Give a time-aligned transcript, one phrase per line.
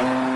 [0.00, 0.29] Alex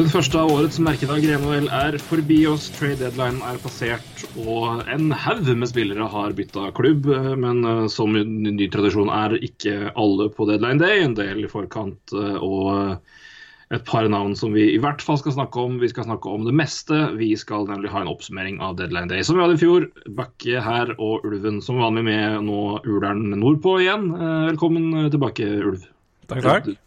[0.00, 2.70] Den første av årets merkedag i NHL er forbi oss.
[2.72, 7.04] Trade deadline er passert, og en haug med spillere har bytta klubb.
[7.42, 11.04] Men eh, som ny tradisjon er ikke alle på deadline day.
[11.04, 13.04] En del i forkant eh, og
[13.76, 15.76] et par navn som vi i hvert fall skal snakke om.
[15.84, 17.04] Vi skal snakke om det meste.
[17.20, 19.90] Vi skal nemlig ha en oppsummering av deadline day som vi hadde i fjor.
[20.16, 24.14] Bakke her og Ulven som vanlig med nå Uleren nordpå igjen.
[24.16, 25.90] Eh, Velkommen tilbake, Ulv.
[26.24, 26.78] Takk, takk.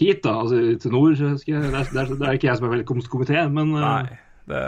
[0.00, 0.36] Hit, da.
[0.42, 1.16] Altså til nord.
[1.16, 3.82] Skal jeg, det, er, det, er, ikke jeg som er velkomstkomité, men uh...
[3.82, 4.62] Nei, det,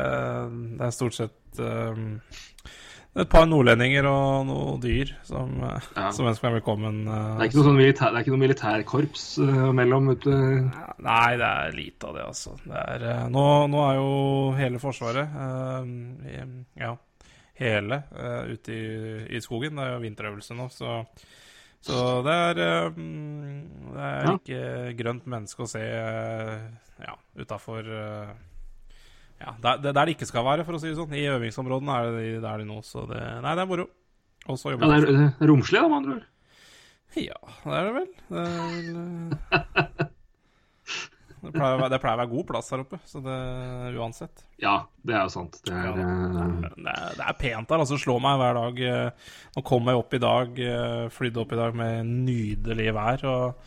[0.79, 2.19] det er stort sett um,
[3.15, 6.09] et par nordlendinger og noen dyr som, eh, Ja.
[6.15, 7.05] som ønsker meg velkommen.
[7.07, 11.51] Uh, Det er sånn militær, det er ikke noe militærkorps uh, mellom ute Nei, det
[11.51, 12.57] er lite av det, altså.
[12.65, 14.11] Det er, nå, nå er jo
[14.59, 15.31] hele Forsvaret
[16.79, 16.95] Ja,
[17.59, 18.03] hele
[18.51, 18.85] ute i,
[19.37, 19.79] i skogen.
[19.79, 21.03] Det er jo vinterøvelse nå, så
[21.85, 22.99] så det er, eh,
[23.95, 24.35] det er Ja.
[24.39, 24.63] ikke
[24.99, 26.65] grønt menneske å se uh,
[27.05, 27.85] ja, utafor
[29.45, 31.13] ja, der, der det ikke skal være, for å si det sånn.
[31.13, 33.87] I øvingsområdene er det, der de nå, så det Nei, det er moro.
[34.49, 36.27] Og så Ja, jobber det er eh, romslig, da, med andre ord.
[37.15, 38.11] ja, det er det vel.
[38.29, 38.89] Det, er vel,
[39.59, 40.07] eh,
[41.45, 43.37] det, pleier være, det pleier å være god plass her oppe, så det
[44.01, 44.43] uansett.
[44.63, 45.59] Ja, det er jo sant.
[45.65, 47.83] Det er, ja, Det er, det er pent her.
[47.85, 48.81] altså Slå meg hver dag.
[48.89, 53.25] eh, Nå kom jeg opp i dag, eh, flydde opp i dag med nydelig vær.
[53.31, 53.67] og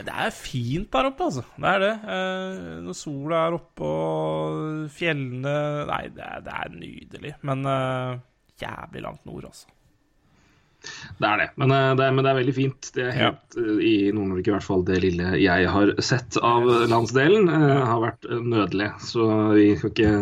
[0.00, 1.44] Det er fint der oppe, altså.
[1.56, 1.92] Det er det.
[2.16, 5.56] Eh, Når sola er oppe og fjellene
[5.90, 7.34] Nei, det er, det er nydelig.
[7.42, 8.18] Men eh,
[8.62, 9.68] jævlig langt nord, altså.
[11.20, 11.48] Det er det.
[11.60, 12.90] Men, eh, det er, men det er veldig fint.
[12.96, 13.78] Det er helt ja.
[13.84, 18.28] i Nord-Norge, i hvert fall det lille jeg har sett av landsdelen, eh, har vært
[18.28, 18.92] eh, nødelig.
[19.10, 19.26] Så
[19.56, 20.14] vi skal ikke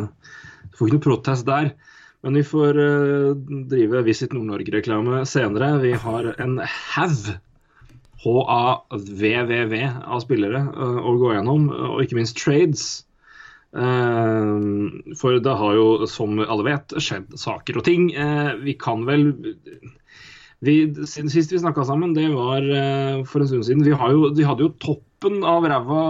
[0.78, 1.72] får ikke noe protest der.
[2.26, 3.34] Men vi får eh,
[3.70, 5.74] drive Visit Nord-Norge-reklame senere.
[5.84, 7.36] Vi har en haug
[8.18, 12.86] HAVVV av spillere eh, å gå gjennom, og ikke minst trades.
[13.76, 18.10] Eh, for det har jo, som alle vet, skjedd saker og ting.
[18.14, 19.30] Eh, vi kan vel
[20.64, 20.74] vi,
[21.06, 23.84] siden Sist vi snakka sammen, det var uh, for en stund siden.
[23.86, 26.02] Vi, har jo, vi hadde jo toppen av ræva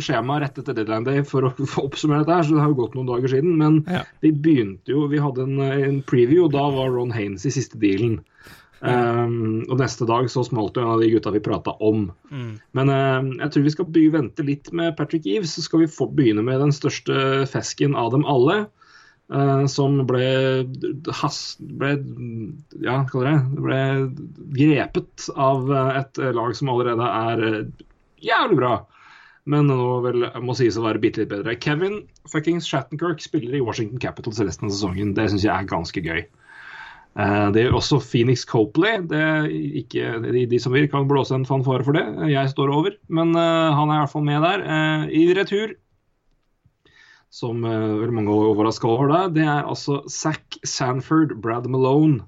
[0.00, 2.80] skjema rett etter deadline day for å for oppsummere dette, her, så det har jo
[2.80, 3.56] gått noen dager siden.
[3.60, 4.04] Men Ja.
[4.24, 7.80] vi begynte jo Vi hadde en, en preview, og da var Ron Haines i siste
[7.82, 8.20] dealen.
[8.82, 12.08] Um, og neste dag så smalt jo en av de gutta vi prata om.
[12.74, 15.52] Men uh, jeg tror vi skal by vente litt med Patrick Eves.
[15.54, 18.64] Så skal vi få begynne med den største fesken av dem alle.
[19.32, 20.26] Eh, som ble,
[21.22, 21.94] has, ble
[22.84, 23.34] Ja, hva det?
[23.58, 23.80] Ble
[24.58, 27.86] grepet av eh, et lag som allerede er eh,
[28.24, 28.74] jævlig bra.
[29.50, 31.56] Men nå vel må sies å være bitte litt bedre.
[31.58, 35.16] Kevin fuckings Shattenkirk spiller i Washington Capitals resten av sesongen.
[35.16, 36.22] Det syns jeg er ganske gøy.
[37.52, 39.02] Det gjør også Phoenix Copley.
[39.82, 42.04] Ikke, de, som vil, kan blåse en fanfare for det.
[42.30, 44.62] Jeg står over, men han er i hvert fall med der.
[45.10, 45.74] I retur,
[47.32, 47.72] som uh,
[48.02, 49.22] veldig mange er overraska over, det.
[49.40, 52.26] det er altså Zack Sanford, Brad Malone.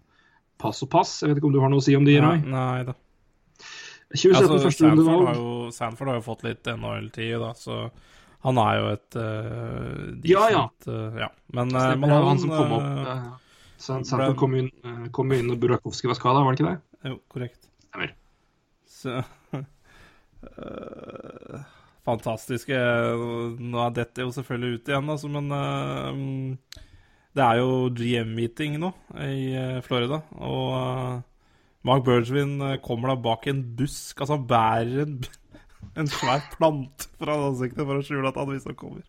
[0.60, 1.18] Pass og pass.
[1.20, 2.38] Jeg vet ikke om du har noe å si om de, Nei, Roy?
[2.48, 2.94] nei da.
[4.14, 7.80] 2017 Altså, første Sanford, har jo, Sanford har jo fått litt NHL-tid, da, så
[8.44, 10.64] han er jo et uh, Ja, ja.
[10.86, 11.28] Uh, ja.
[11.56, 12.84] Men uh, Det var han som kom opp.
[12.84, 13.24] Uh, eh,
[13.84, 16.78] San- Sanford kom inn, eh, kom inn når Burakovsky var skada, var det ikke det?
[17.10, 17.68] Jo, korrekt.
[17.88, 18.14] Stemmer.
[18.88, 19.18] Så
[20.48, 21.64] eh,
[22.04, 22.78] Fantastiske
[23.60, 26.82] Nå er dette jo selvfølgelig ut igjen, altså, men uh,
[27.34, 31.16] det er jo GM-meeting nå i eh, Florida, og uh,
[31.84, 35.16] Mark Bergevin kommer da bak en busk, altså han bærer en,
[36.04, 39.02] en svær plante foran ansiktet for å skjule at han visstnok kommer.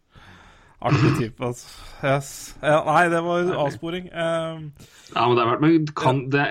[0.85, 1.69] Artig type, altså.
[2.03, 2.31] Yes.
[2.61, 4.09] Ja, nei, det var avsporing.
[4.11, 4.65] Uh,
[5.13, 6.47] Ja, men det har vært Men kan det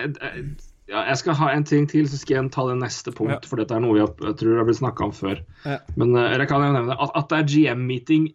[0.90, 3.36] ja, Jeg skal ha en ting til, så skal jeg ta det neste punkt.
[3.36, 3.48] Ja.
[3.48, 5.40] For dette er noe vi har, jeg tror har blitt snakka om før.
[5.64, 5.78] Ja.
[5.96, 8.28] Men eh, eller kan jeg nevne at, at det er GM-meeting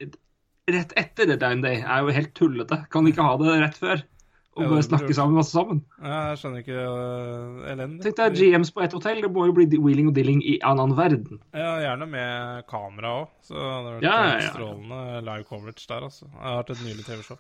[0.70, 2.84] rett etter Deadline Day, er jo helt tullete.
[2.94, 4.08] Kan de ikke ha det rett før?
[4.60, 5.78] Og bare snakke sammen masse sammen?
[6.02, 8.02] ja, jeg skjønner ikke uh, elendig.
[8.04, 9.22] Tenk deg GMs på ett hotell.
[9.24, 11.40] Det må jo bli wheeling og dealing i en annen verden.
[11.56, 13.30] Ja, gjerne med kamera òg.
[13.46, 14.50] Så det hadde vært Ja, ja, eh, ja.
[14.52, 16.28] strålende live coverage der, altså.
[16.34, 17.40] Jeg har hatt et nylig TV-show.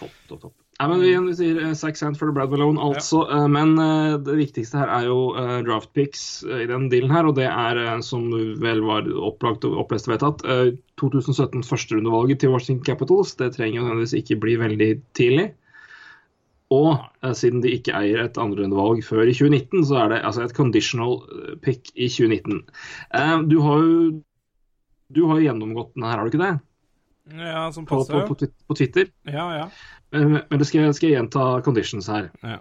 [0.00, 0.56] Topp, topp, topp.
[0.78, 3.24] Nei, men vi, vi sier Zack Sanford og Brad Malone, altså.
[3.26, 3.46] Ja.
[3.50, 7.34] men uh, det viktigste her er jo uh, draft picks i den dealen her, og
[7.34, 8.28] det er, som
[8.62, 10.70] vel var opplagt og opplest og vedtatt, uh,
[11.02, 13.34] 2017 førsterundevalget til Washington Capitals.
[13.40, 15.48] Det trenger jo nødvendigvis ikke bli veldig tidlig.
[16.70, 17.00] Og
[17.32, 21.22] siden de ikke eier et andrerundevalg før i 2019, så er det altså et conditional
[21.64, 22.58] pick i 2019.
[23.48, 24.10] du har jo
[25.08, 26.56] du har gjennomgått den her, har du ikke det?
[27.38, 28.26] Ja, som passer.
[28.28, 29.08] på, på, på Twitter.
[29.28, 29.64] Ja, ja.
[30.12, 32.30] Men, men det skal, jeg- skal jeg gjenta conditions her.
[32.42, 32.58] ja.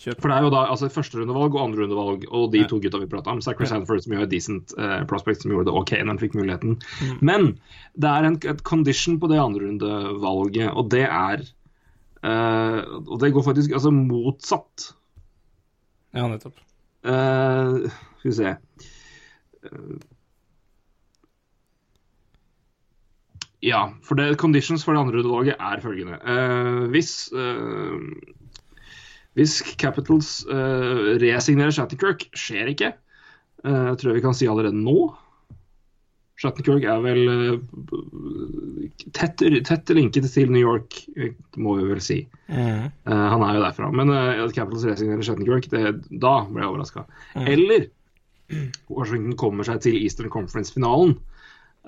[0.00, 2.66] For det er jo da altså førsterundevalg og andrerundevalg, og de Ja.
[2.70, 3.40] to gutta vi prata om.
[3.44, 3.74] Zachary Ja.
[3.74, 6.78] Sanford, som gjør decent uh, prospect, som gjorde det OK når han fikk muligheten.
[7.02, 7.18] Mm.
[7.20, 7.58] Men
[8.00, 11.44] det er en et condition på det andrerundevalget, og det er
[12.24, 12.80] uh,
[13.12, 14.94] Og det går faktisk altså motsatt.
[16.14, 16.56] Ja, nettopp.
[17.04, 17.84] Uh,
[18.20, 18.56] skal vi se
[23.64, 26.20] Ja, for det, conditions for det andre rundevalget er følgende.
[26.24, 28.00] Uh, hvis uh,
[29.38, 32.94] hvis Capitals uh, resignerer Shattenkirk, skjer ikke.
[33.64, 35.10] Uh, tror jeg vi kan si allerede nå.
[36.40, 42.20] Shattenkirk er vel eh, tett, tett linket til New York, eh, må vi vel si.
[42.48, 42.86] Mm.
[42.88, 43.90] Eh, han er jo derfra.
[43.92, 47.04] Men at Capitals resignerer Shattenkirk, det, da ble jeg overraska.
[47.44, 47.90] Eller
[48.88, 51.18] Washington kommer seg til Eastern Conference-finalen.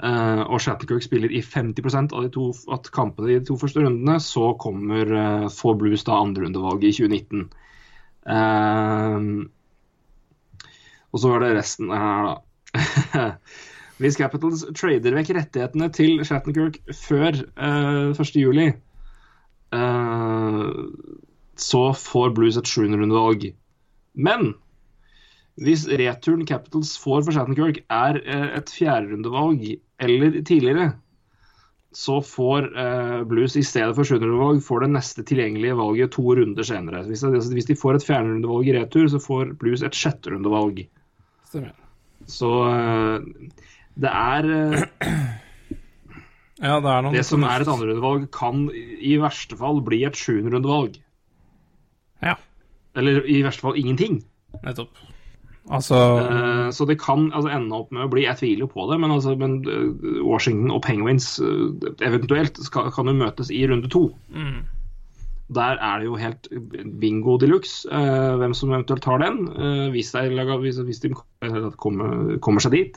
[0.00, 3.83] Eh, og Shattenkirk spiller i 50% av de to at kampene i de to første
[3.83, 7.50] rundene, så kommer uh, Four Blues da andrerundevalget i 2019.
[8.23, 9.21] Uh,
[11.12, 13.27] og så var det resten her, da.
[14.03, 18.73] Hvis Capitals trader vekk rettighetene til Shattenkirk før uh, 1.7,
[19.77, 20.71] uh,
[21.62, 23.53] så får Blues et 700-rundevalg.
[24.15, 24.55] Men
[25.60, 29.66] hvis returen Capitals får for Shattenkirk er eh, et fjerderundevalg
[30.00, 30.93] eller tidligere,
[31.93, 36.64] så får eh, Blues i stedet for 700-rundevalg får det neste tilgjengelige valget to runder
[36.64, 37.04] senere.
[37.04, 40.87] Hvis, de får et fjerderundevalg i retur, så får Blues et sjetterundevalg.
[42.32, 43.28] Så eh,
[44.00, 44.50] det er
[46.62, 50.96] Ja, det er Det som er et andrerundevalg, kan i verste fall bli et sjuenderundevalg.
[52.25, 52.38] Ja,
[52.96, 54.22] Eller i verste fall ingenting.
[54.64, 55.12] nettopp.
[55.70, 58.88] Altså Uh, så det kan altså, ende opp med å bli Jeg tviler jo på
[58.91, 61.70] det, men, altså, men uh, Washington og Penguins uh,
[62.03, 64.09] eventuelt skal, kan jo møtes i runde to.
[64.35, 64.62] mm.
[65.53, 66.49] Der er det jo helt
[67.00, 71.11] bingo de luxe eh, hvem som eventuelt tar den, eh, hvis, er hvis, hvis de
[71.76, 72.97] kommer, kommer seg dit.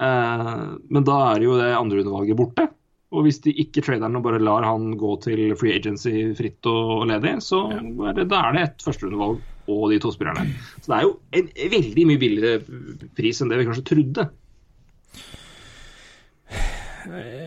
[0.00, 2.68] Eh, men da er jo det andrerundevalget borte.
[3.14, 6.66] Og hvis de ikke trader den og bare lar han gå til free agency fritt
[6.66, 10.46] og ledig, så er det, da er det et førsterundevalg og de to spillerne.
[10.80, 14.26] Så det er jo en veldig mye billigere pris enn det vi kanskje trodde.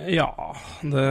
[0.07, 0.29] Ja,
[0.81, 1.05] det,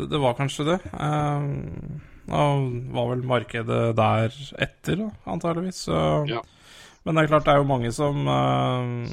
[0.00, 0.78] det, var kanskje det.
[0.90, 2.46] Nå da
[2.94, 5.84] var vel markedet der etter, antageligvis.
[5.86, 6.00] Så.
[6.30, 6.42] Ja.
[7.04, 9.06] Men det er klart det er jo mange som um,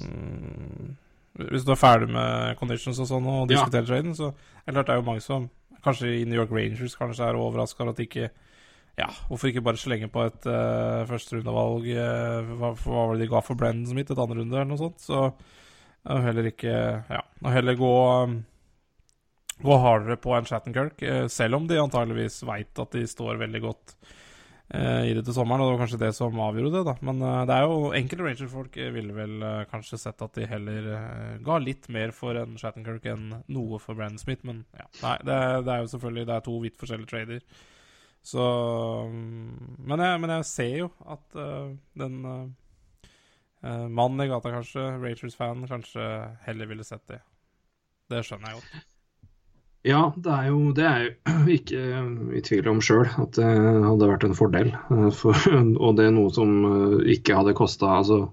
[1.38, 3.56] Hvis du er ferdig med conditions og sånn og Ja.
[3.56, 5.50] diskuterer traden, så er det klart det er jo mange som
[5.86, 8.30] kanskje i New York Rangers kanskje er overraska over at ikke
[8.98, 11.88] Ja, hvorfor ikke bare slenge på et uh, førsterundevalg?
[11.94, 14.12] Uh, hva, hva var det de ga for Brennan Smith?
[14.12, 15.04] Et andre runde eller noe sånt?
[15.06, 17.96] Så uh, heller ikke Ja, og heller gå
[18.26, 18.40] um,
[19.58, 23.62] Gå hardere på en Shattenkirk, uh, selv om de antageligvis veit at de står veldig
[23.64, 23.96] godt
[24.74, 25.64] eh, i det til sommeren.
[25.64, 26.96] Og det var kanskje det som avgjorde det, da.
[27.08, 30.50] Men eh, det er jo enkelte Ranger-folk eh, ville vel eh, kanskje sett at de
[30.50, 34.46] heller eh, ga litt mer for en Shattenkirk enn noe for Brandon Smith.
[34.48, 37.66] Men ja, nei, det, det er jo selvfølgelig Det er to vidt forskjellige trader.
[38.26, 38.44] Så
[39.12, 45.64] men jeg, men jeg ser jo at uh, den eh, mannen i gata, kanskje, Rachers-fan,
[45.70, 46.04] kanskje
[46.46, 47.22] heller ville sett det.
[48.12, 48.86] Det skjønner jeg godt.
[49.88, 51.12] Ja, det er jo, det er jo
[51.58, 51.84] ikke
[52.36, 54.74] i tvil om sjøl at det hadde vært en fordel.
[55.16, 55.48] For,
[55.86, 56.58] og det er noe som
[57.08, 58.26] ikke hadde kosta altså,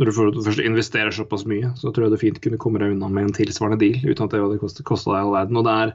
[0.00, 3.10] Når du først investerer såpass mye, så tror jeg du fint kunne komme deg unna
[3.12, 5.58] med en tilsvarende deal uten at det hadde kosta deg all verden.
[5.60, 5.92] Og det er,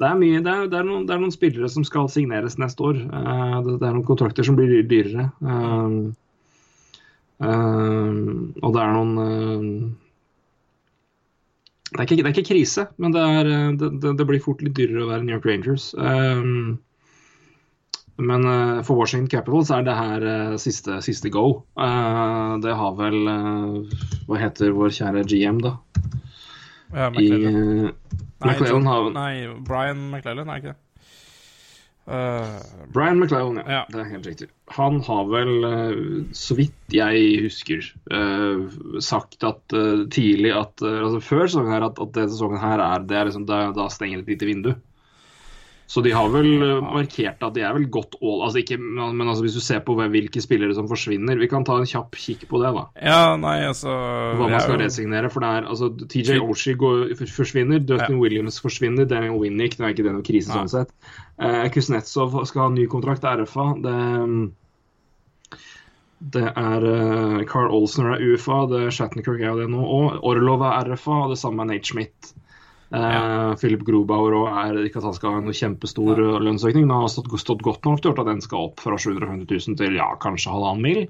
[0.00, 2.56] det er mye, det er, det, er noen, det er noen spillere som skal signeres
[2.62, 3.02] neste år.
[3.04, 5.26] Eh, Det, er noen kontrakter som blir dyrere.
[5.44, 5.98] Eh,
[7.50, 8.22] eh,
[8.62, 9.68] og det er noen eh,
[11.92, 15.10] det er, ikke, det er ikke krise, men det, eh, blir fort litt dyrere å
[15.10, 15.90] være New York Rangers.
[16.00, 16.78] Um,
[18.16, 21.62] men uh, for Washington Capitals er det her uh, siste, siste go.
[21.78, 23.18] Uh, det har vel
[24.28, 25.76] Hva heter vår kjære GM, da?
[26.92, 27.92] Ja, McClellan.
[28.42, 30.78] McClellan har Nei, Brian McClellan, er ikke det?
[32.92, 33.78] Brian McClellan, ja.
[33.78, 33.82] Ja.
[33.88, 34.48] Det er helt riktig.
[34.74, 35.52] Han har vel,
[36.34, 37.86] så vidt jeg husker,
[39.00, 39.76] sagt at
[40.12, 43.46] tidlig at altså Før sesongen her at, at denne sesongen her er, det er liksom,
[43.48, 44.72] da, da stenger et lite vindu.
[45.92, 49.26] Så de har vel eh, markert at de er vel godt all altså ikke, Men
[49.28, 52.46] altså hvis du ser på hvilke spillere som forsvinner Vi kan ta en kjapp kikk
[52.48, 52.86] på det, da.
[52.96, 55.32] Ja, nei, altså Hva man skal jo- resignere.
[55.32, 58.08] For det er altså TJ Oshie forsvinner, forsvinner, ja.
[58.16, 60.96] Williams forsvinner, Daniel Winnick Det er ikke det noe krise sånn sett.
[61.42, 63.68] Eh, Kuznetsov skal ha ny kontrakt, RFA.
[63.84, 63.96] Det
[66.32, 70.20] det er uh, Carl Olsen er UFA, det er Shattenkirk er jo det nå òg.
[70.22, 72.30] Orlov er RFA, og det samme er Nate Schmidt.
[72.92, 76.40] Eh, Philip Grobauer òg er ikke at han skal ha en kjempestor ja.
[76.44, 79.48] lønnsøkning, men han har stått, stått godt nok til at den skal opp fra 750
[79.48, 81.06] 000 til ja, kanskje halvannen mil.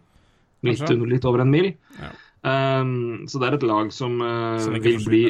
[0.63, 1.73] Litt, litt over en mil.
[1.99, 2.13] Ja.
[2.43, 5.21] Um, så det er et lag som, uh, Som vil bli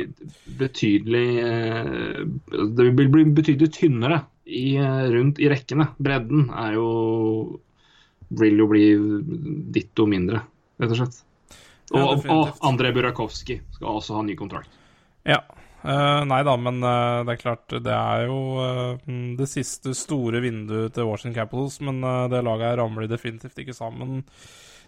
[0.56, 2.22] betydelig uh,
[2.72, 5.90] Det vil bli betydelig tynnere i, eh, rundt i rekkene.
[6.02, 6.86] Bredden er jo
[8.32, 8.86] vil jo bli
[9.76, 10.40] ditto mindre,
[10.80, 11.18] rett og slett.
[11.92, 12.54] Og, Ja, og.
[12.64, 14.72] André Burakovsky skal også ha ny kontrakt.
[15.28, 15.38] Ja.
[15.82, 20.38] Eh, nei da, men uh, det er klart Det er jo uh, det siste store
[20.44, 21.98] vinduet til Washington Capitals, men
[22.30, 24.22] det laget her ramler definitivt ikke sammen.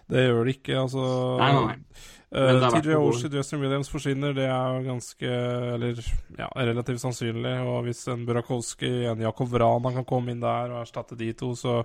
[0.07, 1.03] Det gjør det ikke, altså.
[1.41, 2.03] Nei, nei, nei.
[2.35, 5.29] Verdt TJ Oshie, Justin Williams forsvinner, det er jo ganske
[5.75, 6.01] Eller
[6.35, 7.53] ja, relativt sannsynlig.
[7.63, 11.53] Og hvis en Burakovsky, en Jakob Vrana kan komme inn der og erstatte de to,
[11.57, 11.79] så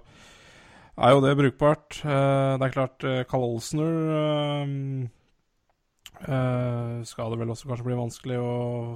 [1.01, 2.03] er jo det brukbart.
[2.05, 5.09] Uh, det er klart, uh, Carl Olsner
[6.25, 8.51] eh, eh, skal det vel også kanskje bli vanskelig å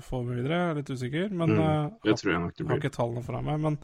[0.04, 0.58] få med videre.
[0.60, 3.24] Jeg er litt usikker, men Mm, det uh, tror jeg nok det har ikke tallene
[3.24, 3.62] foran meg.
[3.64, 3.78] Men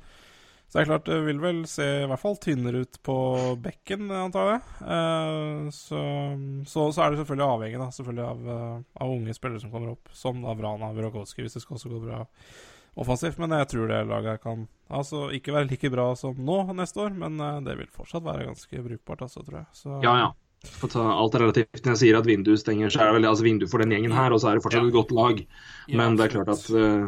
[0.70, 3.14] så det er klart, det vil vel se i hvert fall tynnere ut på
[3.58, 4.60] bekken, antar jeg.
[4.84, 6.02] Uh, så,
[6.62, 9.96] så, så er det selvfølgelig avhengig da, selvfølgelig av, eh, av unge spillere som kommer
[9.96, 12.20] opp, som da Vrana Burakovsky, hvis det skal også gå bra
[13.02, 13.40] offensivt.
[13.42, 17.18] Men jeg tror det laget kan altså ikke være like bra som nå neste år,
[17.18, 19.68] men eh, det vil fortsatt være ganske brukbart, altså, tror jeg.
[19.74, 20.30] Så, Ja, ja.
[20.68, 21.80] For ta alt er relativt.
[21.84, 24.12] Når jeg sier at vinduet stenger, så er det vel altså vinduet for den gjengen
[24.12, 25.38] her, og så er det fortsatt et godt lag.
[25.96, 27.06] Men det er klart at uh,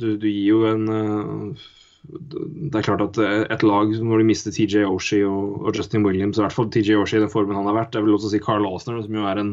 [0.00, 1.68] du, du gir jo en uh,
[2.10, 6.06] Det er klart at eh, et lag når de mister TJ Oshie og, og Justin
[6.06, 8.32] Williams, i hvert fall TJ Oshie i den formen han har vært, jeg vil også
[8.32, 9.50] si Carl Aasner, som jo er en,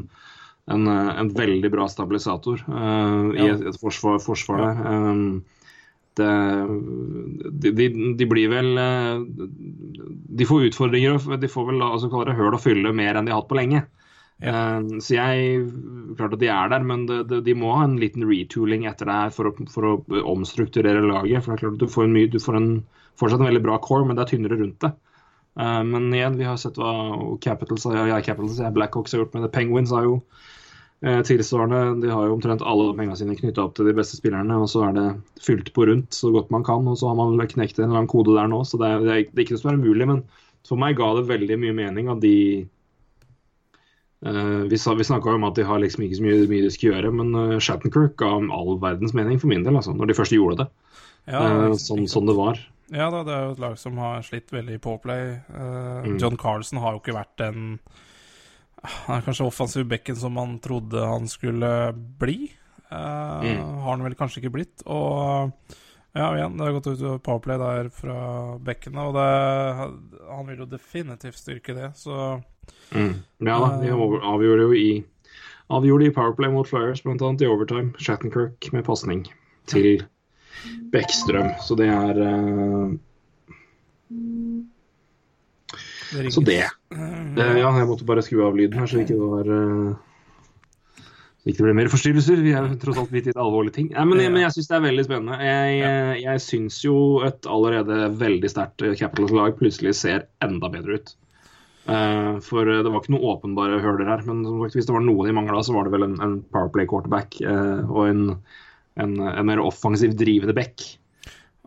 [0.74, 4.80] en, en veldig bra stabilisator eh, i et, et forsvar, forsvar.
[4.88, 5.44] Um,
[6.24, 9.22] de, de, de blir vel eh,
[10.40, 13.42] De får utfordringer, de får vel altså, det høl å fylle mer enn de har
[13.42, 13.86] hatt på lenge.
[14.38, 14.78] Ja.
[15.02, 15.64] så jeg
[16.20, 19.16] Klart at de er der, men de, de må ha en liten retooling etter det
[19.16, 19.94] her for for å
[20.30, 21.42] omstrukturere laget.
[21.42, 22.70] For det er klart at Du får, en mye, du får en,
[23.18, 24.94] fortsatt en veldig bra core, men det er tynnere rundt det.
[25.60, 26.94] Eh, men igjen, vi har sett hva
[27.42, 29.54] Capitals, ja, Capitals ja, Blackhawks har gjort, med det.
[29.56, 30.54] Penguins har jo eh,
[31.02, 32.02] tilsvarende.
[32.02, 34.82] De har jo omtrent alle pengene sine knytta opp til de beste spillerne, og så
[34.88, 35.04] er det
[35.46, 36.88] fylt på rundt så godt man kan.
[36.90, 39.12] Og så har man knekt en eller annen kode der nå, så det er, det
[39.14, 40.08] er, ikke- det ikke noe som er umulig.
[40.10, 40.24] Men
[40.68, 42.66] for meg ga det veldig mye mening at de
[44.26, 46.72] uh, Vi, sa- vi snakka om at de har liksom ikke så mye, mye de
[46.74, 50.18] skal gjøre, men uh, Shattenkirk ga all verdens mening for min del, altså, når de
[50.18, 50.68] først gjorde det.
[51.28, 52.60] Ja, det uh, sånn, sånn det var.
[52.90, 55.24] Ja da, det er jo et lag som har slitt veldig i påplay.
[55.52, 56.18] Uh, Mm.
[56.22, 57.80] John Carlson har jo ikke vært den
[58.84, 62.52] Han er kanskje offensiv bekken som man trodde han skulle bli.
[62.92, 63.64] Uh, Mm.
[63.84, 64.84] Har han vel kanskje ikke blitt.
[64.86, 65.52] Og
[66.18, 68.20] ja, igjen, det har gått ut powerplay der fra
[68.64, 72.38] bekkene, og det, han vil jo definitivt styrke det, så
[72.92, 73.24] Mm.
[73.40, 74.90] Ja da, de over, avgjorde jo i
[75.68, 77.16] Avgjorde i Powerplay mot Flyers, bl.a.
[77.40, 77.92] i overtime.
[78.00, 79.26] Shattenkirk med pasning
[79.68, 80.06] til
[80.94, 81.50] Bekkstrøm.
[81.60, 82.94] Så det er uh...
[86.14, 86.64] det Så det.
[86.94, 91.04] Ja, jeg måtte bare skru av lyden her, så ikke det var eh,
[91.42, 92.42] Så ikke det ble mer forstyrrelser.
[92.46, 93.90] Vi er tross alt midt i et alvorlig ting.
[93.92, 94.32] Nei, men, Ja.
[94.32, 95.40] men jeg syns det er veldig spennende.
[95.44, 101.00] Jeg, jeg, jeg syns jo et allerede veldig sterkt eh, Capitals-lag plutselig ser enda bedre
[101.02, 101.16] ut.
[101.88, 104.24] Uh, for eh, det var ikke noe åpenbare høler her.
[104.28, 106.40] Men som sagt, hvis det var noe de mangla, så var det vel en, en
[106.52, 108.24] powerplay quarterback uh, og en,
[109.00, 110.84] en, en mer offensiv drivende back.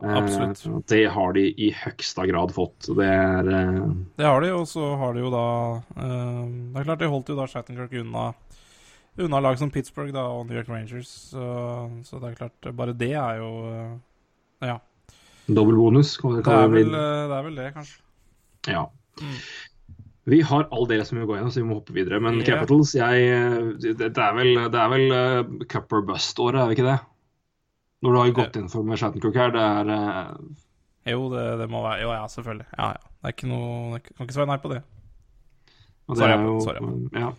[0.03, 0.87] Eh, Absolutt.
[0.89, 2.89] Det har de i høgsta grad fått.
[2.97, 3.81] Det er eh,
[4.17, 7.33] Det har de, og så har de jo da eh, Det er klart, de holdt
[7.33, 8.31] jo da Shattenkirk unna
[9.21, 11.43] Unna lag som Pittsburgh da, og New York Rangers, så,
[12.07, 14.79] så det er klart Bare det er jo eh, Ja.
[15.51, 16.17] dobbel bonus.
[16.17, 18.01] kan vi Det er, vel, eh, det er vel det, kanskje.
[18.71, 18.87] Ja.
[19.21, 19.37] Mm.
[20.31, 22.21] Vi har all del som vi gå gjennom, så vi må hoppe videre.
[22.23, 22.47] Men yeah.
[22.47, 23.31] Capitals, jeg,
[23.83, 26.99] det, det er vel, det er vel uh, Cupper bust-året, er det ikke det?
[28.01, 30.33] Når du har gått inn for med Shattenkirk her, det er eh,
[31.13, 32.67] Jo, det, det må være Jo, ja, selvfølgelig.
[32.79, 33.07] Ja, ja.
[33.21, 34.81] Det er ikke noe Jeg kan ikke svare nei på det.
[36.09, 36.99] og det Sorry, er jo, sorry.
[37.21, 37.31] Ja.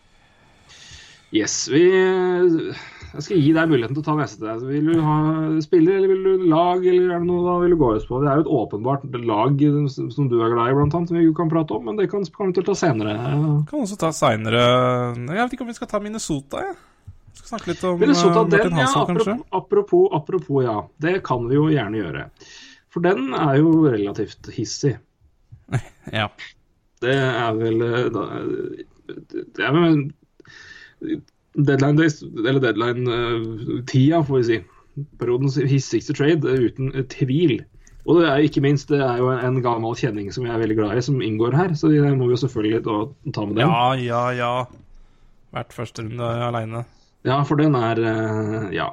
[1.32, 1.53] Yes.
[1.72, 4.53] Vi Jeg skal gi deg muligheten til å ta neste.
[4.68, 5.15] Vil du ha
[5.63, 8.20] spiller, eller vil du lag, eller er det noe da vil du gå ut på?
[8.24, 9.63] Det er jo et åpenbart lag
[9.96, 12.24] som du er glad i, blant annet, som vi kan prate om, men det kan
[12.36, 13.15] kan vi ta senere.
[13.72, 14.62] Kan også ta seinere
[15.18, 16.75] Jeg vet ikke om vi skal ta Minnesota, jeg.
[16.75, 16.91] Skal
[17.51, 19.38] snakke litt om Minnesota, eh, Martin den, ja, Hansel, kanskje.
[19.60, 20.77] apropos, apropos, ja.
[21.03, 22.25] Det kan vi jo gjerne gjøre.
[22.91, 24.98] For den er jo relativt hissig.
[26.12, 26.27] Ja.
[27.01, 28.24] Det er vel eh, da,
[29.31, 30.01] Det er vel
[31.55, 34.60] deadline days, eller deadline-tida, får vi si.
[35.22, 37.62] Periodens hissigste trade, eh, uten tvil.
[38.10, 40.77] Og det er ikke minst det er jo en gammel kjenning som jeg er veldig
[40.79, 41.75] glad i, som inngår her.
[41.77, 42.81] Så det må vi jo selvfølgelig
[43.36, 43.67] ta med den.
[43.67, 44.53] Ja, ja, ja.
[45.53, 46.86] Hvert første runde aleine.
[47.28, 48.90] Ja, for den er eh, Ja.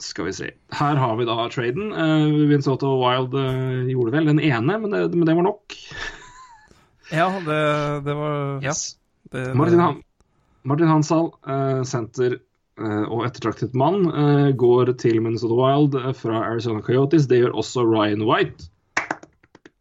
[0.00, 0.46] Skal vi se.
[0.72, 1.90] Her har vi da traden.
[1.92, 5.76] Uh, Minnesota Wild eh, gjorde vel den ene, men det, men det var nok.
[7.10, 7.58] Ja, det,
[8.06, 8.72] det var Ja.
[9.32, 9.96] Det, Martin, Han
[10.62, 12.36] Martin Hansal, eh, senter
[12.78, 17.26] eh, og ettertraktet mann, eh, går til Minnesota Wild eh, fra Arizona Coyotes.
[17.26, 18.68] Det gjør også Ryan White.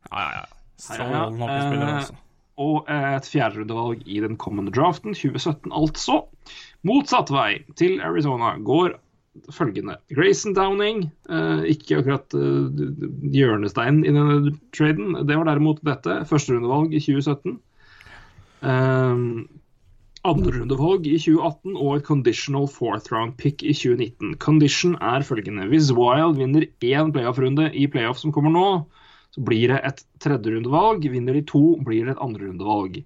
[0.10, 0.46] Ja, ja, ja.
[0.80, 2.18] Strålende hockeyspiller, Eh, altså.
[2.60, 6.24] Og eh, et fjerderundevalg i den kommende draften, 2017 altså.
[6.88, 8.96] Motsatt vei til Arizona går
[9.54, 9.98] følgende.
[10.16, 12.84] Grayson Downing, eh, ikke akkurat eh,
[13.36, 15.16] hjørnesteinen i denne traden.
[15.28, 16.22] Det var derimot dette.
[16.30, 17.60] Førsterundevalg i 2017.
[18.64, 19.26] Eh,
[20.28, 24.36] Andrerundevalg i 2018 og et conditional fourth round pick i 2019.
[24.44, 25.70] Condition er følgende.
[25.72, 28.68] Hvis Wild vinner én playoff-runde i playoff som kommer nå,
[29.32, 31.08] så blir det et tredjerundevalg.
[31.12, 33.00] Vinner de to, blir det et andrerundevalg.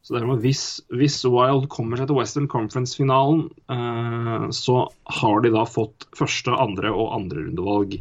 [0.00, 4.82] Så dermed hvis, hvis Wild kommer seg til Western Conference-finalen, eh, så
[5.20, 7.98] har de da fått første, andre og andrerundevalg.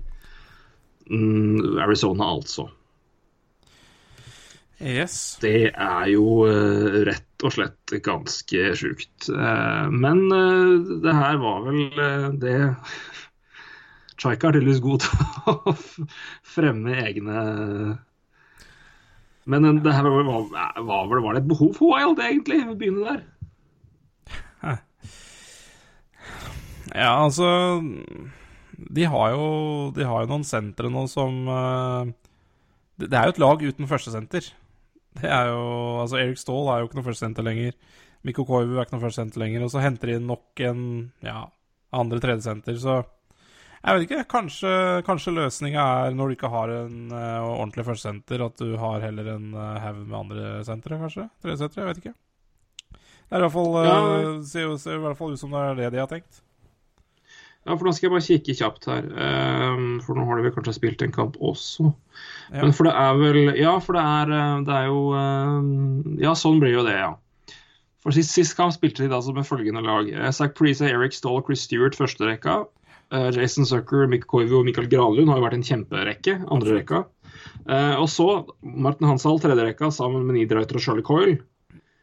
[1.10, 2.70] Mm, Arizona, altså.
[4.79, 5.38] Yes.
[5.44, 9.27] Det er jo eh, rett og slett ganske sjukt.
[9.27, 12.58] Eh, men eh, det her var vel eh, det
[14.20, 15.75] Chaika er tydeligvis god til å
[16.56, 17.44] fremme egne
[19.50, 20.27] Men det her var,
[20.86, 22.62] var, det et behov for Wild, egentlig?
[22.70, 23.22] å Begynne der.
[26.96, 27.48] Ja, altså
[28.79, 29.46] De har jo,
[29.94, 32.12] de har jo noen sentre nå som eh,
[33.00, 34.50] det, er jo et lag uten førstesenter.
[35.20, 35.63] Det er jo
[36.01, 37.77] Altså, Erik Stahl er jo ikke noe førstesenter lenger.
[38.27, 39.65] Mikko Koivu er ikke noe førstesenter lenger.
[39.65, 40.82] Og så henter de nok en
[41.25, 41.44] ja,
[41.96, 43.01] andre-tredjesenter, så
[43.79, 44.24] jeg vet ikke.
[44.31, 44.71] Kanskje,
[45.07, 49.31] kanskje løsninga er, når du ikke har en uh, ordentlig førstesenter, at du har heller
[49.35, 51.29] en uh, haug med andre sentre, kanskje?
[51.44, 51.81] Tredjesentre?
[51.83, 52.15] Jeg vet ikke.
[53.29, 54.33] Det er i hvert fall, uh, Ja.
[54.44, 56.42] ser, ser i hvert fall ut som det er det de har tenkt.
[57.68, 59.07] Ja, for nå skal jeg bare kikke kjapt her.
[59.75, 61.89] Um, for nå har de vel kanskje spilt en kamp også.
[62.50, 62.63] Ja.
[62.63, 64.31] Men for det er vel Ja, for det er,
[64.65, 67.11] det er jo um, Ja, sånn blir jo det, ja.
[68.00, 70.07] For sist, sist kamp spilte de da som med følgende lag.
[70.33, 72.61] Zach Preece, Eric Stoll, Chris Stewart førsterekka.
[73.09, 76.35] Uh, Jason Zucker, Mick Koivu og Mikael Granlund har jo vært en kjemperekke.
[76.53, 77.05] Andre rekka.
[77.69, 78.25] Eh, og så
[78.61, 81.39] Martin Hansal, tredjerekka, sammen med Niederreiter og Charlie Coyle.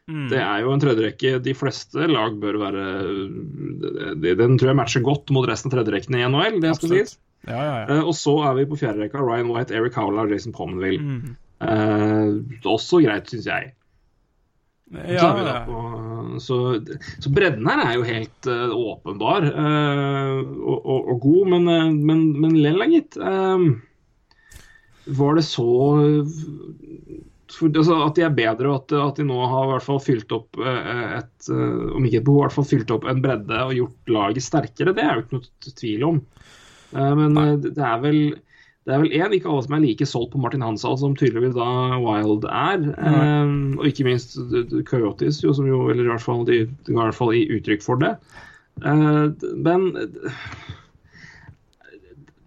[0.07, 0.27] Mm.
[0.31, 2.83] Det er jo en tredjerekke de fleste lag bør være
[4.23, 6.61] Den tror jeg matcher godt mot resten av tredjerekkene i NHL.
[6.63, 7.11] det skal Absolutt.
[7.11, 7.17] sies.
[7.47, 7.97] Ja, ja, ja.
[7.97, 9.19] Eh, og så er vi på fjerderekka.
[9.19, 11.35] Ryan White, Eric Howla og Jason Pommenville Mm.
[11.57, 13.71] Eh, også greit, syns jeg.
[14.91, 15.65] Ja,
[16.39, 16.57] så,
[17.19, 21.89] så bredden her er jo helt uh, åpenbar uh, og, og, og god, men, uh,
[21.91, 23.17] men, men lell, gitt.
[23.19, 23.65] eh,
[25.17, 25.67] var det så
[27.51, 30.01] for, altså, At de er bedre, og at, at de nå har i hvert fall
[30.03, 33.75] fylt opp et Om ikke et behov, i hvert fall fylt opp en bredde og
[33.75, 34.95] gjort laget sterkere.
[34.95, 36.19] Det er jo ikke noe tvil om.
[36.91, 38.19] Men det er vel
[38.87, 41.57] det er vel én, ikke alle som er like solgt på Martin Hansal, som tydeligvis
[41.57, 42.85] da Wild er.
[42.95, 44.37] Eh, og ikke minst
[44.87, 47.83] Coyotes, jo, som jo, eller i hvert fall de, de i hvert fall i uttrykk
[47.83, 48.15] for det.
[48.77, 49.89] Uh, men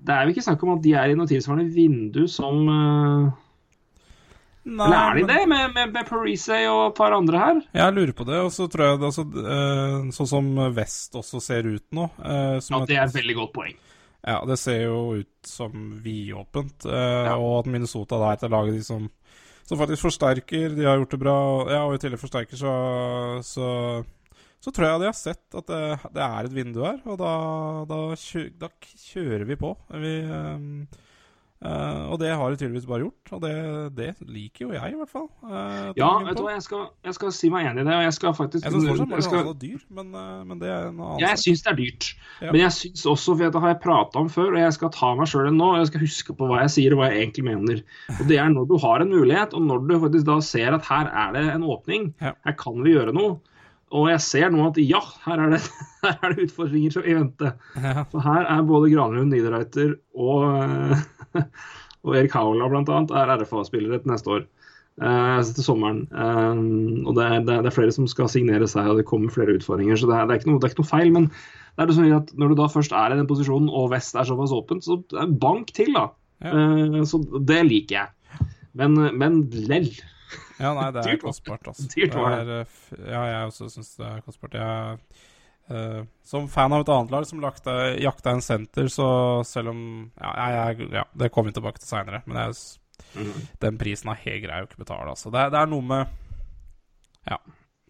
[0.01, 3.31] det er jo ikke snakk om at de er i noe tilsvarende vindu som uh,
[4.61, 7.61] Nei, Eller er de det, med, med, med Parise og et par andre her?
[7.79, 11.41] Jeg lurer på det, og så tror jeg det altså, eh, Sånn som Vest også
[11.41, 13.79] ser ut nå eh, som Ja, det er et veldig godt poeng.
[14.27, 16.85] Ja, det ser jo ut som vidåpent.
[16.85, 17.37] Eh, Ja.
[17.41, 19.07] Og at Minnesota da er et av lagene de som,
[19.65, 20.75] som faktisk forsterker.
[20.77, 21.37] De har gjort det bra.
[21.73, 22.75] Ja, og i tillegg forsterker, så,
[23.47, 23.69] så,
[24.61, 25.83] så tror jeg de har sett at det,
[26.17, 27.01] det er et vindu her.
[27.09, 27.33] Og da,
[27.89, 28.69] da, kjø, da
[29.09, 29.73] kjører vi på.
[29.97, 31.09] Vi, eh,
[31.65, 33.33] eh, og det har de tydeligvis bare gjort.
[33.37, 33.53] Og det,
[33.97, 35.27] det liker jo jeg, i hvert fall.
[35.45, 37.97] Uh, Ja, vet du hva, jeg skal, jeg skal si meg enig i det.
[37.99, 40.59] Og jeg skal faktisk Jeg syns fortsatt bare skal- det er dyr, men, eh, men
[40.63, 41.21] det er noe annet.
[41.25, 42.09] Ja, Jeg syns det er dyrt.
[42.41, 42.51] Ja.
[42.53, 45.13] Men jeg syns også, for det har jeg prata om før, og jeg skal ta
[45.21, 47.47] meg sjøl nå, og jeg skal huske på hva jeg sier og hva jeg egentlig
[47.51, 47.85] mener.
[48.19, 50.85] Og Det er når du har en mulighet, og når du faktisk da ser at
[50.91, 52.33] her er det en åpning, Ja.
[52.45, 53.39] her kan vi gjøre noe.
[53.91, 55.61] Og jeg ser nå at ja, her er det,
[56.07, 57.49] her er det utfordringer som i vente.
[58.13, 60.95] For her er både Granlund, Niederreiter og,
[62.05, 63.03] og Erik Haula bl.a.
[63.23, 64.49] er RFA-spillere til neste år.
[65.01, 66.03] Uh, til sommeren.
[66.13, 69.07] Uh, og det er, det, er, det er flere som skal signere seg, og det
[69.09, 69.97] kommer flere utfordringer.
[69.97, 71.13] Så det er, det er, ikke, noe, det er ikke noe feil.
[71.15, 73.93] Men det er det sånn at når du da først er i den posisjonen, og
[73.95, 74.99] Vest er såpass åpent, så
[75.41, 76.11] bank til, da.
[76.45, 78.49] Eh, så det liker jeg.
[78.77, 79.91] Men, men lell.
[80.61, 81.89] Ja, nei, det er kostbart, altså.
[81.95, 82.17] dyrt
[82.49, 82.61] det.
[83.07, 84.57] Ja, jeg også syns det er kostbart.
[84.59, 84.99] Jeg,
[85.71, 89.07] eh, som fan av et annet lag som lakta, jakta en senter, så
[89.47, 89.81] selv om
[90.21, 92.59] Ja, jeg, ja det kommer vi tilbake til seinere, men jeg,
[93.17, 93.39] mm.
[93.65, 95.31] den prisen er helt grei å ikke betale, altså.
[95.35, 96.19] Det, det er noe med
[97.31, 97.39] Ja.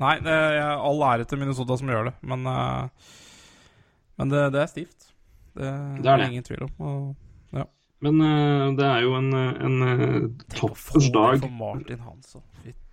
[0.01, 2.87] Nei, det, jeg, all ære til Minnesota som gjør det, men uh,
[4.16, 5.11] Men det, det er stivt.
[5.57, 5.69] Det,
[6.01, 6.29] Det er det.
[6.31, 6.73] ingen tvil om.
[6.79, 7.66] Og,
[8.01, 11.40] Men uh, det er jo en, en uh, toppers dag.
[11.43, 12.43] for Martin Hansson.
[12.62, 12.89] Fytti hel-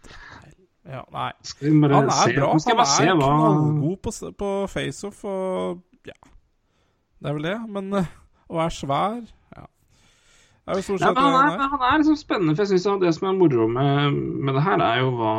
[0.87, 1.31] Ja, nei.
[1.43, 2.51] Skal vi bare Han er se, bra.
[2.63, 6.15] skal Han er hva knallgod på, på faceoff og Ja.
[7.17, 7.57] Det er vel det.
[7.75, 8.09] Men eh,
[8.47, 9.21] å være svær
[9.57, 9.65] Ja.
[9.67, 13.01] Det er jo stort sett det han, er, han er liksom spennende, for jeg syns
[13.03, 15.37] det som er moro med, med det her, er jo hva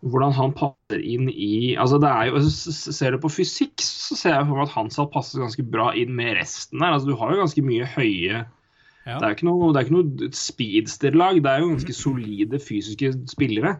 [0.00, 4.32] hvordan han passer inn i altså det er jo, Ser du på fysikk, så ser
[4.32, 6.94] jeg for meg at Hansal passer ganske bra inn med resten der.
[6.94, 8.46] altså Du har jo ganske mye høye
[9.04, 9.16] Ja.
[9.16, 11.38] Det er jo ikke noe, det er ikke noe speedster-lag.
[11.44, 13.78] Det er jo ganske solide fysiske spillere.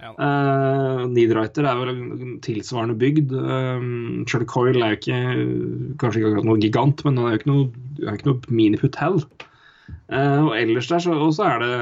[0.00, 0.14] Ja.
[0.16, 3.34] Uh, Needwriter er vel tilsvarende bygd.
[3.36, 5.20] Uh, Charlie Coyle er jo ikke
[6.00, 7.68] kanskje ikke akkurat noe gigant, men han er jo ikke noe,
[8.06, 9.46] er ikke noe.
[10.10, 11.74] Eh, og ellers der så, og så er det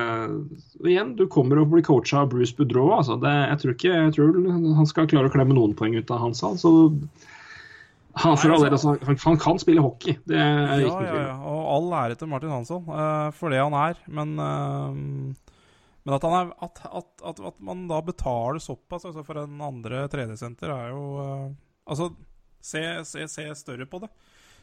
[0.79, 2.93] og igjen, du kommer og blir coacha av Bruce Boudreau.
[2.99, 4.39] Altså det, jeg tror ikke jeg tror
[4.79, 6.53] han skal klare å klemme noen poeng ut av Hansa.
[6.61, 6.73] Så
[8.19, 10.17] han, del, altså, han, han kan spille hockey.
[10.29, 11.25] Det er Ja, ikke noe tvil.
[11.25, 11.37] ja.
[11.51, 14.01] Og all ære til Martin Hansson uh, for det han er.
[14.11, 15.48] Men, eh,
[16.09, 20.07] men at, han er, at, at, at, man da betaler såpass altså for en andre
[20.09, 21.51] 3D-senter, er jo uh,
[21.89, 22.07] Altså,
[22.65, 24.09] se, se, se større på det.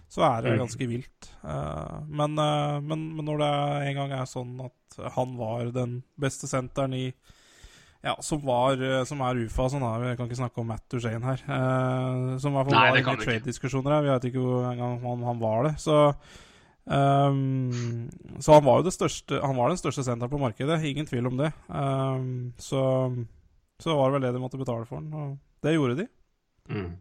[0.10, 0.60] Så er det Mm.
[0.64, 1.30] ganske vilt.
[1.46, 3.54] Uh, men, uh, men, men når det
[3.92, 7.08] en gang er sånn at han var den beste senteren i
[8.06, 8.78] ja, som var
[9.10, 11.42] Som er UFA, sånn her, vi kan ikke snakke om Matt Duchene her.
[11.42, 14.04] eh, som i hvert fall var i trade-diskusjoner her.
[14.06, 15.72] Vi vet ikke engang han, han var det.
[15.82, 15.96] Så
[16.92, 21.08] ehm, Så han var jo det største Han var den største senteren på markedet, ingen
[21.10, 21.52] tvil om det.
[21.68, 22.82] Um, så
[23.82, 25.34] så var det vel det de måtte betale for den, og
[25.66, 26.06] det gjorde de.
[26.72, 26.92] Mm.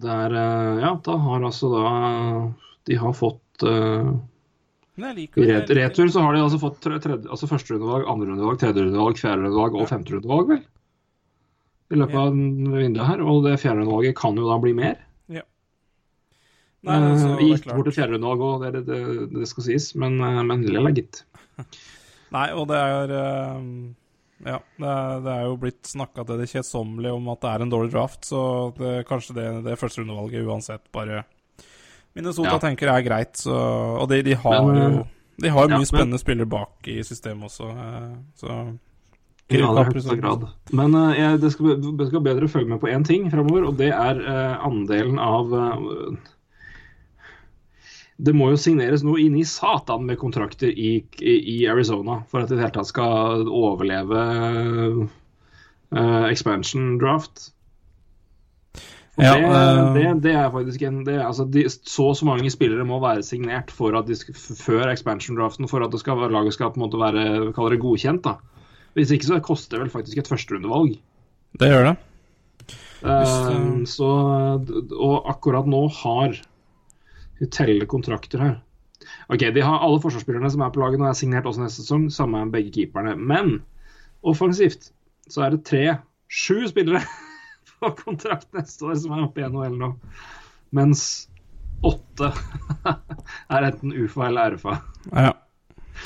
[0.00, 1.88] Det er eh, Ja, da har altså da
[2.86, 4.12] De har fått uh,
[5.00, 9.78] I ret retur så har de altså fått tre- tredje, altså førsterundevalg, andrerundevalg, tredjerundevalg, fjerderundevalg
[9.80, 10.62] og femterundevalg, vel?
[11.90, 13.22] I løpet av vinduet her.
[13.26, 15.00] Og det fjerderundevalget kan jo da bli mer.
[16.82, 19.00] Nei, altså, Eh, det er gikk bort til fjerderundevalg òg, det, det,
[19.34, 19.90] det skal sies.
[20.00, 21.22] Men, eh, men lilla, gitt.
[22.36, 23.58] Nei, og det er eh,
[24.46, 27.64] Ja, det er, det er jo blitt snakka til det kjedsommelige om at det er
[27.66, 28.40] en dårlig draft, så
[28.78, 31.24] det, kanskje det, det første rundevalget uansett bare
[32.16, 32.58] Minnesota Ja.
[32.62, 33.52] tenker er greit, så
[34.00, 35.04] Og de, de har Men, jo
[35.44, 38.56] De har ja, mye men- spennende spillere bak i systemet også, eh, så
[39.50, 40.48] Ja, det.
[40.72, 43.76] Men uh, jeg, det, skal, det skal bedre følge med på én ting framover, og
[43.80, 46.18] det er uh, andelen av eh,
[48.20, 52.50] Det må jo signeres noe inni satan med kontrakter i, i, i Arizona for at
[52.50, 54.24] de i det hele tatt skal overleve
[55.94, 57.48] uh, expansion draft.
[59.20, 62.50] Ja, det, eh, det, det er faktisk en det, altså de, Så og så mange
[62.52, 66.56] spillere må være signert for at de skal, før expansion-draften for at det skal, laget
[66.56, 68.24] skal på en måte være det godkjent.
[68.24, 68.38] da.
[68.96, 70.96] Hvis ikke så koster det vel faktisk et førsterundevalg.
[71.60, 71.96] Det gjør det.
[73.00, 74.08] Det- så,
[74.96, 76.40] og akkurat nå har
[77.40, 78.58] Vi teller kontrakter her.
[79.32, 82.08] Ok, De har alle forsvarsspillerne som er på laget nå, er signert også neste sesong.
[82.12, 83.14] Samme med begge keeperne.
[83.16, 83.62] Men
[84.22, 84.90] offensivt
[85.30, 85.84] så er det tre,
[86.28, 87.00] sju spillere
[87.80, 89.92] på kontrakt neste år som er oppe i NHL nå.
[90.76, 91.04] Mens
[91.86, 92.28] åtte
[93.56, 94.76] er enten UFA eller RFA.
[95.14, 95.32] Ja.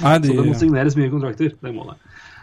[0.03, 1.51] Nei, de Så det må signeres mye kontrakter.
[1.61, 1.97] Det må det.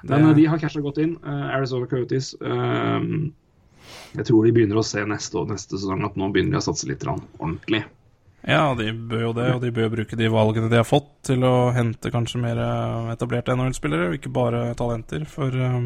[0.03, 1.15] Men Det- eh, de har casha godt inn.
[1.23, 2.33] eh, Arizona Coyotes.
[2.41, 3.07] eh,
[4.17, 6.67] jeg tror de begynner å se neste år, neste sesong at nå begynner de å
[6.67, 7.85] satse litt ordentlig.
[8.47, 11.43] Ja, de bør jo det, og de bør bruke de valgene de har fått til
[11.45, 15.27] å hente kanskje mer eh, etablerte NHL-spillere, og ikke bare talenter.
[15.29, 15.77] For eh,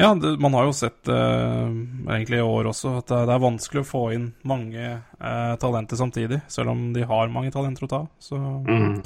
[0.00, 1.72] ja, det, man har jo sett eh,
[2.12, 6.00] egentlig i år også at det, det er vanskelig å få inn mange eh, talenter
[6.00, 8.04] samtidig, selv om de har mange talenter å ta.
[8.20, 9.00] Så Mm,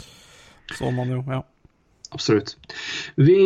[0.75, 1.43] så man jo, ja.
[2.15, 2.55] Absolutt.
[3.21, 3.39] Vi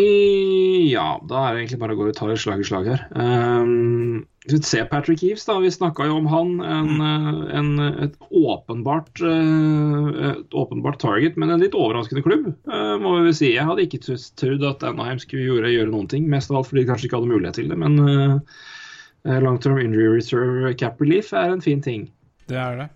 [0.93, 3.07] Ja, da er det egentlig bare å gå og ta et slag i slag her.
[3.17, 5.59] Um, vi ser Patrick Eves, da.
[5.61, 6.53] Vi snakka jo om han.
[6.65, 7.69] En, eh, en,
[8.05, 13.37] et åpenbart eh, et åpenbart target, men en litt overraskende klubb, eh, må vi vel
[13.37, 13.51] si.
[13.53, 14.01] Jeg hadde ikke
[14.41, 17.21] trodd at Anaheim skulle gjøre, gjøre noen ting, mest av alt fordi de kanskje ikke
[17.21, 17.79] hadde mulighet til det.
[17.83, 22.09] Men uh, long term injury reserve cap relief er en fin ting.
[22.49, 22.89] Det er det.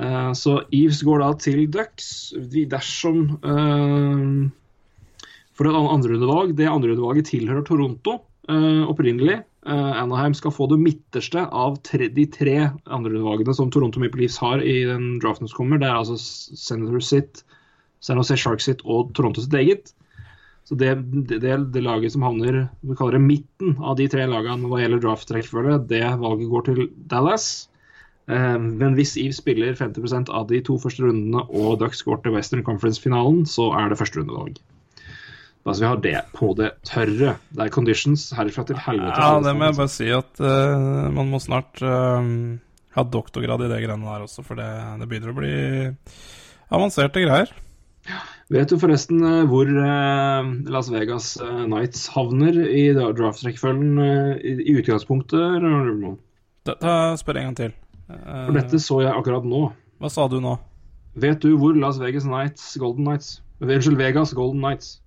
[0.00, 2.32] Uh, så Eves går da til Ducks
[2.72, 4.48] dersom uh,
[5.54, 6.54] For det andre andrerundevalg.
[6.58, 8.18] Det andre rundevalget tilhører Toronto
[8.50, 9.40] uh, opprinnelig.
[9.64, 14.40] Uh, Anaheim skal få det midterste av tre, de tre andrerundevalgene som Toronto Maple Leafs
[14.42, 15.80] har i den draften som kommer.
[15.80, 17.44] Det er altså Senator Sitt,
[18.04, 19.94] San Jose Sharks sitt og Toronto sitt eget.
[20.64, 20.94] Så det,
[21.28, 25.02] det, det, laget som havner vi kaller det midten av de tre lagene hva gjelder
[25.02, 27.48] draft-rekkefølge, det valget går til Dallas.
[28.32, 32.36] Eh, men hvis Eve spiller 50% av de to første rundene og Ducks går til
[32.36, 34.56] Western Conference-finalen, så er det førsterundevalg.
[35.64, 37.34] Altså vi har det på det tørre.
[37.48, 39.16] Det er conditions herfra til helvete.
[39.16, 42.20] Ja, det må jeg bare si at uh, man må snart uh,
[42.96, 44.68] ha doktorgrad i det greiene der også, for det,
[45.00, 45.54] det begynner å bli
[46.68, 47.54] avanserte greier.
[48.52, 49.70] Vet du forresten uh, hvor
[50.68, 54.02] Las Vegas Nights havner i draft-rekkefølgen
[54.36, 55.64] i, i utgangspunktet?
[56.68, 57.78] Da, da spør jeg en gang til.
[58.04, 59.62] For dette så jeg akkurat nå.
[59.96, 60.58] Hva sa du nå?
[61.24, 64.98] Vet du hvor Las Vegas Nights Golden Nights Unnskyld, Vegas Golden Nights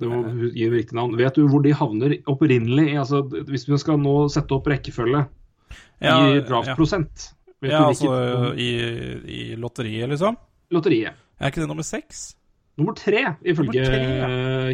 [0.00, 1.16] det må gi riktig navn.
[1.18, 2.96] Vet du hvor de havner opprinnelig?
[2.98, 5.24] Altså, hvis vi skal nå sette opp rekkefølge
[6.02, 7.28] ja, i draftprosent
[7.62, 8.14] Ja, ja altså
[8.58, 8.70] i,
[9.24, 10.38] i, lotteriet, liksom?
[10.74, 11.20] Lotteriet.
[11.38, 12.32] Er ikke det nummer seks?
[12.78, 13.84] Nummer tre, ifølge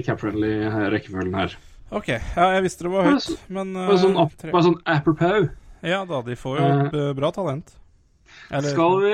[0.06, 1.56] Capfriendly-rekkefølgen her.
[1.92, 2.08] OK.
[2.08, 5.50] Ja, jeg visste det var høyt, men Bare sånn, bare sånn apropos.
[5.84, 7.74] Ja da, de får jo uh, bra talent.
[8.50, 9.12] Eller, skal vi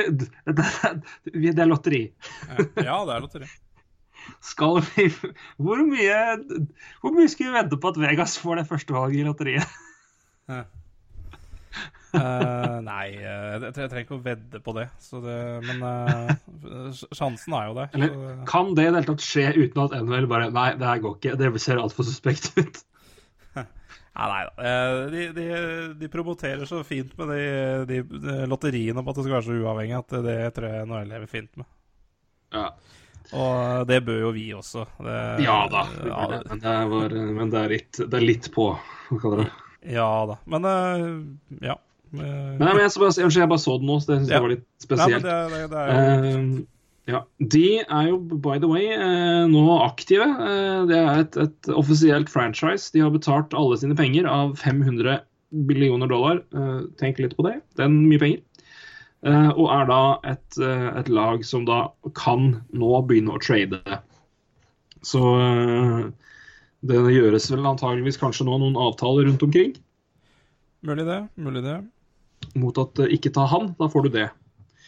[1.52, 2.02] Det er lotteri.
[2.78, 3.48] ja, det er lotteri.
[4.44, 5.08] Skal vi
[5.56, 6.18] Hvor mye,
[7.02, 9.76] hvor mye skal vi vente på at Vegas får det første valget i lotteriet?
[10.46, 10.64] uh,
[12.90, 14.88] nei, jeg, jeg, trenger ikke å vedde på det.
[15.26, 17.94] det men uh, sjansen er jo der.
[17.98, 21.02] Eller, kan det i det hele tatt skje uten at NHL bare Nei, det her
[21.04, 21.38] går ikke.
[21.40, 22.84] Det ser altfor suspekt ut.
[24.16, 24.52] Nei, nei da.
[25.12, 25.46] De, de,
[26.00, 29.98] de, promoterer så fint med de, de, lotteriene på at det skal være så uavhengig,
[29.98, 31.68] at det tror jeg NHL lever fint med.
[32.54, 32.70] Ja.
[33.34, 34.84] Og det bør jo vi også.
[35.02, 36.40] Det, ja da, ja, det.
[36.50, 38.70] Men, det var, men, det er litt, det er litt på,
[39.08, 39.50] hva kaller det.
[39.96, 40.38] Ja da.
[40.50, 41.02] Men uh,
[41.62, 41.76] ja.
[42.16, 42.24] Nei,
[42.56, 45.26] men jeg, bare, jeg, bare så det nå, så det syns jeg var litt spesielt.
[45.26, 46.40] Nei, det, er jo...
[46.40, 46.64] uh,
[47.06, 47.20] ja.
[47.54, 48.88] De er jo, by the way,
[49.50, 50.26] nå aktive.
[50.90, 52.90] det er et, et, offisielt franchise.
[52.94, 55.20] De har betalt alle sine penger av 500
[55.68, 56.42] billioner dollar.
[56.98, 57.60] tenk litt på det.
[57.78, 58.42] Det er mye penger.
[59.26, 63.80] Eh, og er da et, eh, et, lag som da kan nå begynne å trade.
[65.06, 66.06] Så eh,
[66.86, 69.74] det gjøres vel antageligvis kanskje nå noen avtaler rundt omkring.
[70.86, 71.20] Mulig det.
[71.42, 71.80] Mulig det.
[72.54, 74.28] Mot at ikke ta han, da får du det.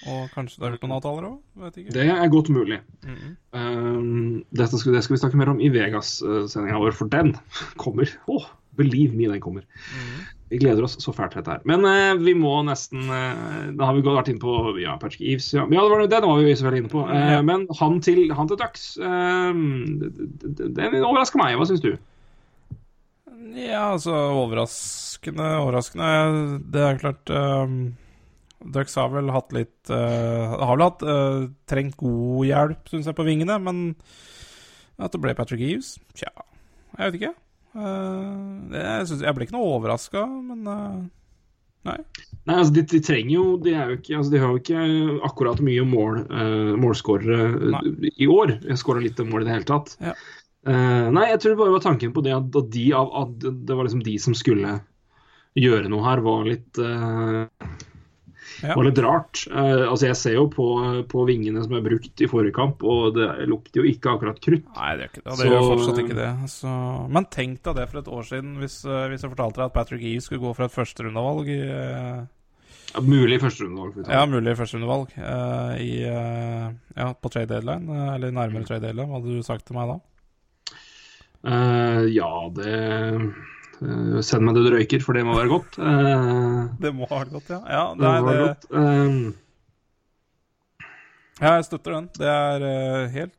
[0.07, 1.79] Og kanskje det er noen avtaler òg?
[1.91, 2.79] Det er godt mulig.
[3.03, 3.35] Mm -hmm.
[3.59, 7.35] um, skal, det skal vi snakke mer om i Vegas-sendinga vår, for den
[7.77, 8.07] kommer.
[8.29, 8.47] Oh,
[8.79, 9.65] believe me, den kommer.
[9.93, 10.27] Mm.
[10.49, 11.65] Vi gleder oss så fælt til dette her.
[11.69, 15.51] Men eh, vi må nesten eh, Da har vi vært inne på ja, Patrick Eves.
[15.53, 17.03] Ja, ja det var det, var vi selvfølgelig inne på.
[17.13, 17.43] Eh, ja.
[17.45, 21.59] Men han til, han til Ducks, den overrasker meg.
[21.59, 21.93] Hva syns du?
[23.59, 26.61] Ja, altså overraskende, overraskende.
[26.73, 27.79] Det er klart um,
[28.75, 31.05] Ducks har vel hatt litt Har vel hatt
[31.71, 33.59] trengt god hjelp, syns jeg, på vingene.
[33.63, 33.77] Men
[34.99, 36.33] at det ble Patrick Eves, tja,
[36.97, 37.35] jeg vet ikke.
[37.77, 40.99] Uh, jeg, synes, jeg, ble ikke noe overraska, men uh,
[41.89, 41.99] nei.
[42.49, 44.83] Nei, altså de, de, trenger jo De, ikke, altså de har jo ikke
[45.29, 48.57] akkurat mye mål, uh, målskårere i år.
[48.65, 49.97] Jeg skåra litt mål i det hele tatt.
[50.03, 50.17] Ja.
[50.69, 53.87] Nei, jeg tror det bare var tanken på det at, at, de, at, det var
[53.87, 54.75] liksom de som skulle
[55.57, 56.81] gjøre noe her, var litt
[58.63, 58.75] ja.
[58.75, 59.43] var litt rart.
[59.51, 60.67] Uh, altså Jeg ser jo på,
[61.11, 64.67] på, vingene som er brukt i forrige kamp, og det lukter jo ikke akkurat krutt.
[64.77, 65.37] Nei, det gjør ikke det.
[65.41, 66.31] Det gjør fortsatt ikke det.
[66.55, 66.73] Så...
[67.19, 69.77] Men tenk deg det for et år siden, hvis, uh, hvis jeg fortalte deg at
[69.77, 72.25] Patrick E skulle gå for et førsterundevalg i uh...
[72.95, 74.01] ja, Mulig førsterundevalg.
[74.09, 79.11] Ja, mulig førsterundevalg uh, i, ja, på trade deadline, eller nærmere trade deadline.
[79.11, 80.01] Hva hadde du sagt til meg da?
[82.11, 82.73] ja, det
[83.09, 85.79] Uh, send meg det du røyker, for det må være godt.
[85.81, 87.61] Uh, det må være godt, ja.
[87.71, 88.47] Ja, det, det, det...
[88.47, 88.67] Godt.
[88.73, 89.35] Um...
[91.41, 92.09] ja, jeg støtter den.
[92.19, 93.35] Det er uh, helt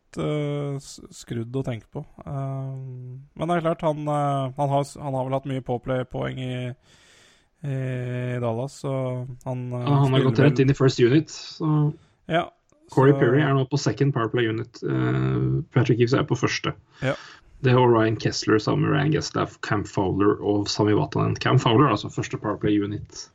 [1.14, 2.02] skrudd å tenke på.
[2.26, 6.56] men det er klart, han, han, har, han har, vel hatt mye påplay-poeng i,
[7.62, 7.76] i,
[8.42, 8.94] Dallas, så
[9.46, 11.92] han ja, Han har gått rett inn i first unit, så
[12.26, 12.48] ja,
[12.90, 13.20] Corey så...
[13.22, 14.82] Perry er nå på second powerplay unit.
[15.76, 16.74] Patrick Gives er på første.
[17.06, 17.14] Ja.
[17.66, 21.36] Det er Ryan Kessler Ryan Geslaff, Cam Fowler og Sami Watanen.
[21.36, 23.26] Cam Fowler, altså første Powerplay unit.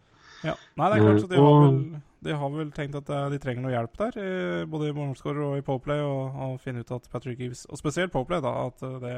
[0.44, 1.76] Ja, Nei, det er klart, så de, har vel,
[2.24, 5.64] de har vel tenkt at de trenger noe hjelp der, både i målskårer og i
[5.64, 9.14] Poplay, og, og finne ut at Patrick Eves Og spesielt Poplay, da, at det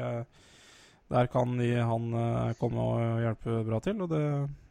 [1.07, 3.95] der kan de, han uh, komme og hjelpe bra til.
[4.03, 4.21] Og det,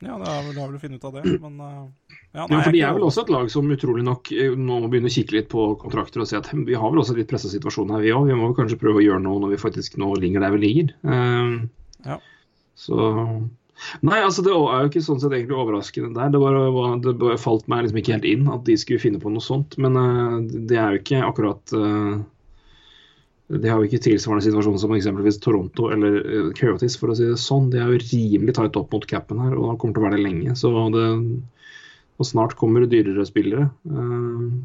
[0.05, 2.45] ja, det er vel, det er vel å finne ut av det, men uh, ja,
[2.45, 4.91] nei, ja, for De er vel også et lag som utrolig nok eh, nå må
[4.93, 7.49] begynne å kikke litt på kontrakter og si at vi har vel også litt pressa
[7.53, 8.29] situasjon her, vi òg.
[8.29, 10.93] Vi må kanskje prøve å gjøre noe når vi faktisk nå ligger der vi ligger.
[11.07, 11.65] Uh,
[12.05, 12.21] ja.
[12.77, 13.13] Så
[14.01, 16.31] Nei, altså det er jo ikke sånn sett egentlig overraskende der.
[16.33, 19.33] Det, bare, det bare falt meg liksom ikke helt inn at de skulle finne på
[19.33, 19.77] noe sånt.
[19.83, 20.39] Men eh,
[20.71, 22.15] det er jo ikke akkurat eh,
[23.47, 27.29] De har jo ikke tilsvarende situasjon som eksempelvis Toronto eller uh, Coyotes, for å si
[27.29, 27.69] det sånn.
[27.71, 30.25] De er jo rimelig tight opp mot capen her, og kommer til å være det
[30.27, 30.57] lenge.
[30.59, 31.05] Så det,
[32.17, 33.69] og snart kommer det dyrere spillere.
[33.87, 34.65] Uh,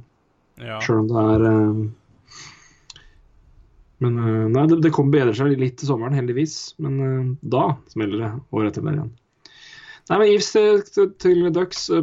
[0.61, 0.75] Ja.
[0.83, 1.77] Sjøl om det er uh,
[4.01, 6.55] Men uh, nei, det, det kommer bedre seg litt til sommeren, heldigvis.
[6.81, 7.63] Men uh, da
[7.93, 9.11] smeller det året etter der igjen.
[10.09, 12.01] Nei, men Eves til, til- Ducks eh,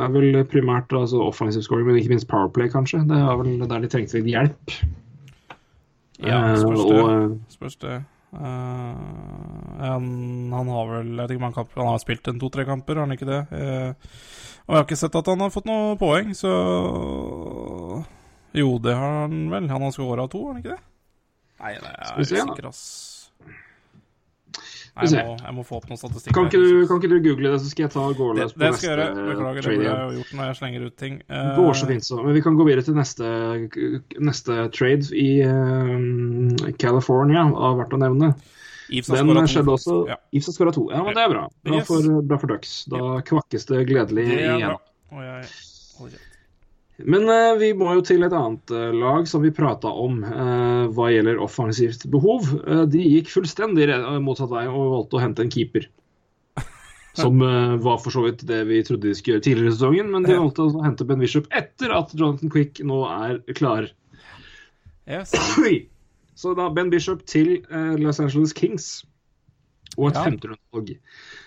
[0.00, 3.02] er vel primært altså offensive scoring, men ikke minst Powerplay, kanskje.
[3.10, 4.76] Det er vel der de trengte litt hjelp.
[6.20, 6.98] Ja, Eh, spørs det.
[6.98, 7.96] eh, Spørs det.
[8.36, 8.40] Eh,
[9.80, 10.06] han,
[10.52, 12.94] han har vel Jeg vet ikke om mange kamper Han har spilt en to-tre kamper,
[12.98, 13.40] har han ikke det?
[13.52, 13.94] Uh,
[14.66, 16.50] og jeg har ikke sett at han har fått noe poeng, så
[18.56, 19.68] Jo, det har han vel.
[19.68, 20.82] Han har skåra to, har han ikke det?
[21.60, 22.82] Nei, det er jeg usikker, ass.
[24.96, 26.32] Nei, jeg må, jeg må få opp noen statistikk.
[26.32, 28.54] kan, ikke du, kan ikke du google det, så skal jeg ta gå det, løs
[28.54, 29.26] på det neste skal jeg gjøre.
[29.28, 31.18] Beklager, det burde jeg gjort når jeg slenger ut ting.
[31.28, 32.20] Uh, Det går så fint, så.
[32.24, 33.32] Men vi kan gå videre til neste,
[34.30, 38.32] neste trade i uh, California, har vært å nevne.
[38.88, 39.96] Ives har to, skjedde også.
[40.08, 40.86] Ja, Ives har skåra to.
[40.94, 41.44] Ja, men det er bra.
[41.66, 41.88] Bra Yes.
[41.90, 42.74] for, bra for Ducks.
[42.88, 44.62] Da kvakkes det gledelig det igjen.
[44.70, 44.78] bra.
[45.12, 45.50] Og jeg
[45.98, 46.35] holder kjeft.
[47.04, 50.86] Men eh, vi må jo til et annet eh, lag som vi prata om eh,
[50.96, 52.46] hva gjelder offensivt behov.
[52.64, 55.90] Eh, de gikk fullstendig re- motsatt vei og valgte å hente en keeper.
[57.20, 60.08] Som eh, var for så vidt det vi trodde de skulle gjøre tidligere i sesongen,
[60.14, 63.90] men de valgte å hente Ben Bishop etter at Jonathan Quick nå er klar.
[65.08, 65.36] Yes.
[66.36, 69.04] Så da Ben Bishop til eh, Los Angeles Kings.
[69.96, 70.24] Og et Ja.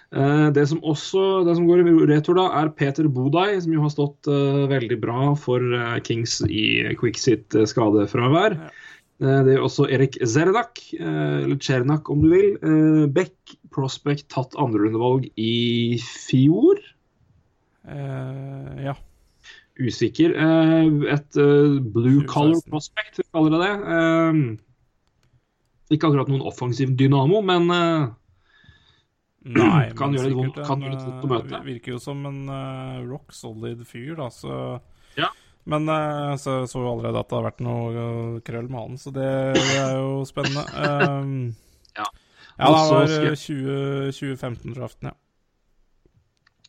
[0.10, 3.84] Eh, det som også det som går i retur, da, er Peter Bodai, som jo
[3.84, 8.58] har stått eh, veldig bra for eh, Kings i Quick sitt skadefravær.
[9.20, 12.54] Det er også Erik Zernak, eller Chernak om du vil.
[13.12, 16.80] Beck Prospect tatt andrerundevalg i fjor.
[17.84, 18.94] Uh, ja.
[19.76, 20.38] Usikker.
[21.12, 21.40] Et
[21.92, 23.76] blue color prospect, vi kaller det det.
[25.98, 27.68] Ikke akkurat noen offensiv dynamo, men
[29.50, 31.62] Nei, Kan gjøre litt vondt- sikkert kan gjøre det vondt å eh, møte.
[31.66, 34.58] Virker jo som en uh, rock solid fyr, da, så
[35.18, 35.30] Ja.
[35.70, 38.98] Men uh, så så jo allerede at det har vært noe eh, krøll med han,
[39.02, 39.26] så det,
[39.58, 40.66] det er jo spennende.
[40.76, 41.34] Um,
[42.00, 42.06] Ja.
[42.60, 45.18] Ja, det var skal- eh, 20, 2015-draften, ja.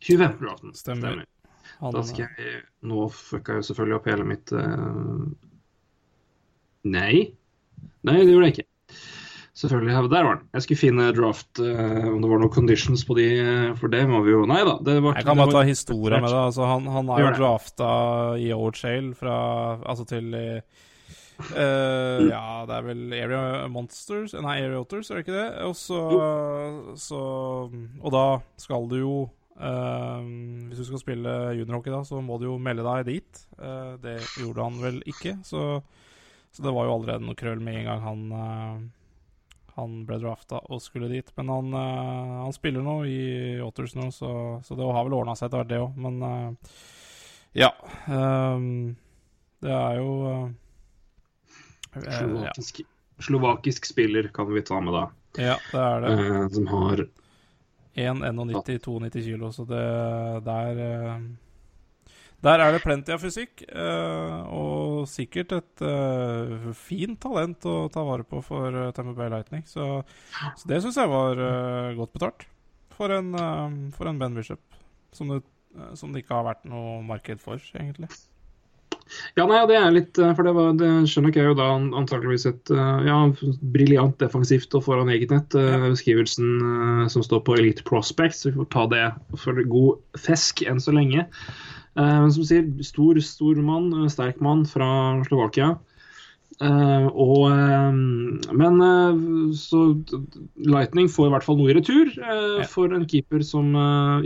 [0.01, 0.73] 2015-draften.
[0.75, 1.21] Stemmer.
[1.81, 5.23] Han, Da skal jeg Nå fucka jeg jo selvfølgelig opp hele mitt uh...
[6.89, 7.13] Nei.
[8.05, 8.67] Nei, det gjorde jeg ikke.
[9.61, 10.09] Selvfølgelig.
[10.09, 10.47] Der var den.
[10.55, 13.99] Jeg skulle finne draft uh, om det var noen conditions på de, eh, for det
[14.09, 14.77] må vi jo Nei da.
[14.81, 16.39] Det var, Jeg kan bare ta var- historia med det.
[16.47, 17.89] Altså, han, han er jo drafta
[18.41, 19.35] i OHL fra
[19.85, 20.63] Altså til eh,
[21.51, 25.49] Ja, det er vel Area Monsters Nei, Area Otters, er det ikke det?
[25.67, 25.99] Og så,
[27.01, 27.21] så
[27.69, 28.25] Og da
[28.61, 29.15] skal du jo
[29.61, 30.21] uh,
[30.69, 33.43] Hvis du skal spille juniorhockey, da, så må du jo melde deg dit.
[34.01, 35.83] Det gjorde han vel ikke, så,
[36.49, 38.89] så det var jo allerede noe krøll med en gang han
[39.75, 41.29] han ble drafta og skulle dit.
[41.37, 43.21] Men han, uh, han spiller nå i
[43.63, 44.31] Otters nå, så,
[44.65, 46.01] så det har vel ordna seg etter hvert, det òg.
[46.01, 46.81] Men uh,
[47.57, 47.71] ja.
[48.07, 48.95] Um,
[49.61, 50.45] det er jo eh,
[51.93, 52.17] eh, ja.
[52.17, 52.81] slovakisk,
[53.21, 55.03] slovakisk spiller kan vi ta med da.
[55.37, 56.53] ja, det er det.
[56.55, 57.03] som har
[57.93, 59.85] 1,91-92 kilo, så det
[60.55, 60.83] er...
[60.87, 61.21] eh,
[62.41, 68.01] Der er det plenty av fysikk, eh, og sikkert et eh, fint talent å ta
[68.07, 69.61] vare på for uh, Tamper Bay Lightning.
[69.69, 70.01] Så,
[70.57, 72.47] så det syns jeg var eh, godt betalt
[72.97, 74.61] for en, eh, for en Ben Bishop,
[75.13, 75.43] som det,
[75.77, 78.09] eh, som det ikke har vært noe marked for, egentlig.
[79.35, 81.67] Ja, nei, det er litt eh, For det, var, det skjønner ikke jeg jo da
[81.75, 83.17] antakeligvis et eh, ja,
[83.73, 85.57] briljant defensivt og foran eget nett.
[85.57, 88.45] eh, Beskrivelsen eh, som står på Elite Prospects.
[88.47, 89.03] Vi får ta det
[89.41, 91.27] for god fisk enn så lenge.
[91.99, 95.77] Eh, Men som sier, stor, stor mann, eh, sterk mann fra Slovakia.
[96.61, 97.47] Eh, og,
[98.53, 98.81] men
[99.57, 99.79] så
[100.61, 102.11] Lightning får i hvert fall noe i retur
[102.69, 103.71] for en keeper som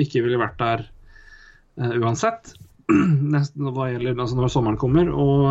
[0.02, 0.84] ikke ville vært der
[2.02, 2.56] uansett.
[3.36, 5.14] Nesten hva gjelder altså når sommeren kommer.
[5.14, 5.46] Og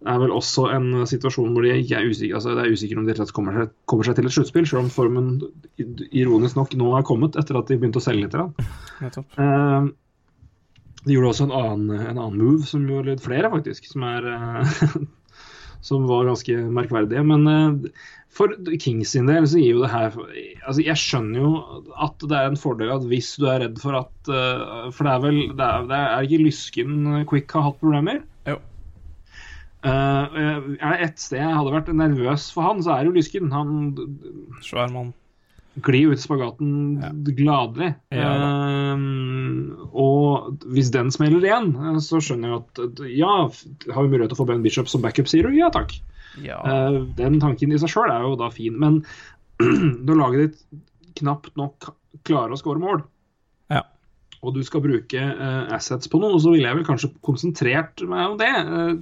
[0.00, 3.00] det er vel også en situasjon hvor de ikke er usikre altså det er usikre
[3.00, 5.32] om de kommer seg, kommer seg til et sluttspill, selv om formen
[6.10, 8.36] ironisk nok nå har kommet etter at de begynte å selge litt.
[8.36, 8.68] Ja.
[9.00, 9.40] Nettopp.
[11.06, 14.30] De gjorde også en annen, en annen move, som gjorde litt flere, faktisk, som er
[14.34, 14.94] eh,
[15.80, 17.22] Som var ganske merkverdige.
[17.24, 18.00] Men eh,
[18.36, 21.52] for Kings sin del så gir jo det her altså Jeg skjønner jo
[22.04, 25.14] at det er en fordel at hvis du er redd for at eh, For det
[25.14, 28.20] er vel Det er, det er ikke Lysken Quick har hatt problemer?
[28.46, 28.60] Jo.
[29.80, 33.16] Uh, er det ett sted jeg hadde vært nervøs for han, så er det jo
[33.16, 33.48] Lysken.
[33.54, 33.70] Han
[34.60, 35.14] Svær mann.
[35.78, 37.02] Gli ut i spagaten
[37.36, 37.92] gladelig.
[38.10, 38.30] Ja.
[38.34, 43.34] Ehm, og hvis den smeller igjen, eh, så skjønner jeg at ja,
[43.94, 45.54] har vi mulighet til å få Ben Bishop som backup, sier du?
[45.56, 45.94] Ja takk.
[46.42, 46.60] Ja.
[46.62, 49.00] Uh, den tanken i seg sjøl er jo da fin, men
[50.06, 50.84] når laget ditt
[51.20, 51.90] knapt nok
[52.26, 53.02] klarer å skåre mål,
[53.70, 53.82] Ja.
[54.42, 58.30] og du skal bruke uh, assets på noe, så ville jeg vel kanskje konsentrert meg
[58.30, 58.52] om det.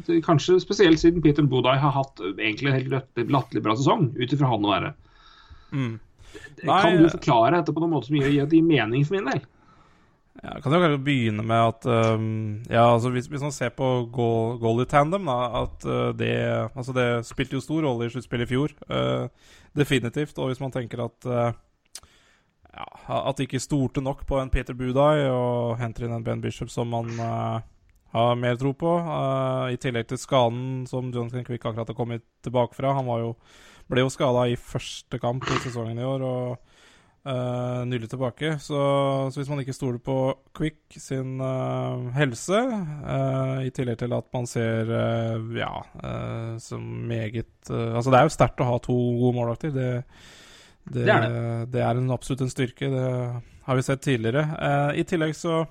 [0.09, 4.33] Uh, kanskje spesielt siden Peter Bodai har hatt egentlig en helt latterlig bra sesong, ut
[4.33, 4.93] ifra han å være.
[5.77, 5.97] Mm.
[6.65, 9.45] Nei, kan du forklare dette på noen måte som gir, gir mening for min del?
[10.39, 12.27] Ja, jeg kan jo kanskje begynne med at um,
[12.71, 16.35] Ja, altså hvis, hvis man ser på goal, goalie tandem, da, at uh, det
[16.69, 18.75] Altså, det spilte jo stor rolle i sluttspillet i fjor.
[18.87, 19.27] Uh,
[19.75, 20.39] definitivt.
[20.39, 21.51] Og hvis man tenker at uh,
[22.71, 22.87] ja,
[23.19, 26.71] At de ikke stolte nok på en Peter Budai og henter inn en Ben Bishop
[26.71, 27.59] som man uh,
[28.15, 32.25] har mer tro på, uh, i tillegg til skaden som Jonathan Quick akkurat har kommet
[32.47, 32.95] tilbake fra.
[32.97, 33.35] Han var jo,
[33.89, 36.25] ble jo skada i første kamp i sesongen i år.
[36.25, 36.69] og
[37.29, 38.55] Uh, nylig tilbake.
[38.63, 38.79] Så,
[39.29, 40.15] så hvis man ikke stoler på
[40.57, 44.93] Quick sin uh, helse, uh, i tillegg til at man ser
[45.59, 45.73] ja,
[46.63, 49.75] som meget Altså, det er jo sterkt å ha to gode målvakter.
[49.75, 49.91] Det,
[50.89, 52.89] det, Det er det er en, absolutt en styrke.
[52.89, 53.11] Det
[53.67, 54.47] har vi sett tidligere.
[54.97, 55.67] I tillegg så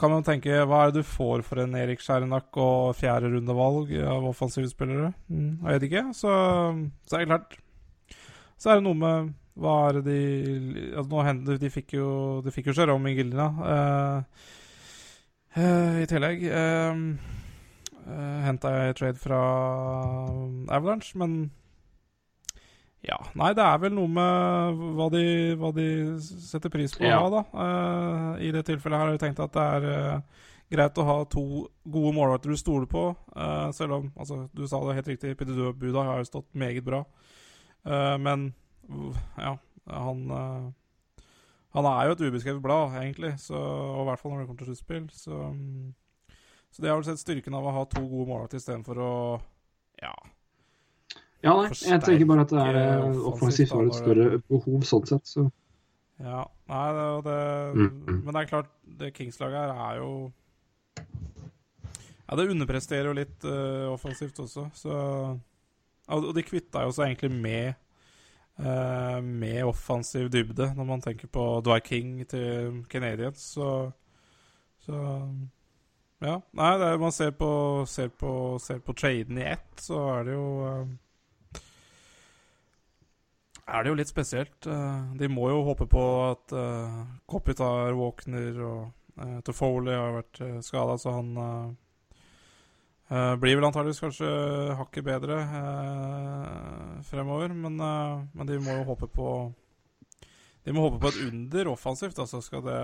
[0.00, 3.92] kan man tenke Hva er det du får for en Erik Skjærenak og fjerde rundevalg
[4.00, 5.12] av offensive spillere?
[5.28, 6.04] Mm, jeg vet ikke.
[6.16, 6.32] Så,
[7.04, 7.58] så er det klart
[8.56, 10.20] Så er det noe med hva er det de
[10.94, 12.08] altså nå hender, De fikk jo
[12.44, 14.40] De fikk jo Jerome Gildina uh,
[16.00, 16.44] i tillegg.
[16.46, 16.94] Uh,
[18.06, 19.40] uh, Henta jeg trade fra
[20.70, 21.50] Avalanche, men
[23.06, 23.16] ja.
[23.38, 25.22] Nei, det er vel noe med hva de,
[25.56, 25.86] hva de
[26.20, 27.18] setter pris på å Ja.
[27.22, 27.42] ha, da.
[27.54, 29.86] Uh, I det tilfellet her har jeg tenkt at det er
[30.16, 31.44] uh, greit å ha to
[31.88, 33.06] gode målvakter du stoler på.
[33.34, 36.84] Uh, selv om altså, du sa det helt riktig, Peter Buda har jo stått meget
[36.84, 37.04] bra.
[38.20, 38.50] Men
[39.40, 39.54] ja,
[39.88, 40.26] han
[41.72, 44.58] Han er jo et ubeskrevet blad, egentlig, så, og i hvert fall når det kommer
[44.64, 45.04] til sluttspill.
[45.14, 45.94] Så, um,
[46.70, 49.12] så det har vel sett styrken av å ha to gode målvakter istedenfor å
[50.02, 50.12] ja,
[51.40, 55.06] Ja, nei, jeg tenker bare at det er eh, offensivt har et større behov sånn
[55.08, 55.28] sett.
[55.30, 55.46] Så.
[56.20, 57.36] Ja, nei, det, det
[57.70, 58.18] Mm, mm.
[58.24, 60.32] Men det er klart, det Kings-laget her er jo
[62.28, 64.96] Ja, det underpresterer jo litt uh, offensivt også, så
[66.10, 67.72] Og de kvitta jo seg egentlig med
[68.60, 73.90] uh, med offensiv dybde, når man tenker på Dwyer King til Canadiens, så
[74.84, 74.98] Så
[76.20, 76.40] ja.
[76.52, 77.50] Nei, det er, man ser på,
[77.88, 80.90] ser på, ser på traden i ett, så er det jo eh,
[83.70, 84.66] er det jo litt spesielt.
[84.66, 88.80] Eh, De må jo håpe på at uh, Kopitar Walkner og
[89.20, 91.30] uh, Toffoli har vært uh, skada, så han
[93.10, 94.30] eh, blir vel antageligvis kanskje
[94.78, 95.40] hakket bedre
[97.08, 97.54] fremover.
[97.54, 97.80] Men,
[98.30, 99.28] men de må jo håpe på
[100.64, 102.80] De må håpe på et under offensivt, altså skal det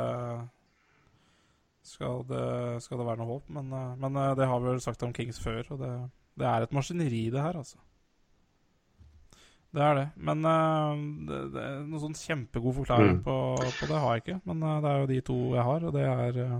[1.86, 2.46] skal det,
[2.82, 3.50] skal det være noe håp.
[3.54, 3.70] Men,
[4.02, 5.92] men det har vi vel sagt om Kings før, og det,
[6.42, 7.78] det er et maskineri, det her, altså.
[9.76, 10.06] Det er det.
[10.16, 10.96] Men uh,
[11.28, 13.24] det, det, noen sånn kjempegod forklaring Mm.
[13.26, 14.36] på, på det har jeg ikke.
[14.48, 16.54] Men uh, det er jo de to jeg har, og det er uh,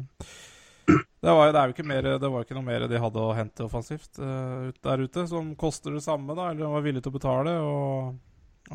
[0.86, 3.32] det, var, det er jo ikke mer, det var ikke noe mer de hadde å
[3.34, 7.54] hente offensivt der ute, som koster det samme, da, eller var villige til å betale.
[7.64, 8.12] Og,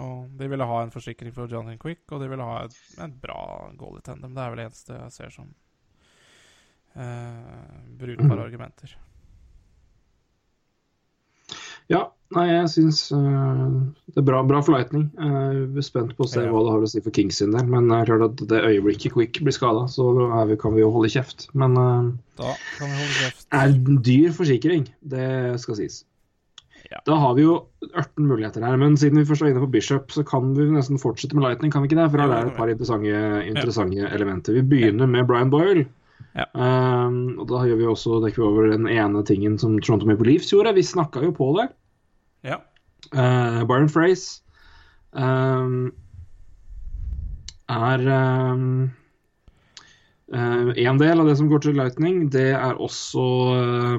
[0.02, 2.76] og de ville ha en forsikring for Jonathan Quick, og de ville ha et,
[3.06, 3.44] en bra
[3.80, 4.34] goal i tandem.
[4.36, 5.54] Det er vel det eneste jeg ser som
[8.02, 8.98] brukbare argumenter.
[11.88, 13.72] Ja, nei, jeg syns uh,
[14.12, 15.08] det er bra, bra for Lightning.
[15.18, 16.52] Jeg er spent på å se Ja.
[16.52, 17.66] hva det har å si for Kings sin del.
[17.72, 20.08] Men det er klart at det øyeblikket Quick blir skada, så
[20.50, 21.50] vi, kan vi jo holde kjeft.
[21.54, 23.46] Men uh, Da kan vi holde kjeft.
[23.52, 25.28] er en dyr forsikring, det
[25.64, 26.02] skal sies.
[26.92, 27.00] Ja.
[27.08, 27.54] Da har vi jo
[27.94, 31.00] 18 muligheter her, men siden vi først er inne på Bishop, så kan vi nesten
[31.00, 32.10] fortsette med Lightning, kan vi ikke det?
[32.12, 34.58] For her er det et par interessante, interessante elementer.
[34.60, 35.86] Vi begynner med Brian Boyle.
[36.36, 36.46] Ja.
[36.56, 40.30] Um, og da gjør vi også, dekker vi over den ene tingen som Toronto Maple
[40.34, 40.74] Leafs gjorde.
[40.78, 41.70] Vi snakka jo på det.
[42.48, 42.62] Ja.
[43.12, 44.42] Uh, Byron Fraze
[45.12, 45.92] um,
[47.72, 48.92] er um,
[50.34, 52.24] uh, en del av det som går til Lightning.
[52.34, 53.26] Det er også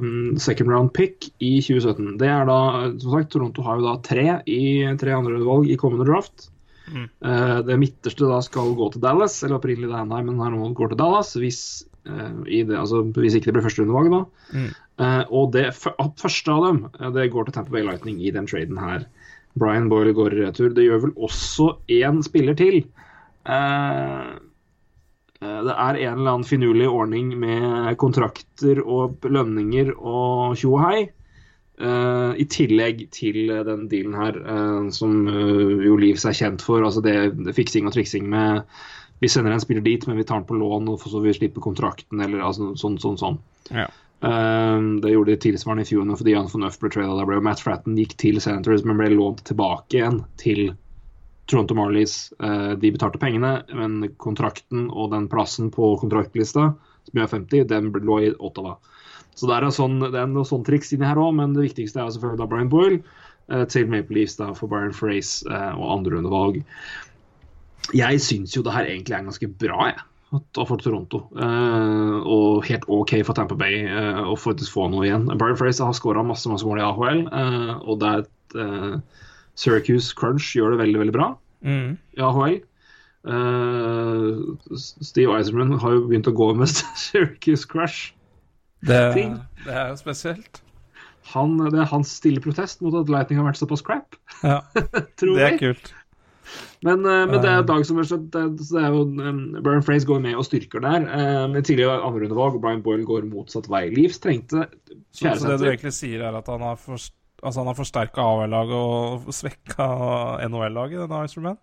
[0.00, 2.16] um, second round pick i 2017.
[2.22, 2.60] Det er da,
[3.02, 4.64] som sagt, Toronto har jo da tre i
[5.00, 6.48] tre andre valg i kommende draft.
[6.92, 7.06] Mm.
[7.24, 10.72] Uh, det midterste da skal gå til Dallas, eller opprinnelig det Anaheim, men her nå
[10.76, 11.36] går til Dallas.
[11.38, 11.62] Hvis,
[12.04, 14.22] det, altså, hvis ikke det blir førsterundevalg, da.
[14.58, 14.70] Mm.
[15.00, 18.46] Uh, og det første av dem eh, det går til Tampa Bay Lightning i den
[18.46, 19.06] traden her.
[19.58, 20.72] Brian Boyle går i retur.
[20.76, 22.82] Det gjør vel også én spiller til.
[23.48, 24.30] Eh,
[25.42, 31.00] det er en eller annen finurlig ordning med kontrakter og lønninger og tjo og hei.
[31.82, 34.36] Uh, I tillegg til den dealen her,
[34.94, 38.62] som jo Leeds er kjent for, altså det, det fiksing og triksing med
[39.22, 41.62] Vi sender en spiller dit, men vi tar den på lån, og så vi slipper
[41.62, 43.38] kontrakten, eller altså, sånn, sånn, sånn.
[43.70, 43.86] Ja.
[44.22, 47.16] Um, det gjorde de tilsvarende i fjor fordi Jan von Uff ble trada.
[47.18, 50.72] Da ble Matt Fratton gikk til Senators, men ble lånt tilbake igjen til
[51.50, 52.32] Toronto Marlies.
[52.42, 56.72] Uh, de betalte pengene, men kontrakten og den plassen på kontraktlista,
[57.08, 58.76] som er 50, den lå i Ottawa.
[59.34, 62.02] Så det er, sånn, det er noe sånn triks inni her òg, men det viktigste
[62.02, 62.98] er selvfølgelig da Brian Boyle
[63.48, 66.60] eh, til Maple Leafs da for Byron Frace eh, og andrerundevalg.
[67.96, 70.00] Jeg syns jo det her egentlig er ganske bra, jeg.
[70.56, 71.18] For Toronto.
[71.36, 75.26] uh, og helt OK for Tampa Bay uh, å faktisk få noe igjen.
[75.28, 78.94] Byron Fraser har skåra masse, masse mål i AHL, uh, og det er et eh,
[79.60, 81.26] Syracuse Crunch gjør det veldig, veldig bra
[81.62, 81.92] Mm.
[82.16, 82.56] i AHL.
[83.28, 86.70] Eh, Steve Eiserman har jo begynt å gå med
[87.04, 88.12] Syracuse Crush.
[88.82, 90.62] Det, det er jo spesielt.
[91.36, 94.56] Han, det er hans stille protest mot at Lightning har vært såpass crap, Ja,
[95.20, 95.92] tror det er kult.
[96.82, 99.82] Men, eh, men det er dag som helst, det, så det er jo um, Brian
[99.86, 101.06] Fraze går med og styrker der.
[101.48, 103.86] Men tidligere andrerundevalg, og Brian Boyle går motsatt vei.
[103.94, 104.66] Leafs trengte
[105.12, 106.98] Så, så det du egentlig sier, er at han har, for,
[107.42, 109.86] altså har forsterka AHL-laget og svekka
[110.48, 111.60] NHL-laget, denne Iceman?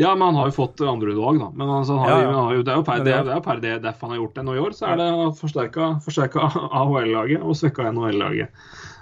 [0.00, 1.50] Ja, men han har jo fått andrerundevalg, da.
[1.52, 2.44] Men altså, han har, Ja, ja.
[2.56, 4.34] jo, det er jo per det, det er- er per det derfor han har gjort
[4.38, 4.72] det nå i år.
[4.72, 6.46] Så er det forsterka
[6.80, 8.48] AHL-laget og svekka NHL-laget.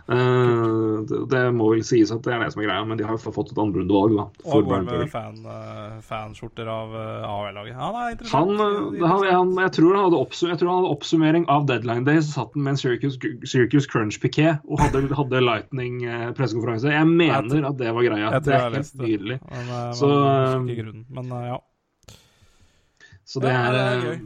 [0.05, 3.07] Uh, det, det må vel sies at det er det som er greia, men de
[3.09, 4.26] har jo fått et andrerundevalg, da.
[4.44, 7.78] For Og går med fan, uh, fanskjorter av uh, AHL-laget.
[7.78, 8.52] Han er Han, interessant.
[8.61, 12.20] eh, han, han, jeg, tror han hadde jeg tror han hadde oppsummering av deadline day,
[12.20, 13.16] så satt han med en Circus,
[13.48, 16.92] Circus Crunch-piké og hadde, hadde Lightning-pressekonferanse.
[16.92, 18.28] Jeg mener at det var greia.
[18.28, 19.40] Jeg tror Det er helt nydelig.
[19.48, 20.94] Men, eh, Så, eh.
[21.16, 21.61] Men eh, ja.
[23.24, 24.24] Så det er, det er eh, gøy.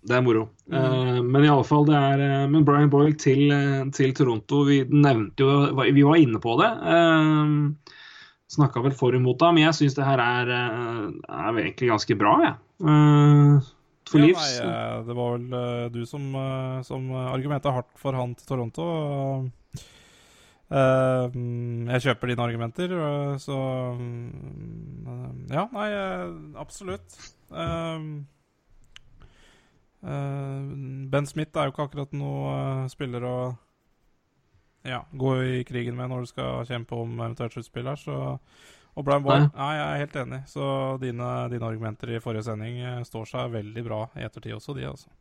[0.00, 0.08] Mm.
[0.08, 0.48] det er moro.
[0.72, 4.64] Eh, men i alle fall, det er eh, Men Brian Boyle til, eh, til Toronto,
[4.64, 6.70] vi nevnte jo Vi var inne på det.
[6.80, 7.96] Uh,
[8.50, 12.32] Snakka vel for imot da, men jeg syns det her er, er egentlig ganske bra,
[12.42, 12.56] jeg.
[12.82, 13.60] Uh,
[14.10, 14.48] for ja, livs.
[14.58, 18.88] Nei, det var vel du som, uh, som argumenta hardt for han til Toronto.
[20.70, 22.96] Uh, mm, jeg kjøper dine argumenter,
[23.42, 23.60] så
[24.00, 25.88] mm, Ja, nei,
[26.58, 27.20] absolutt.
[27.50, 28.02] Eh,
[30.02, 33.36] ben Smith er jo ikke akkurat noe eh, spiller å
[34.88, 38.20] ja, gå i krigen med når du skal kjempe om eventuelt sluttspill her, så
[38.98, 39.50] og Brian Boyle, Nei.
[39.54, 40.38] ja, jeg er helt enig.
[40.50, 40.64] Så
[41.00, 44.88] dine, dine argumenter i forrige sending eh, står seg veldig bra i ettertid også, de,
[44.88, 45.12] altså.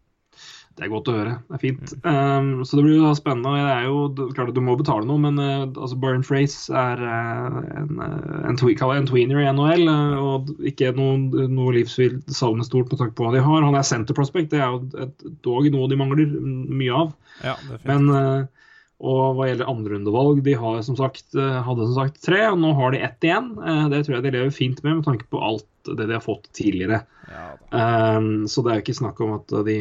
[0.80, 1.32] Det er godt å høre.
[1.50, 1.92] Det er fint.
[2.06, 3.52] Um, så det blir jo spennende.
[3.60, 7.02] Det er jo klart at du må betale noe, men uh, altså Byron Fraze er
[7.04, 9.84] uh, en, uh, en, en tweener i NHL.
[9.92, 13.66] uh, og ikke noe, noe livsvill savner stort med tanke på hva de har.
[13.68, 17.12] Han er center prospect, det er jo et, dog noe de mangler mye av.
[17.44, 17.58] Ja.
[17.84, 18.48] Men uh,
[19.00, 22.74] og hva gjelder andrerundevalg, de har som sagt, uh, hadde som sagt tre, og nå
[22.76, 23.54] har de ett igjen.
[23.56, 26.26] Uh, det tror jeg de lever fint med, med tanke på alt det de har
[26.26, 27.04] fått tidligere.
[27.32, 27.46] ja.
[27.70, 29.78] Um, så det er ikke snakk om at de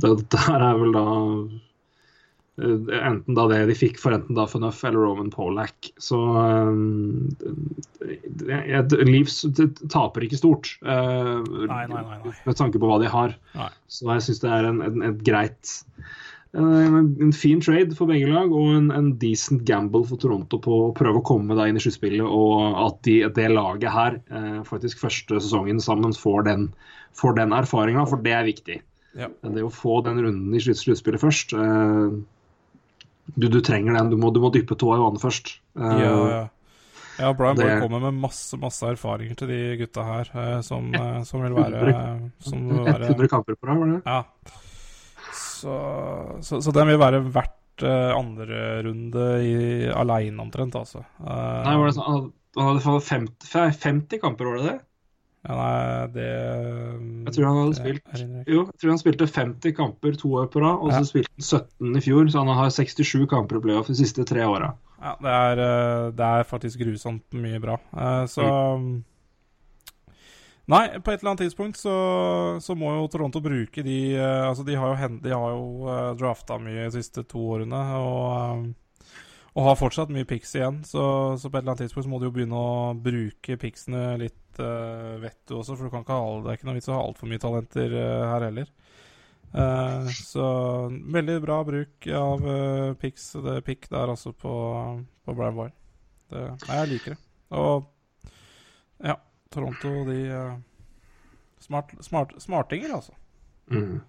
[0.00, 1.04] Det der er vel da
[2.56, 5.90] enten da det de fikk for enten da Funuff eller Roman Polak.
[5.98, 7.34] Så um,
[7.98, 10.78] det- taper ikke stort.
[10.86, 12.34] uh, Nei, nei, nei.
[12.46, 13.34] Med tanke på hva de har.
[13.88, 15.80] Så jeg syns det er en, en, et greit
[16.54, 20.76] en, en fin trade for begge lag og en, en decent gamble for Toronto på
[20.86, 24.60] å prøve å komme deg inn i sluttspillet, og at, de, det laget her eh,
[24.68, 26.68] faktisk første sesongen sammen får den,
[27.18, 28.78] får den erfaringa, for det er viktig.
[29.18, 29.28] Ja.
[29.42, 32.16] Det å få den runden i slutt, sluttspillet først eh,
[33.34, 34.10] du, du trenger den.
[34.12, 35.56] Du må, du må dyppe tåa i vannet først.
[35.78, 36.42] Eh, Ja, ja.
[37.22, 41.22] ja Brian det- kommer med masse masse erfaringer til de gutta her, eh, som, eh,
[41.26, 41.94] som vil være
[42.44, 44.02] Som vil være 100 kamper på deg, var det?
[44.04, 44.60] Ja.
[45.64, 45.74] Så,
[46.44, 49.54] så, så den vil være verdt uh, andre runde i,
[49.90, 51.00] aleine, omtrent, altså.
[51.18, 52.08] Uh, Nei, var det sånn,
[52.58, 54.80] han hadde- fått 50, 50 kamper, var det det?
[55.44, 56.26] Ja, nei, det
[57.26, 58.06] Jeg tror han hadde spilt.
[58.48, 61.08] Jo, jeg tror han spilte 50 kamper to år på rad, og så Ja.
[61.10, 64.40] spilte han 17 i fjor, så han har 67 kamper i playoff de siste tre
[64.48, 64.70] åra.
[65.04, 67.76] Ja, det er, eh, det er faktisk grusomt mye bra.
[68.24, 68.46] Så
[70.72, 71.94] Nei, på et eller annet tidspunkt så,
[72.64, 75.66] så må jo Toronto bruke de uh, Altså, de har jo, hen- de har jo
[75.84, 78.22] uh, drafta mye de siste to årene, og,
[79.04, 79.10] uh,
[79.54, 80.80] og har fortsatt mye picks igjen.
[80.88, 81.02] Så,
[81.36, 84.62] så på et eller annet tidspunkt så må de jo begynne å bruke picksene litt
[84.62, 87.04] uh, vettu også, for du kan ikke ha, det er ikke noe vits å ha
[87.10, 88.72] altfor mye talenter eh, her heller.
[89.54, 90.46] Eh, så
[91.14, 94.54] veldig bra bruk av uh, picks, det pick der altså på,
[95.28, 95.76] på Brian Boyle.
[96.34, 97.20] Jeg liker det.
[97.54, 97.84] Og
[99.04, 99.14] ja,
[99.54, 100.54] Toronto, de eh,
[101.64, 103.14] smart, smart, Smartinger, altså.
[103.72, 104.00] Mm.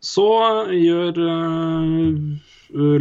[0.00, 0.26] Så
[0.72, 2.14] gjør uh,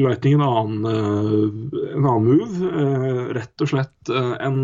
[0.01, 2.49] Lightning en annen, uh, en annen move.
[2.59, 4.11] Uh, rett og slett
[4.43, 4.59] en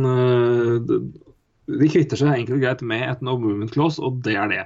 [0.85, 0.99] de,
[1.89, 4.63] kvitter seg enkelt og greit med et no movement clause, og det er det.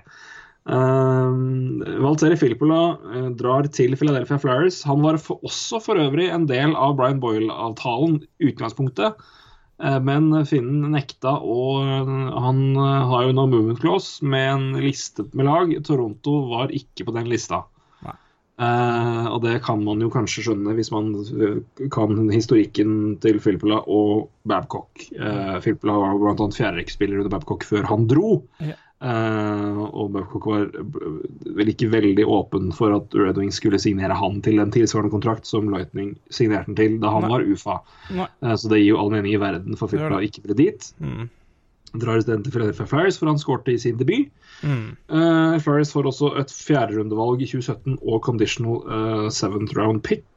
[0.69, 1.31] Uh,
[2.03, 4.81] Valteri Filippola drar til Philadelphia Flyers.
[4.89, 9.21] Han var for, også for øvrig en del av Brian Boyle-avtalen utgangspunktet.
[9.79, 11.87] Uh, men finnen nekta, og
[12.35, 15.75] han har jo no movement clause med en liste med lag.
[15.87, 17.63] Toronto var ikke på den lista.
[18.59, 21.13] Uh, og det kan man jo kanskje skjønne hvis man
[21.95, 25.05] kan historikken til Filippola og Babcock.
[25.15, 26.49] Uh, Filippola var bl.a.
[26.57, 28.41] fjerderekkspiller under Babcock før han dro.
[28.59, 28.75] Ja.
[28.99, 30.65] Uh, og Babcock var
[31.55, 35.47] vel ikke veldig åpen for at Red Wings skulle signere han til en tilsvarende kontrakt
[35.47, 37.29] som Lightning signerte han til da han Nei.
[37.31, 37.77] var UFA.
[38.11, 40.89] Uh, så det gir jo all mening i verden for å ikke ville dit.
[40.99, 41.29] Mm.
[41.95, 44.27] Drar isteden til Philadelphia Flyers, for han skårte i sin debut.
[44.67, 44.91] Mm.
[45.07, 50.27] Uh, Flyers får også et fjerderundevalg i 2017 og conditional uh, seventh round pick.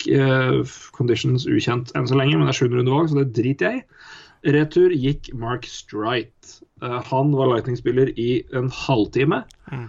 [0.95, 4.03] Conditions ukjent enn så lenge, men det er sjuenderundevalg, så det driter jeg i.
[4.43, 6.63] Retur gikk Mark Strite.
[6.83, 9.43] Uh, han var Lightning-spiller i en halvtime.
[9.73, 9.89] Mm.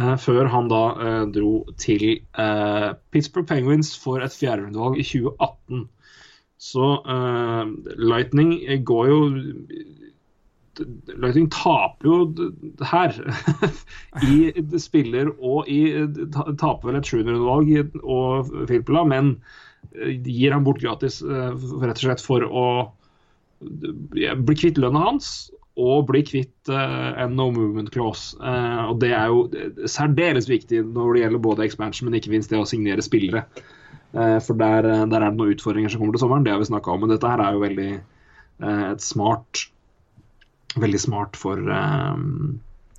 [0.00, 2.18] uh, før han da uh, dro til
[3.14, 5.88] Pittsburgh Penguins for et fjerderundevalg i 2018.
[6.64, 6.86] Så
[8.00, 8.54] Lightning
[8.88, 9.18] går jo
[11.14, 12.50] Lightning taper jo
[12.90, 13.14] her.
[14.34, 15.80] I spiller og i
[16.34, 19.34] Taper vel et sjuenderundevalg og Filppela, men
[19.94, 22.92] eh, gir han bort gratis eh, rett og slett for å eh,
[23.60, 25.28] bli kvitt lønna hans
[25.80, 28.36] og bli kvitt uh, en no movement clause.
[28.38, 32.52] Uh, og det er jo særdeles viktig når det gjelder både expansion, men ikke minst
[32.52, 33.42] det å signere spillere.
[34.14, 36.60] Uh, for der, eh, der er det noen utfordringer som kommer til sommeren, det har
[36.62, 37.02] vi snakka om.
[37.02, 39.68] Men dette her er jo veldig eh, et smart
[40.74, 42.14] Veldig smart for, eh,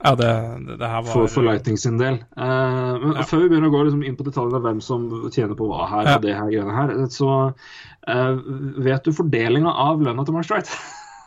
[0.05, 0.29] Ja, det,
[0.67, 2.19] det, det var for, for Lightning sin del.
[2.37, 3.25] Uh, men Ja.
[3.25, 5.87] Før vi begynner å gå liksom inn på detaljene av hvem som tjener på hva
[5.89, 6.15] her, Ja.
[6.19, 8.33] og det her greiene her, så uh,
[8.85, 10.69] vet du fordelinga av lønna til Mark Strite?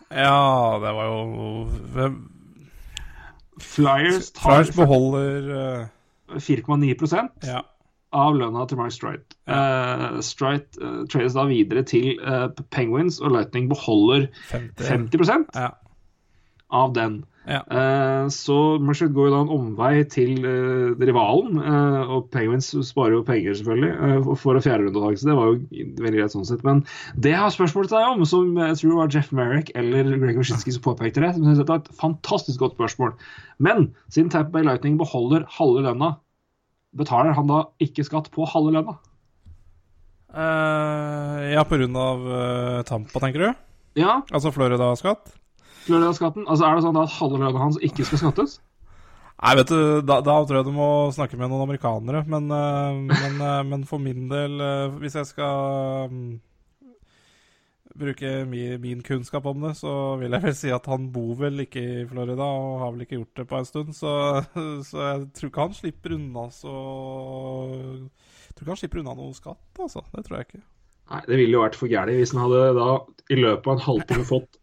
[0.09, 2.21] Ja, det var jo hvem-
[3.61, 6.39] Flyers tar Flyers beholder uh...
[6.39, 7.63] 4,9 Ja.
[8.13, 9.37] av lønna til Mark Strite.
[9.49, 14.87] Uh, Strite uh, trades da videre til uh, Penguins, og Lightning beholder 50.
[14.87, 15.71] 50 Ja.
[16.71, 17.25] av den.
[17.49, 17.63] Ja.
[17.73, 23.17] Uh, så Marshall går jo da en omvei til uh, rivalen, uh, og Penguins sparer
[23.17, 26.67] jo penger, selvfølgelig, eh, for å fjerderundelag, så det var jo veldig greit sånn sett.
[26.67, 26.83] Men
[27.17, 30.37] det jeg har spørsmål til deg om, som jeg tror var Jeff Merrick eller Greg
[30.43, 33.17] Wyszynski som påpekte det, som synes det er et fantastisk godt spørsmål.
[33.65, 36.19] Men siden Tampa Bay Lightning beholder halve lønna,
[37.01, 38.99] betaler han da ikke skatt på halve lønna?
[40.29, 43.51] Uh, ja, av eh, Tampa, tenker du?
[43.97, 45.33] Ja, Altså Florida-skatt?
[45.89, 46.47] Florida-skatten.
[46.47, 48.59] Altså Er det sånn at halve lønna hans ikke skal skattes?
[49.39, 52.25] Nei, vet du, da, da tror jeg du må snakke med noen amerikanere.
[52.27, 56.33] Men, eh, men, eh, men for min del, eh, hvis jeg skal mm,
[57.99, 61.63] bruke min, min kunnskap om det, så vil jeg vel si at han bor vel
[61.63, 63.95] ikke i Florida, og har vel ikke gjort det på en stund.
[63.95, 64.17] Så,
[64.91, 66.75] så jeg tror ikke han slipper unna så
[68.03, 70.03] Jeg tror ikke han slipper unna noe skatt, altså.
[70.17, 70.65] Det tror jeg ikke.
[71.09, 72.89] Nei, det ville jo vært for gærent hvis han hadde da
[73.31, 74.59] i løpet av en halvtime fått,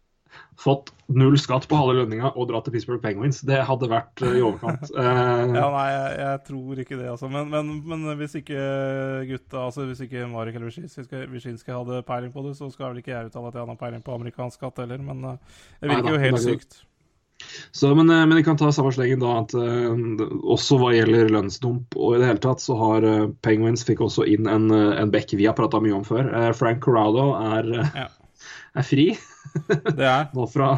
[0.60, 3.42] fått null skatt på halve lønninga og dratt til Pittsburgh Penguins.
[3.46, 4.88] Det hadde vært eh, i overkant.
[4.96, 7.28] Eh, Ja, nei, jeg, jeg tror ikke det, altså.
[7.32, 8.56] Men, men, men hvis ikke
[9.28, 10.72] gutta, altså hvis ikke Marek eller
[11.30, 14.04] Wyszynski hadde peiling på det, så skal vel ikke jeg uttale at jeg har peiling
[14.04, 16.82] på amerikansk skatt heller, men eh, det Nei virker da, jo helt sykt.
[17.76, 21.92] Så, men, men jeg kan ta samme slengen da at uh, også hva gjelder lønnsdump
[22.00, 25.34] og i det hele tatt, så har uh, Penguins fikk også inn en, en back
[25.36, 26.30] vi har prata mye om før.
[26.32, 28.06] Uh, Frank Corrado er, Ja.
[28.76, 29.06] Er fri
[29.96, 30.76] Det er nå fra,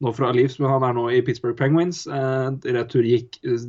[0.00, 2.04] nå fra Leafs, men han er nå i Pittsburgh Penguins.
[2.08, 3.64] Eh, retur gikk eh,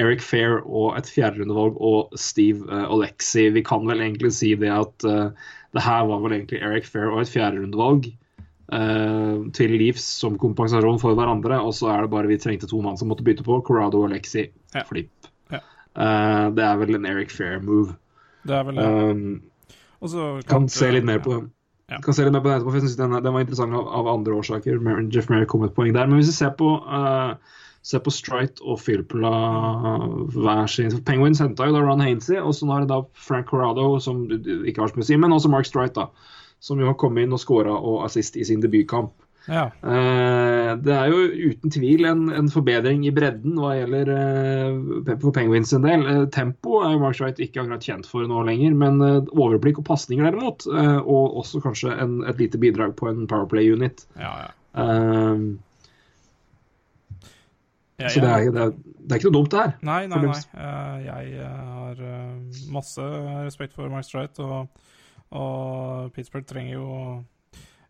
[0.00, 3.48] Eric Fair og et fjerderundevalg og Steve eh, Alexi.
[3.54, 7.10] Vi kan vel egentlig si det at eh, det her var vel egentlig Eric Fair
[7.10, 11.58] og et fjerderundevalg eh, til Leafs som kompensasjon for hverandre.
[11.60, 13.60] Og så er det bare vi trengte to mann som måtte bytte på.
[13.66, 14.48] Corrado og Alexi.
[14.76, 14.86] Ja.
[14.88, 15.30] Flipp.
[15.52, 15.60] Ja.
[15.96, 17.96] Eh, det er vel en Eric Fair-move.
[18.46, 18.54] det.
[18.54, 18.86] Er vel det.
[18.86, 19.42] Um,
[20.06, 21.52] kan, kan se litt mer på den.
[21.90, 22.00] Ja.
[22.02, 23.86] Kan se litt mer på den etterpå, for jeg synes den, den var interessant av,
[24.00, 24.80] av andre årsaker.
[25.14, 26.08] Jeff Merrick kom et poeng der.
[26.10, 29.30] Men hvis vi ser på, uh, ser på Strite og Filppula
[30.34, 34.00] hver sin Penguins henta jo da Ron Hainsey, og så har de da Frank Corrado,
[34.02, 36.34] som ikke har så mye å si, men også Mark Strite, da.
[36.64, 39.14] Som jo har kommet inn og scora og assist i sin debutkamp.
[39.46, 39.66] Ja.
[39.82, 45.34] Eh, det er jo uten tvil en, en forbedring i bredden hva gjelder eh, for
[45.34, 46.06] Penguins en del.
[46.10, 49.86] Eh, tempo er jo Mark Wright ikke akkurat kjent for nå lenger, men overblikk og
[49.90, 50.66] pasninger derimot.
[50.66, 54.06] og også kanskje en, et lite bidrag på en Powerplay-unit.
[54.18, 54.50] Ja, ja.
[57.96, 59.70] Ja, så det er, det, er, det er ikke noe dumt, det her.
[59.88, 60.40] Nei, nei, nei.
[61.06, 62.02] Jeg har
[62.74, 63.06] masse
[63.46, 64.68] respekt for Mark Wright, og,
[65.32, 66.90] og Pittsburgh trenger jo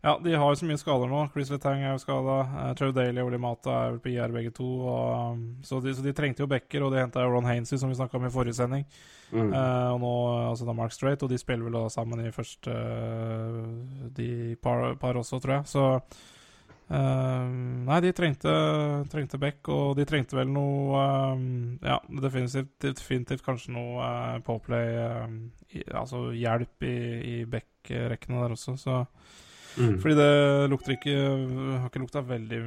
[0.03, 1.23] Ja, de har jo så mye skader nå.
[1.33, 2.37] Chris Letang er jo skada.
[2.51, 4.67] Uh, Trevor Daly og Oli Mata er vel på IR begge to.
[4.85, 7.91] Og, um, så, de, så de trengte jo backer, og de henta Ron Hainsey, som
[7.91, 8.85] vi snakka om i forrige sending.
[9.31, 9.51] Mm.
[9.51, 10.13] Uh, og nå
[10.53, 14.93] altså da Mark Straight, og de spiller vel da sammen i første uh, De par,
[15.01, 15.71] par også, tror jeg.
[15.73, 15.87] Så
[16.89, 17.47] eh,
[17.87, 18.53] Nei, de trengte,
[19.11, 21.41] trengte back, og de trengte vel noe eh,
[21.89, 24.07] Ja, definitivt, definitivt kanskje noe
[24.47, 25.35] påplay eh,
[25.75, 26.95] i, Altså hjelp i,
[27.33, 29.01] i back-rekkene der også, så
[29.77, 29.97] Mm.
[30.01, 30.31] Fordi det
[30.71, 32.61] lukter ikke Har ikke lukta veldig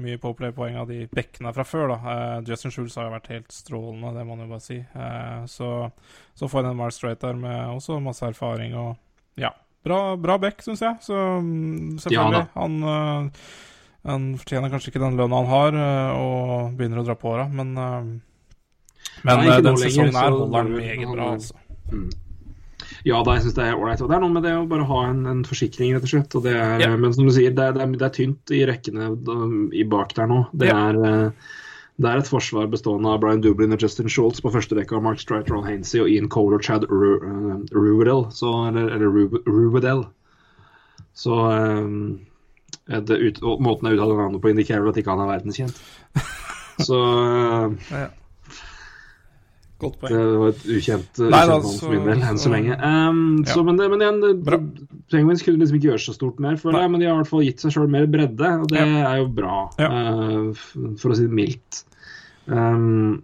[0.00, 1.98] mye påplay-poeng av de bekkene fra før, da.
[2.00, 4.78] Uh, Justin Schulz har jo vært helt strålende, det må man jo bare si.
[4.94, 5.90] Uh, så,
[6.38, 8.94] så får en Mark Straight der med også masse erfaring og
[9.40, 9.52] Ja.
[9.84, 10.96] Bra, bra bekk, syns jeg.
[11.04, 12.40] Så mm, selvfølgelig.
[12.40, 13.52] Ja han, uh,
[14.08, 15.78] han fortjener kanskje ikke den lønna han har,
[16.16, 21.08] og begynner å dra på åra, men Men Nei, den sesongen her holder han meget
[21.10, 21.58] bra, altså.
[23.04, 24.02] Ja, da, jeg syns det er ålreit.
[24.04, 26.34] Det er noe med det å bare ha en, en forsikring, rett og slett.
[26.36, 26.90] Og det er, Ja.
[27.00, 29.10] Men som du sier, det er, det, er, det er tynt i rekkene
[29.72, 30.42] i bak der nå.
[30.52, 30.76] Det, Ja.
[30.90, 31.56] er, eh,
[32.00, 35.20] det er et forsvar bestående av Brian Dublin og Justin Schultz på første rekka, Mark
[35.20, 38.26] Streit, Ron Hainsey og Ian Cole og Chad eh, Ruvedel.
[38.32, 40.06] Så, eller eller Ru- Ruvedel.
[41.14, 42.20] Så um,
[42.88, 45.80] ut, Måten jeg uttaler navnet på, indikerer vel at ikke han er verdenskjent.
[46.86, 46.96] Så
[47.90, 48.08] Ja Ja.
[49.80, 50.12] Godt poeng.
[50.12, 52.74] det var et ukjent, Nei, ukjent da, så- for min del, enn så lenge.
[52.84, 53.54] Um, Ja.
[53.54, 54.60] så, men, det, men igjen, det.
[55.10, 57.30] Penguins kunne liksom ikke gjøre så stort mer, føler det, men de har i hvert
[57.32, 59.08] fall gitt seg sjøl mer bredde, og det Ja.
[59.14, 59.88] er jo bra, Ja.
[59.88, 60.52] uh,
[60.96, 61.84] for å si det mildt.
[62.46, 63.22] Um,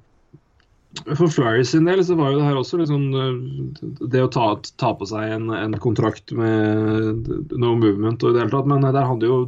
[1.15, 4.95] for Flyers sin del så var jo det her også uh, Det å ta, ta
[4.97, 9.05] på seg en, en kontrakt med no movement og i det hele tatt, men der
[9.05, 9.43] hadde jo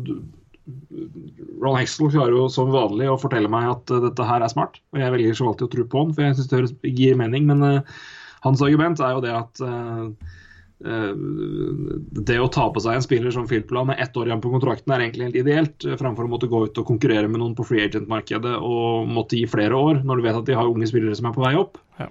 [1.63, 4.81] Ron Hexel klarer jo som vanlig å fortelle meg at uh, dette her er smart,
[4.95, 7.49] og jeg velger så alltid å tro på han, for jeg syns det gir mening.
[7.51, 7.97] Men uh,
[8.45, 10.37] hans argument er jo det at uh,
[10.79, 14.93] det å ta på seg en spiller som Filppla med ett år igjen på kontrakten
[14.95, 17.89] er egentlig helt ideelt, framfor å måtte gå ut og konkurrere med noen på free
[17.89, 21.27] agent-markedet og måtte gi flere år, når du vet at de har unge spillere som
[21.27, 21.81] er på vei opp.
[21.99, 22.07] Ja.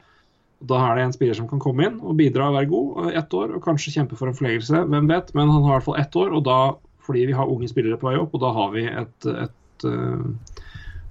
[0.67, 3.37] Da er det en spiller som kan komme inn og bidra og være god ett
[3.39, 6.01] år, og kanskje kjempe for en forlengelse, hvem vet, men han har i hvert fall
[6.01, 6.59] ett år, og da
[7.07, 10.27] fordi vi har unge spillere på vei opp, og da har vi et, et uh,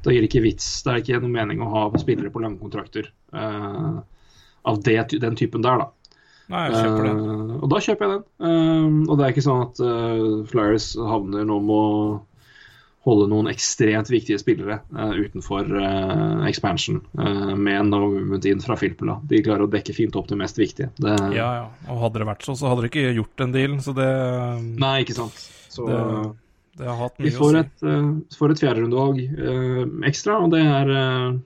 [0.04, 0.68] Da gir det ikke vits.
[0.84, 3.98] Det er ikke noe mening å ha spillere på lange kontrakter uh,
[4.66, 5.90] av det, den typen der, da.
[6.46, 7.20] Nei, jeg kjøper den.
[7.26, 9.02] Uh, og da kjøper jeg den.
[9.08, 9.82] Og det er ikke sånn at
[10.52, 11.92] Flyers havner nå med å
[13.06, 18.76] holde noen ekstremt viktige spillere uh, utenfor uh, expansion uh, med no movement inn fra
[18.78, 19.20] Filpula.
[19.30, 20.90] De klarer å dekke fint opp det mest viktige.
[20.98, 21.66] Det, Ja, ja.
[21.92, 24.08] Og hadde det vært sånn, så hadde de ikke gjort den dealen, så det
[24.82, 25.38] Nei, ikke sant.
[25.76, 26.00] Så Det,
[26.80, 31.38] det vi å får et, uh, får et fjerderundevalg uh, ekstra, og det er uh,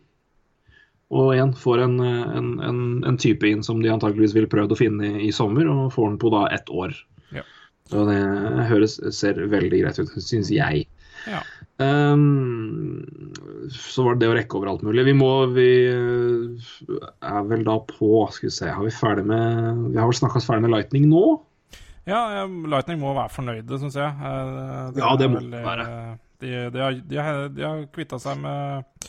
[1.10, 4.78] Og igjen får en, en, en, en type inn som de antakeligvis ville prøvd å
[4.78, 6.94] finne i, i sommer, og får den på da ett år.
[7.34, 7.42] Ja.
[7.90, 8.20] Og det
[8.70, 10.84] høres, ser veldig greit ut, syns jeg.
[11.26, 11.40] Ja.
[11.80, 13.06] Um,
[13.72, 15.06] så var det det å rekke over alt mulig.
[15.08, 20.00] Vi må Vi er vel da på Skal vi se, har vi ferdig med Vi
[20.00, 21.24] har vel snakka ferdig med Lightning nå?
[22.08, 24.08] Ja, Lightning må være fornøyde, syns jeg.
[24.08, 25.86] Eh, Ja, det må vel, de være.
[25.86, 29.08] eh, De, de har, de har, de har kvitta seg med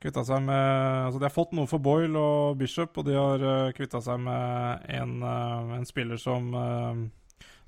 [0.00, 0.56] Kvitta seg med
[1.04, 4.16] Altså, de har fått noe for Boyle og Bishop, og de har uh, kvitta seg
[4.24, 7.02] med en, eh, en spiller som eh,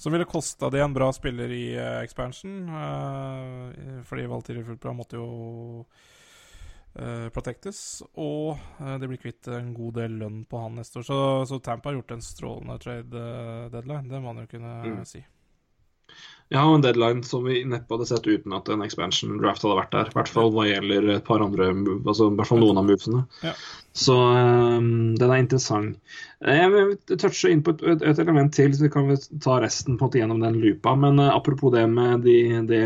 [0.03, 2.65] som ville kosta de en bra spiller i eh, expansion.
[2.73, 5.85] eh, fordi Valtieri Fulpra måtte jo
[6.99, 8.03] uh, protectes.
[8.21, 11.07] Og eh, de blir kvitt en god del lønn på han neste år.
[11.09, 11.19] Så,
[11.49, 15.05] så Tampa har gjort en strålende trade eh, deadline, det må man jo kunne Mm.
[15.09, 15.25] si.
[16.53, 19.79] Ja, og en deadline som vi neppe hadde sett uten at en expansion draft hadde
[19.79, 20.11] vært der.
[20.11, 23.23] I hvert fall hva gjelder et par andre altså i hvert fall noen av movesene.
[23.47, 23.55] Ja.
[23.97, 25.97] Så um, den er interessant.
[26.45, 29.11] Eh, Jeg vil touche inn på et, et, et element til, så vi kan
[29.45, 30.95] ta resten på en måte gjennom den loopa.
[31.07, 32.39] Men uh, apropos det med de,
[32.69, 32.85] det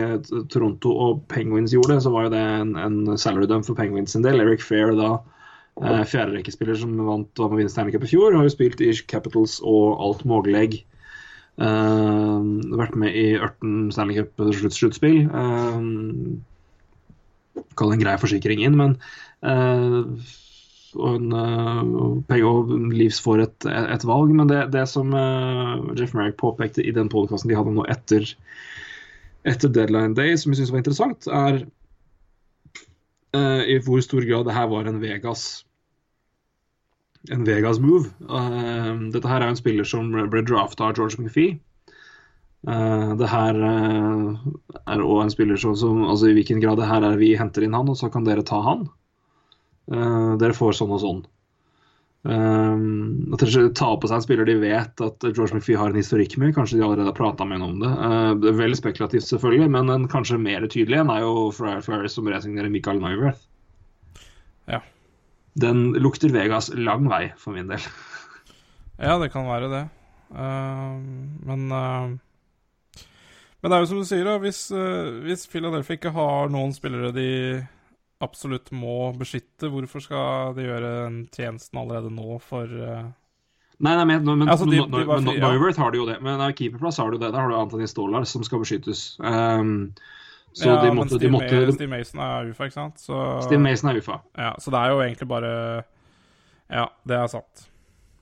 [0.53, 4.27] Toronto og Penguins gjorde, så var jo det en, en salary dump for Penguins sin
[4.27, 4.43] del.
[4.47, 8.35] Eric Fair da uh, fjerderekkespiller som vant var med å vinne Stanley Cup i fjor,
[8.35, 10.85] har jo spilt i Capitals og alt mulig.
[11.57, 12.43] Uh,
[12.77, 15.23] vært med i Ørten Stanley Cup-sluttspill.
[15.33, 16.37] Uh,
[17.77, 18.97] Kall det en grei forsikring inn, men
[19.41, 20.05] uh,
[20.97, 22.53] og, en, uh, Peggo
[22.93, 24.33] Leaves får et, et valg.
[24.37, 28.29] Men det, det som uh, Jeff Merrick påpekte i den podkasten de hadde nå etter,
[29.49, 31.63] etter deadline day, som jeg syns var interessant, er
[33.37, 35.65] uh, i hvor stor grad det her var en Vegas
[37.33, 38.11] en Vegas move.
[38.31, 41.59] Uh, dette her er jo en spiller som ble drafta av George McPhee.
[42.67, 44.39] Uh, det her uh,
[44.87, 47.67] er òg en spiller som, som altså I hvilken grad det her er vi henter
[47.67, 48.87] inn han, og så kan dere ta han.
[49.87, 51.25] Eh, dere får sånn og sånn.
[52.27, 56.01] Um, at dere tar på seg en spiller de vet at George McPhee har en
[56.01, 56.57] historikk med.
[56.57, 57.93] Kanskje de allerede har prata med ham om det.
[58.43, 62.73] Det Veldig spekulativt, selvfølgelig, men en kanskje mer tydelig en er jo Flyers som resignerer
[62.73, 63.47] Michael Nyworth.
[64.67, 64.83] Ja.
[65.57, 67.83] Den lukter Vegas lang vei, for min del.
[68.97, 69.83] Ja, det kan være det.
[70.33, 70.97] Uh,
[71.45, 72.15] men uh,
[73.61, 74.39] Men det er jo som du sier, da.
[74.41, 77.27] Hvis, uh, hvis Philadelphia ikke har noen spillere de
[78.25, 82.73] absolutt må beskytte, hvorfor skal de gjøre den tjenesten allerede nå for.
[82.73, 85.53] Nei, nei, men, men, Altså, de- de men fri, ja.
[85.83, 86.17] Har du jo det.
[86.25, 87.29] Men keeperplass har du det.
[87.29, 89.19] Der har du Anthony Stålar som skal beskyttes.
[89.21, 89.93] Um,
[90.57, 93.01] så ja, de men Steve, de måtte Steve Mason er UFA, ikke sant?
[93.03, 94.19] Så, Steve Mason er UFA.
[94.41, 95.53] Ja, så det er jo egentlig bare
[96.73, 97.67] Ja, det er sant.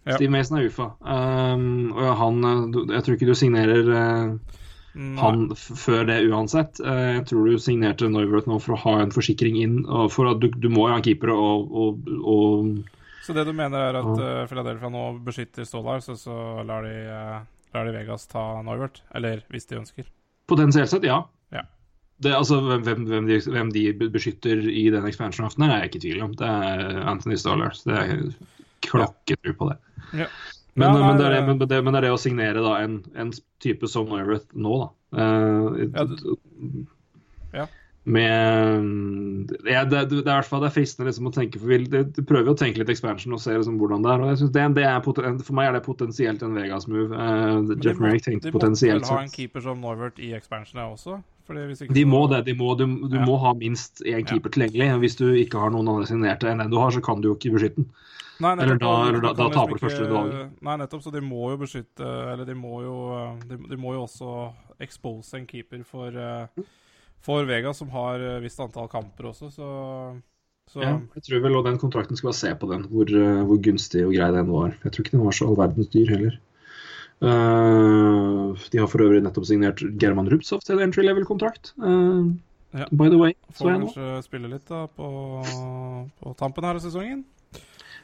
[0.04, 0.18] Ja.
[0.18, 0.90] Steve Mason er UFA.
[1.00, 4.58] Um, og han uh, Jeg tror ikke du signerer uh,
[4.94, 6.78] han før det uansett.
[6.84, 9.80] Uh, jeg tror du signerte Norworth nå for å ha en forsikring inn.
[9.86, 13.54] Og for at du, du må jo ha keepere og, og, og Så det du
[13.56, 16.34] mener er at eh, Philadelphia nå beskytter Stolar, så, så
[16.66, 19.00] lar, de, eh, lar de Vegas ta Norworth?
[19.16, 20.10] Eller hvis de ønsker.
[20.50, 21.22] Potensielt sett, ja.
[22.22, 26.04] Det, altså, hvem, hvem, de, hvem de beskytter i den expansion-aften, er jeg ikke i
[26.06, 26.34] tvil om.
[26.38, 27.82] Det er Anthony Stollars.
[27.82, 28.28] Det er
[28.86, 29.78] klokketro på det.
[30.24, 30.28] Ja.
[30.74, 32.98] Men, Ja, men, det det, men, det, men det er det å signere da, en,
[33.14, 33.30] en
[33.62, 34.90] type som Neuroth nå, da.
[35.14, 36.84] Uh,
[37.54, 37.68] Ja,
[38.04, 42.56] Med ja, det, det, er i det fristende liksom, å tenke for vi prøver å
[42.58, 44.24] tenke litt expansion og se liksom, hvordan det er.
[44.24, 47.14] og jeg synes det, det er For meg er det potensielt en Vegas-move.
[47.14, 50.82] Uh, Jeff de Merrick tenkte De måtte vel ha en keeper som Norwert i expansion
[50.90, 51.20] også?
[51.48, 52.44] Ikke De må det.
[52.46, 53.24] De må, du du Ja.
[53.24, 54.98] må ha minst én keeper tilgjengelig.
[55.00, 57.34] Hvis du ikke har noen andre signerte enn den du har, så kan du jo
[57.36, 57.90] ikke beskytte den.
[58.40, 60.50] Nei, nettopp, Eller da- eller da- da liksom taper du ikke- første valget.
[60.62, 64.02] Nei, nettopp, så de må jo beskytte Eller de må jo De, de må jo
[64.06, 66.46] også expose en keeper for eh,
[67.20, 70.20] For Vegas, som har visst antall kamper også, så,
[70.68, 73.44] så Ja, jeg tror vel og den kontrakten skal bare se på den, hvor, eh,
[73.44, 74.74] hvor gunstig og grei den var.
[74.82, 76.38] Jeg tror ikke den var så all verdens dyr heller.
[77.22, 81.72] Eh, de har for øvrig nettopp signert German Rubtsov til entry level-kontrakt.
[81.82, 82.32] eh,
[82.74, 82.86] Ja.
[82.90, 83.34] By the way.
[83.54, 85.44] Får kanskje spille litt da på,
[86.20, 87.22] på tampen her av sesongen.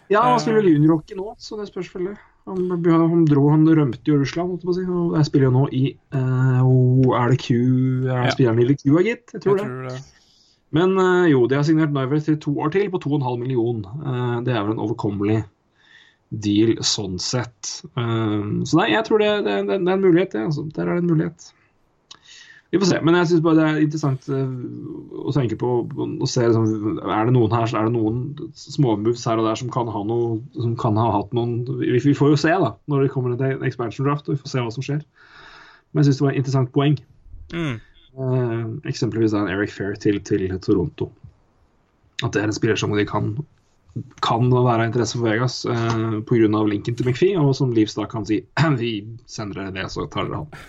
[0.09, 0.39] Ja, han Eh.
[0.39, 2.17] spiller vel juniorhockey nå, så det spørs vel.
[2.47, 4.85] Han, han dro, han rømte jo Russland, holdt jeg på å si.
[4.87, 5.97] Og jeg spiller jo nå i
[6.63, 8.31] oh, Er det Q er Ja.
[8.31, 9.33] Spiller han i Ligue Q, gitt?
[9.35, 9.71] Jeg tror Jeg det.
[9.75, 10.05] tror det.
[10.73, 13.83] Men uh, jo, de har signert Niver til to år til på 2,5 million.
[13.85, 15.45] Uh, det er vel en overkommelig
[16.31, 17.81] deal sånn sett.
[17.99, 20.45] Um, så nei, jeg tror det, det, det, det er en mulighet, det.
[20.51, 20.67] Altså.
[20.77, 21.51] Der er det en mulighet.
[22.71, 22.99] Vi får se.
[23.03, 24.51] Men jeg syns bare det er interessant eh,
[25.19, 28.21] å tenke på å se liksom, Er det noen her, så er det noen
[28.55, 32.15] småmoves her og der som kan ha noe Som kan ha hatt noen Vi, vi
[32.15, 34.75] får jo se, da, når det kommer en expansion draft, og vi får se hva
[34.77, 35.03] som skjer.
[35.91, 37.01] Men jeg syns det var et interessant poeng.
[37.51, 37.81] Mm.
[38.15, 41.11] Uh, eksempelvis da en Eric Fair til, til Toronto.
[42.23, 43.33] At det er en spiller som de kan,
[44.23, 46.63] kan være av interesse for Vegas eh, pga.
[46.69, 48.41] linken til McFie, og som Leaves da kan si
[48.81, 48.93] vi
[49.27, 50.61] sender dere det, så tar dere han.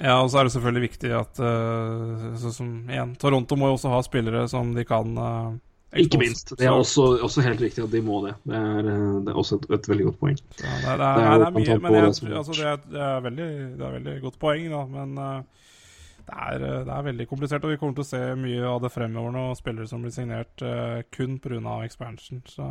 [0.00, 3.76] Ja, og så er det selvfølgelig viktig at eh, Sånn som igjen Toronto må jo
[3.76, 6.54] også ha spillere som de kan eh, Ikke minst.
[6.56, 8.34] Det er også, også helt riktig at de må det.
[8.48, 10.40] Det er, eh, det er også et, et veldig godt poeng.
[10.62, 13.02] Ja, det, er, det, er, det er mye, men jeg, det altså, det, er, det,
[13.08, 14.84] er veldig, det er veldig godt poeng, da.
[14.96, 15.66] Men eh,
[16.30, 18.80] det, er, eh, det er veldig komplisert, og vi kommer til å se mye av
[18.84, 19.44] det fremover nå.
[19.58, 21.80] Spillere som blir signert uh, kun pga.
[21.84, 22.42] expansion.
[22.46, 22.66] Så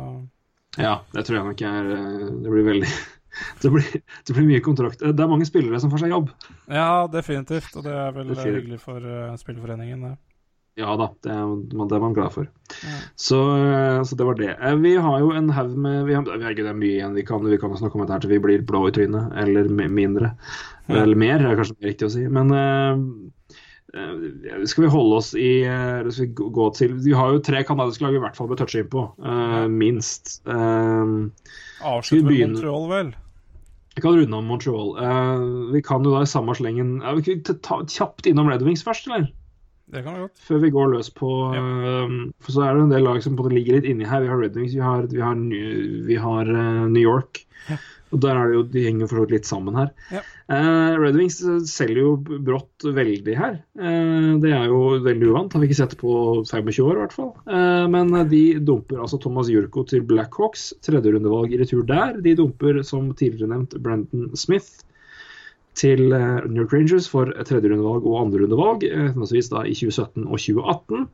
[0.78, 2.90] Ja, det tror jeg nok er eh, Det blir veldig
[3.62, 3.92] det blir,
[4.26, 5.04] det blir mye kontrakt.
[5.04, 6.32] Det er mange spillere som får seg jobb.
[6.68, 7.76] ja, definitivt.
[7.76, 8.56] Og det er vel Definitivt.
[8.56, 10.16] hyggelig for uh, spillforeningen, det.
[10.78, 12.46] Ja da, det er, det er man glad for.
[12.86, 12.98] Ja.
[13.18, 13.38] Så,
[14.06, 14.54] så det var det.
[14.80, 17.16] Vi har jo en haug med vi har, vi har ikke det mye igjen.
[17.18, 19.34] Vi kan, vi kan snakke om dette her til vi blir blå i trynet.
[19.42, 20.30] Eller mindre.
[20.86, 21.02] Ja.
[21.02, 22.24] Eller mer, er kanskje riktig å si.
[22.32, 23.02] Men eh,
[24.70, 28.04] skal vi holde oss i eh, Skal vi gå- til Vi har jo tre canadiske
[28.04, 29.02] lag vi i hvert fall bør touche inn på.
[29.18, 30.40] Uh, minst.
[30.46, 31.26] Uh,
[31.82, 32.54] Avslutter med?
[32.54, 33.10] Montreal, vel?
[33.96, 34.92] vi kan runde om Montreal.
[34.96, 38.62] Uh, vi kan jo da i samme slengen uh, Vi kan ta kjapt innom Red
[38.62, 39.26] Wings først, eller?
[39.90, 40.38] Det kan vi godt.
[40.46, 41.62] før vi går løs på Ja.
[42.38, 44.22] For så er det en del lag som både ligger litt inni her.
[44.22, 45.34] Vi har Red Wings, vi har, vi har,
[46.06, 46.52] vi har
[46.86, 47.42] New York.
[47.66, 47.80] Ja.
[48.10, 49.92] Og der er det jo, De henger for så vidt litt sammen her.
[50.10, 50.22] Ja.
[50.50, 53.60] Uh, Red Wings uh, selger jo brått veldig her.
[53.78, 55.54] Uh, det er jo veldig uvant.
[55.54, 57.32] Har vi ikke sett på 25 år, i hvert fall.
[57.46, 60.70] Uh, men de dumper altså Thomas Jurko til Blackhawks.
[60.86, 62.18] Tredjerundevalg i retur der.
[62.24, 64.82] De dumper, som tidligere nevnt, Brenton Smith
[65.78, 70.38] til eh, New York Rangers for tredjerundevalg og andrerundevalg, eh, henholdsvis da i 2017 og
[70.38, 71.06] 2018.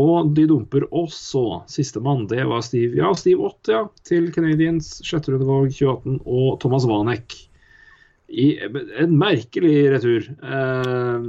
[0.00, 5.74] Og de dumper også sistemann, det var Steve ja, Steve Ott, ja, til Canadiens sjetterundevalg
[5.74, 7.36] 2018, og Thomas Wanek
[8.32, 8.46] i
[9.02, 10.24] en merkelig retur.
[10.24, 11.26] Eh,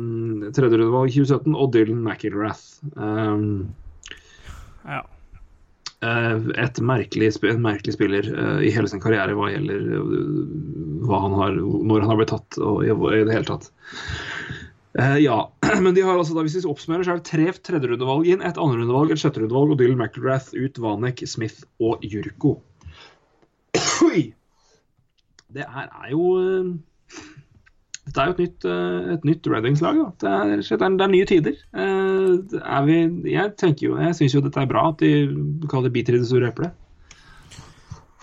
[0.55, 2.79] tredjerundevalg 2017 og Dylan McIlrath.
[2.95, 3.41] Eh,
[4.83, 5.01] Ja.
[6.03, 10.09] et merkelig, en merkelig spiller eh, i hele sin karriere hva gjelder eh,
[11.07, 13.69] hva han har, når han har blitt tatt og i, i det hele tatt.
[14.99, 15.37] Eh, ja,
[15.81, 18.59] men de har altså da, hvis vi oppsummerer, så er det tre tredjerundevalg inn, et
[18.61, 22.59] andrerundevalg, et sjetterundevalg og Dylan McIlrath ut, Vanek, Smith og Jurko.
[24.09, 24.27] Oi!
[25.53, 26.69] Det her er jo uh,
[28.03, 29.99] Dette er jo et nytt, uh, et nytt Reddings-lag.
[30.21, 31.59] Det er, det er, det er nye tider.
[31.77, 32.97] Uh, Er vi,
[33.33, 35.13] jeg tenker jo, jeg syns jo dette er bra at de
[35.69, 36.73] kaller det biter i det store eplet.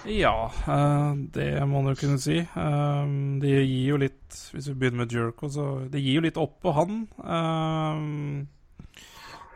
[0.09, 2.39] Ja, eh, det må man jo kunne si.
[2.41, 3.05] Eh,
[3.43, 6.61] Det gir jo litt Hvis vi begynner med Jerko, så Det gir jo litt opp
[6.63, 7.03] på han.
[7.21, 8.47] Eh,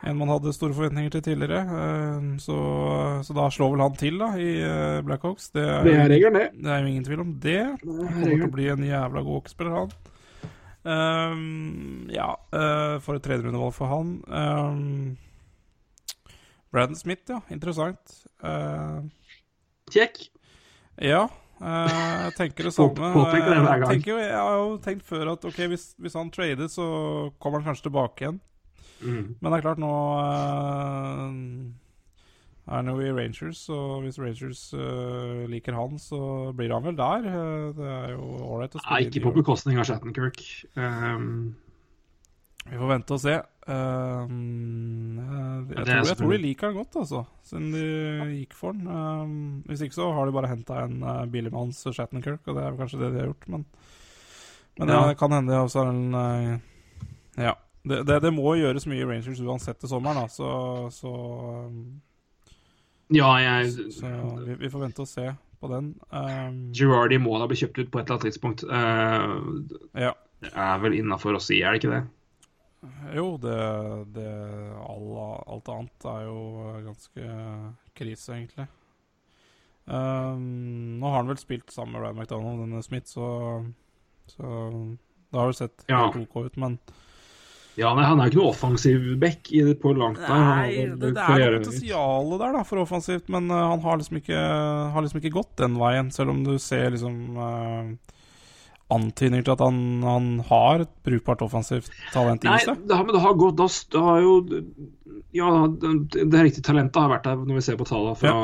[0.04, 1.62] En man hadde store forventninger til tidligere.
[2.38, 2.56] Så,
[3.24, 4.50] så da slår vel han til, da, i
[5.06, 5.48] Blackhawks.
[5.54, 6.50] Det er, Det er regelen, det.
[6.60, 7.62] det er jo ingen tvil om det.
[7.80, 7.80] Han
[8.12, 9.88] kommer til å bli en jævla god hockeyspiller, han.
[12.12, 12.28] Ja,
[13.00, 15.16] for et tredjerundevalg for han.
[16.70, 17.40] Braden Smith, ja.
[17.48, 18.04] Interessant.
[18.44, 19.08] Uh,
[19.94, 20.24] Kjekk.
[20.98, 21.22] ja,
[21.62, 23.12] eh, jeg tenker det samme.
[23.14, 26.88] Jeg tenker jo, jeg har jo tenkt før at ok, hvis, hvis han trader, så
[27.38, 28.42] kommer han kanskje tilbake igjen.
[29.04, 29.34] Mm.
[29.38, 31.40] Men det er klart, nå eh,
[32.64, 36.20] er han jo i Rangers, og hvis Rangers eh, liker han, så
[36.56, 37.26] blir han vel der.
[37.28, 40.40] Eh, det er jo ålreit å Nei, spille ikke på bekostning av Shattenkirk.
[40.78, 41.52] Um,
[42.64, 43.34] Vi får vente og se.
[43.68, 47.20] Um, jeg, jeg, tror, jeg tror de liker den godt, altså.
[47.44, 47.84] Siden de
[48.38, 48.88] gikk for den.
[48.88, 49.34] Um,
[49.68, 53.02] hvis ikke så har de bare henta en uh, billigmanns Shattenkirk, og det er kanskje
[53.02, 53.66] det de har gjort, men
[54.78, 55.06] Men Ja.
[55.06, 56.58] det kan hende også en uh,
[57.38, 57.52] Ja.
[57.84, 61.10] Det, det, det må gjøres mye i Rangers uansett til sommeren, da, så, så,
[61.68, 62.00] um,
[63.12, 64.08] ja, jeg så
[64.40, 65.26] vi, vi får vente og se
[65.60, 65.90] på den.
[66.08, 68.64] Um, Girardi må da bli kjøpt ut på et eller annet tidspunkt.
[68.64, 69.68] Uh,
[70.00, 70.14] ja.
[70.40, 72.02] det er vel innafor å si, er det ikke det?
[73.14, 73.58] Jo, det,
[74.16, 74.30] det
[74.84, 75.10] all,
[75.54, 76.38] Alt annet er jo
[76.86, 77.28] ganske
[77.96, 78.66] krise, egentlig.
[79.84, 83.26] Um, nå har han vel spilt sammen med Ryan McDonald, denne Smith, så,
[84.32, 84.52] så
[85.28, 86.06] det har jo sett Ja.
[86.08, 86.78] OK ut, men
[87.76, 89.50] Ja, nei, Han er ikke noe offensiv back
[89.82, 90.30] på langt nær.
[90.30, 93.84] Han Nei, vel det, det er noe potensial der da, for offensivt, men uh, han
[93.84, 94.40] har liksom, ikke,
[94.94, 98.14] har liksom ikke gått den veien, selv om du ser liksom uh,
[98.92, 102.82] antydninger til at han, han har et brukbart offensivt talent i Nei, seg.
[102.88, 103.56] det har, men det har gått
[103.94, 104.34] det har jo
[105.34, 105.92] Ja, det,
[106.30, 108.34] det riktige talentet har vært der når vi ser på tallene fra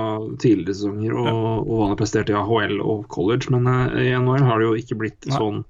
[0.43, 1.35] tidligere sesonger og, Ja.
[1.61, 4.67] og hva han har prestert i AHL og college, men uh, i NHL har det
[4.71, 5.37] jo ikke blitt Nei.
[5.37, 5.61] sånn.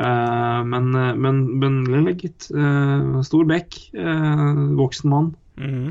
[0.00, 0.90] Uh, men,
[1.20, 3.76] men, men legit, eh, stor bekk.
[4.78, 5.32] voksen mann.
[5.60, 5.90] Mm.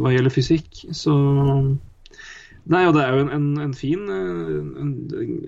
[0.00, 1.12] hva gjelder fysikk, så
[2.68, 4.52] Nei, og det er jo en, en, en fin eh,
[4.82, 4.92] en,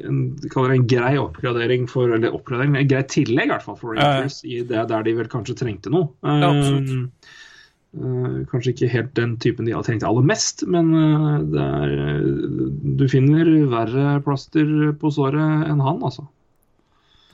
[0.08, 0.18] en,
[0.52, 3.98] kaller det en grei oppgradering for Eller oppgradering, en grei tillegg i hvert fall for
[3.98, 4.28] Ja, ja.
[4.48, 6.10] I det der de vel kanskje trengte noe.
[6.24, 6.92] Ja, absolutt.
[7.92, 11.68] Eh, eh, kanskje ikke helt den typen de trengte trengt aller mest, men uh, det
[11.86, 11.96] er
[13.02, 16.26] Du finner verre plaster på såret enn han, altså.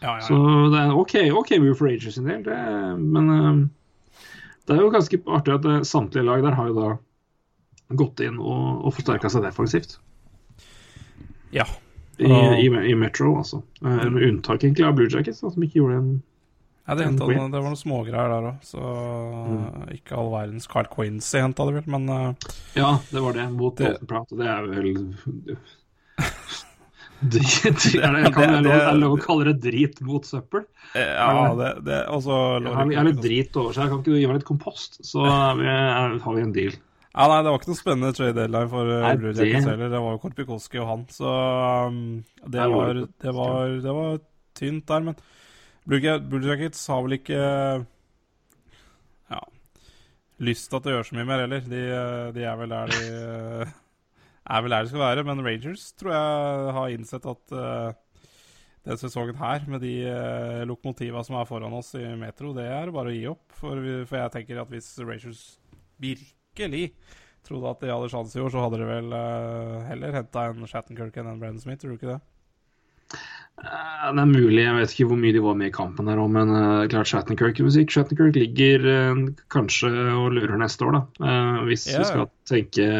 [0.02, 0.36] Ja, ja, Så
[0.72, 2.58] det er en OK, ok move for Rangers sin del, det,
[2.98, 4.24] men uh,
[4.66, 6.90] det er jo ganske artig at samtlige lag der har jo da
[7.96, 9.98] gått inn og, og forsterka seg defensivt.
[11.50, 11.64] ja.
[12.18, 13.60] I, i, i Metro, altså.
[13.80, 14.12] Mm.
[14.12, 16.08] Med unntak egentlig av Blue Jackets, som ikke gjorde en
[16.88, 17.50] Ja, det, En hentet, Quinn.
[17.52, 18.80] det var noen smågreier der òg, så
[19.94, 22.32] ikke all verdens Carl Quincy henta det vel, men eh,
[22.74, 24.32] Ja, det var det, mot Dalton Prout.
[24.34, 24.88] og Det er vel
[27.20, 30.64] det, er det, kan Det- det, lov å kalle det drit mot søppel?
[30.94, 33.88] eh, Ja, det, det også, Jeg har, litt drit over seg.
[33.90, 35.54] Kan ikke du gi meg litt kompost, så har
[36.34, 36.74] vi en deal.
[37.14, 39.90] Ja, nei, det var ikke noe spennende trade deadline for uh, Blue Jackets heller.
[39.90, 41.34] Det var jo Korpikoski og han, så
[41.88, 42.00] um,
[42.44, 44.18] det, var det, var, det var
[44.58, 45.06] tynt der.
[45.06, 45.16] Men
[45.88, 47.38] Blue, Jackets har vel ikke
[49.32, 49.40] ja,
[50.44, 51.62] lyst til at det gjør så mye mer heller.
[51.64, 53.72] De, eh, de er vel der de eh,
[54.52, 55.24] er vel der de skal være.
[55.30, 58.26] Men Rangers tror jeg har innsett at uh,
[58.88, 62.92] den sesongen her, med de uh, lokomotiva som er foran oss i Metro, det er
[62.92, 63.46] bare å gi opp.
[63.56, 65.44] For, vi, for jeg tenker at hvis Rangers
[66.58, 66.90] virkelig
[67.46, 70.66] trodde at de hadde sjanse i år, så hadde de vel uh, heller henta en
[70.68, 72.18] Shattenkirk enn en Brandon Smith, tror du ikke det?
[73.58, 76.20] Uh, Det er mulig, jeg vet ikke hvor mye de var med i kampen der
[76.20, 77.94] òg, men uh, klart Shattenkirk-musikk.
[77.94, 78.84] Shattenkirk ligger
[79.54, 81.36] kanskje og lurer neste år, da.
[81.70, 82.02] Hvis yeah.
[82.02, 82.90] vi skal tenke,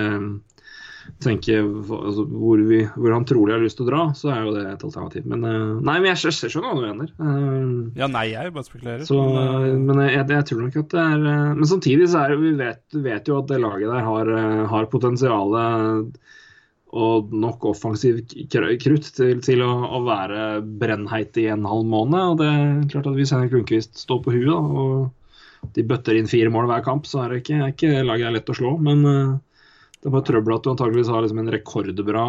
[1.25, 4.53] tenke altså, hvor, vi, hvor han trolig har lyst til å dra, så er jo
[4.55, 5.25] det et alternativ.
[5.31, 7.13] Men eh, nei, men jeg, skj- jeg skjønner hva du mener.
[7.19, 9.05] Eh, Ja, nei, jeg bare spekulerer.
[9.09, 12.23] så, men, uh, men jeg, jeg tror nok at det er eh, Men samtidig så
[12.27, 16.19] er det, vi vet, vet jo at det laget der har, eh, har potensialet
[16.99, 20.45] og nok offensiv krutt til, til å, å være
[20.81, 22.31] brennheit i en halv måned.
[22.33, 26.17] Og det er klart at Hvis Henrik Lundqvist står på huet da, og de bøtter
[26.17, 28.57] inn fire mål hver kamp, så er det ikke, er ikke laget er lett å
[28.57, 28.73] slå.
[28.81, 29.37] Men eh,
[29.99, 32.25] Det er bare trøbbel at du antageligvis har liksom en rekordbra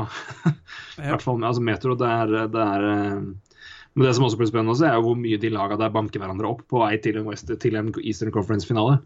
[1.04, 1.94] I hvert fall altså Metro.
[2.00, 3.20] Det er, det er eh,
[3.94, 6.22] Men det som også blir spennende, også, er jo hvor mye de laga der banker
[6.22, 9.00] hverandre opp på vei til en, West, til en Eastern Conference-finale.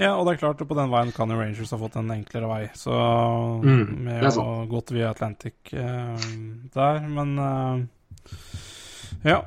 [0.00, 2.48] Ja, og det er klart, på den veien kan jo Rangers ha fått en enklere
[2.48, 2.62] vei.
[2.76, 2.94] Så
[3.60, 6.16] Mm, med å gått via Atlantic uh,
[6.72, 7.80] der, men uh,
[9.28, 9.42] Ja.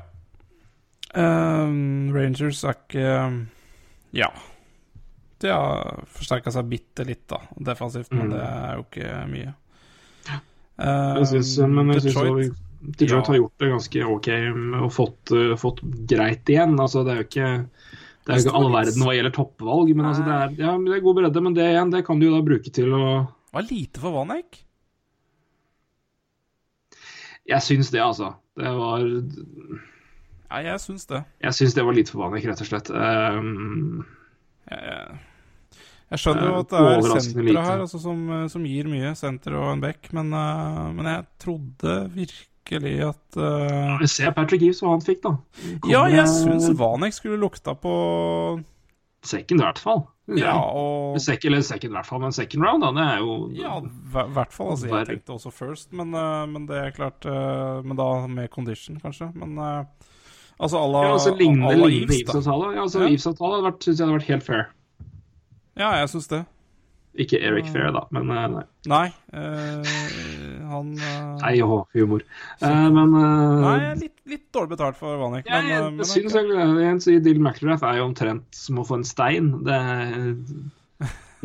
[1.14, 3.14] Uh, Rangers er ikke
[4.14, 4.30] Ja.
[5.44, 7.38] De har forsterka seg bitte litt, da,
[7.70, 8.34] defensivt, men Mm.
[8.34, 9.54] det er jo ikke mye.
[10.78, 13.32] Eh, Jeg synes, men jeg synes Detroit Detroit Ja.
[13.32, 14.28] har gjort det ganske OK
[14.84, 15.78] og fått, eh, fått
[16.10, 16.74] greit igjen.
[16.80, 17.68] Altså, det er jo ikke
[18.24, 20.94] det er jo ikke all verden hva gjelder toppvalg, men altså, det, er, ja, det
[20.96, 21.42] er god bredde.
[21.44, 24.62] Men det igjen, det kan du jo da bruke til å var lite for Vanek.
[27.46, 28.34] Jeg syns det, altså.
[28.56, 29.04] Det var
[30.50, 31.24] Ja, jeg syns det.
[31.42, 32.90] Jeg syns det var lite for Vanek, rett og slett.
[32.90, 34.04] Um,
[34.70, 35.18] Ja, jeg,
[36.12, 39.56] jeg skjønner jo Eh, at det er senteret her altså, som, som gir mye, senter
[39.58, 43.96] og en back, men, eh, men jeg trodde virkelig at uh...
[44.00, 45.34] vi ser Patrick Gives hva han fikk, da.
[45.82, 47.94] Kommer Ja, jeg syns Vanek skulle lukta på
[49.24, 50.04] Second, i hvert fall.
[50.36, 52.92] Ja, og Second, eller second, i hvert fall, men second round, da.
[52.96, 54.70] Det er jo Ja, i hvert fall.
[54.72, 58.48] Altså, jeg tenkte også first, men, eh, men det er klart eh, Men da med
[58.50, 59.30] condition, kanskje.
[59.34, 59.84] Men eh,
[60.58, 62.40] altså à la ja, altså, la lignende Eves, da.
[62.40, 63.10] Ja, altså, Ja.
[63.10, 64.64] Eves-avtale hadde vært, synes jeg hadde vært helt fair.
[65.74, 66.44] Ja, jeg syns det.
[67.14, 68.62] Ikke Eric Fair, da, men eh, nei.
[68.90, 69.06] Nei,
[69.38, 69.90] øh,
[70.66, 72.24] han øh, Nei, jo, humor.
[72.58, 76.10] Eh, men eh, Nei, litt, litt dårlig betalt for Vanek, jeg, men, jeg, men jeg
[76.10, 76.48] syns jeg.
[76.50, 79.52] I sier Dylan McIlrath er jo omtrent som å få en stein.
[79.66, 80.16] Det er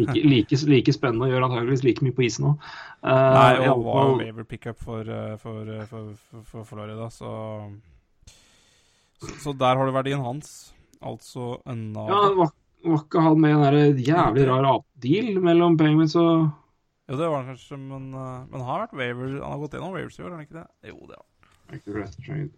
[0.01, 2.71] like, like, like spennende og gjør antakeligvis like mye på isen òg.
[3.05, 5.05] Nei, og var jo waiver pickup for,
[5.43, 7.35] for, for, for, Florida, så,
[9.21, 10.73] så Så der har du verdien hans.
[10.99, 12.49] Altså en av Ja, var,
[12.83, 16.49] var ikke han med i der jævlig rar deal mellom Penguins og
[17.09, 19.75] Jo, det var han kanskje, men, eh, men han har vært waiver Han har gått
[19.77, 20.67] gjennom waivers i år, har han ikke det?
[20.91, 22.49] Jo, det har han.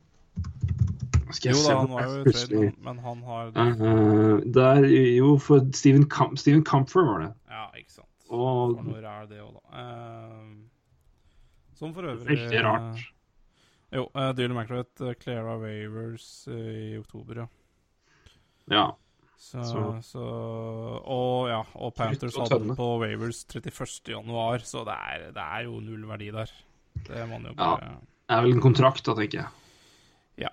[1.31, 4.87] Skal jeg Jo da, han var jo trade, men, men han har uh, Det er
[5.15, 7.31] jo for Steven, Com Steven Comfort var det.
[7.51, 8.09] Ja, ikke sant.
[8.31, 9.61] Og For noe ræl, det òg, da.
[9.71, 10.51] Uh,
[11.79, 13.05] som for øvrig Veldig rart.
[13.95, 17.47] jo, uh, Dylan McRath cleara Wavers i oktober, ja.
[18.71, 18.85] ja.
[19.41, 20.25] Så, Så- så,
[21.01, 24.11] Og ja, og Panthers hadde den på Wavers 31.
[24.13, 26.51] januar, så det er, det er jo null verdi der.
[27.07, 27.71] Det må man jo Ja.
[27.81, 29.47] Det er vel en kontrakt, da, tenker jeg.
[30.45, 30.51] Ja.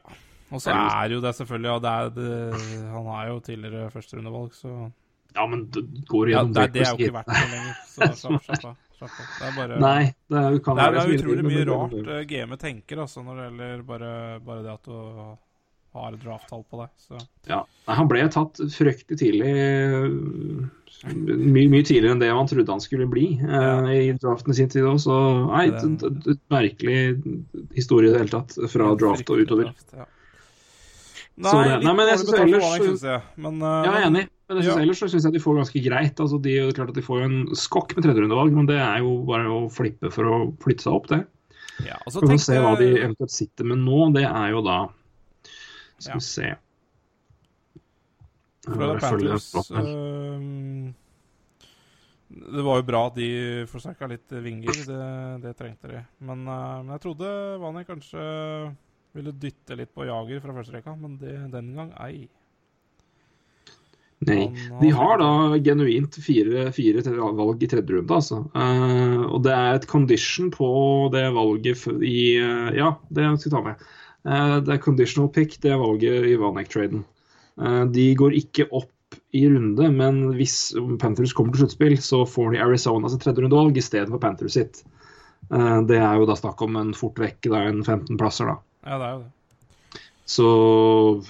[0.50, 4.52] Og så er jo- det selvfølgelig og det er det, Han er jo tidligere førsterundevalg,
[4.56, 4.90] så
[5.36, 7.74] Ja, men det går ja, gjennom det, det er jo ikke verdt det lenger.
[8.16, 8.76] Så slapp, av.
[8.98, 12.58] Det er bare Nei, det er, Det er, det er utrolig mye rart uh, gamet
[12.58, 15.36] tenker altså, når det gjelder bare, bare det at du
[15.94, 16.88] har et drafttall på det.
[17.00, 17.18] Så.
[17.48, 17.62] Ja.
[17.88, 19.52] Han ble tatt fryktelig tidlig.
[21.08, 24.70] Mye, mye tidligere enn det man trodde han skulle bli eh, i draften i sin
[24.72, 24.98] tid òg.
[25.02, 25.14] Så
[25.46, 26.98] nei, d- merkelig
[27.76, 28.56] historie i det hele tatt.
[28.72, 29.70] Fra draft og utover.
[29.70, 30.08] draft, ja.
[31.38, 33.22] Nei, det- nei, men jeg synes ellers synes jeg.
[33.38, 34.24] Men, uh, jeg er enig.
[34.48, 34.82] Men jeg synes Ja.
[34.82, 36.16] ellers syns jeg de får ganske greit.
[36.24, 38.98] Altså, de, det er klart at de får en skokk med tredjerundevalg, men det er
[39.04, 41.20] jo bare å flippe for å flytte seg opp, det.
[41.86, 44.12] Ja, og så får tenkte se hva de eventuelt sitter med nå.
[44.16, 44.88] Det er jo da
[45.98, 46.14] Skal Ja.
[46.14, 46.48] vi se
[48.68, 50.92] Florida Jeg Panthers uh,
[52.28, 53.28] Det var jo bra at de
[53.70, 54.82] forsterka litt vinger.
[54.86, 55.04] Det,
[55.46, 56.02] det trengte de.
[56.20, 57.30] Men, uh, men jeg trodde
[57.62, 58.24] Vani kanskje
[59.16, 62.28] ville dytte litt på Jager fra første rekka, men det, den gang ei.
[64.26, 64.48] Nei.
[64.82, 67.02] De har da genuint fire, fire
[67.38, 68.40] valg i tredje runde, altså.
[68.50, 70.68] Uh, og det er et condition på
[71.14, 73.88] det valget i eh, Ja, det skal vi ta med.
[74.26, 77.04] Eh, det er conditional pick, det valget i Vanek-traden.
[77.60, 78.90] Eh, de går ikke opp
[79.32, 83.76] i runde, men hvis Panthers kommer til sluttspill, så får de Arizona sitt tredje rundevalg
[83.80, 84.82] istedenfor Panthers sitt.
[85.52, 88.50] Eh, det er jo da snakk om en fort vekk, det er en 15 plasser,
[88.50, 88.58] da.
[88.88, 89.32] Ja, det er jo det.
[90.28, 90.48] Så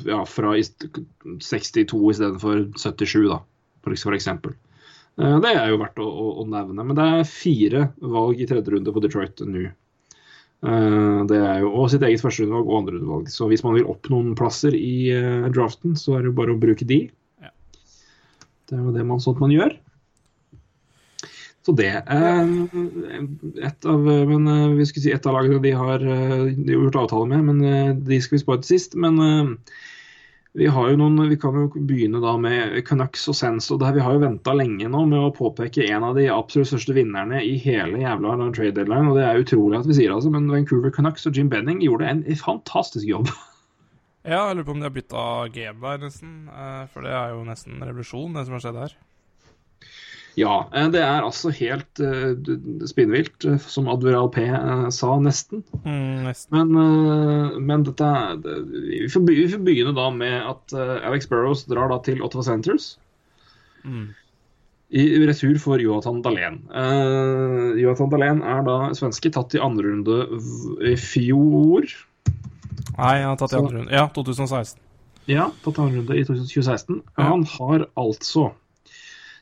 [0.09, 0.89] ja, fra i st-
[1.39, 3.37] 62 istedenfor 77, da,
[3.87, 4.57] for eksempel.
[5.19, 6.83] Det er jo verdt å, å, å nevne.
[6.87, 9.69] Men det er fire valg i tredje runde på Detroit nå.
[10.67, 13.29] Eh, Det er jo og sitt eget førsterundevalg og andrerundevalg.
[13.31, 16.57] Så hvis man vil opp noen plasser i eh, draften, så er det jo bare
[16.57, 17.05] å bruke de.
[17.43, 17.53] Ja.
[18.67, 19.77] Det er jo det man, sånt man gjør.
[21.67, 27.03] Så det et av, Men eh, vi skulle si et av lagene de har gjort
[27.05, 28.99] avtale med, men de skal vi spare til sist.
[28.99, 29.59] Men
[30.59, 33.71] vi har jo noen, vi kan jo begynne da med Canucks og Sens.
[33.71, 36.73] og der Vi har jo venta lenge nå med å påpeke en av de absolutt
[36.73, 39.09] største vinnerne i hele jævla trade deadline.
[39.09, 41.81] og Det er utrolig at vi sier det, altså, men Vancouver Canucks og Jim Benning
[41.85, 43.31] gjorde en fantastisk jobb.
[44.29, 45.21] Ja, jeg lurer på om de har bytta
[45.55, 46.33] GM der, nesten.
[46.53, 48.97] eh, For det er jo nesten revolusjon, det som har skjedd her.
[50.39, 52.37] Ja, eh, det er altså helt uh,
[52.87, 54.45] spinnvilt, eh, som Admiral P
[54.95, 55.65] sa, nesten.
[55.83, 56.55] Mm, nesten.
[56.55, 58.13] Men, men dette
[58.45, 62.47] det, vi, får, vi får begynne da med at Alex Burrows drar da til Ottawa
[62.47, 62.93] Centres.
[63.83, 64.11] Mm.
[64.89, 66.63] I retur for Johatan Dahlén.
[66.73, 70.21] Uh, Jonathan Dahlén er da svenske, tatt i andre runde
[70.87, 71.91] i fjor.
[72.95, 73.93] Nei, han har tatt i andre runde.
[73.93, 74.81] Ja, 2016.
[75.29, 77.03] Ja, tatt i andre runde i 2016.
[77.03, 77.27] Ja.
[77.27, 78.53] Han har altså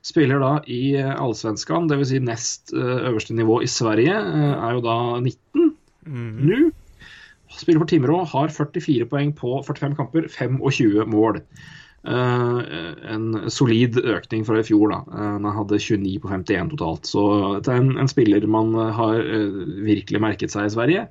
[0.07, 2.11] Spiller da i eh, Allsvenskan, dvs.
[2.13, 4.15] Si nest eh, øverste nivå i Sverige.
[4.15, 5.73] eh, Er jo da 19
[6.07, 6.47] Mm.
[6.47, 6.59] nå.
[7.51, 11.41] Spiller for Timrå, har 44 poeng på 45 kamper, 25 mål.
[12.07, 15.01] En solid økning fra i fjor, da.
[15.17, 17.09] Han hadde 29 på 51 totalt.
[17.11, 17.25] Så
[17.59, 19.19] det er en, en spiller man har
[19.83, 21.09] virkelig merket seg i Sverige.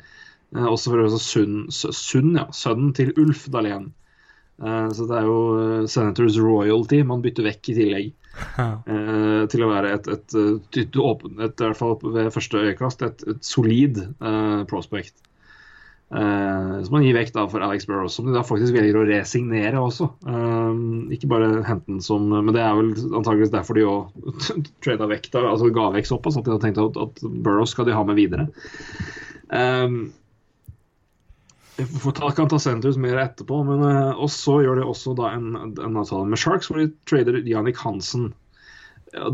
[0.56, 3.90] Også for å Sund ja, sønnen til Ulf Dahlén.
[4.64, 8.14] Eh, så det er jo eh, Senators royalty man bytter vekk i tillegg.
[8.58, 8.70] Ja.
[8.84, 10.36] Eh, til å være et, et,
[10.82, 15.16] et, åpen- et, i hvert fall ved første øyekast, et, et solid uh, prospect.
[16.16, 19.06] Uh, som man gir vekk da for Alex Burrows, som de da faktisk velger å
[19.08, 20.10] resignere også.
[21.16, 24.36] Ikke bare hente den som Men det er vel antakeligvis derfor de òg
[24.86, 27.90] trada vekk da, altså ga vekk såpass at de hadde tenkt at, at Burrows skal
[27.90, 28.46] de ha med videre.
[29.50, 29.98] Eh,
[32.16, 35.54] ta, kan ta Senators mer etterpå, men eh, og så gjør de også da en,
[35.76, 38.32] en avtale med Sharks hvor de trader Jannik Hansen.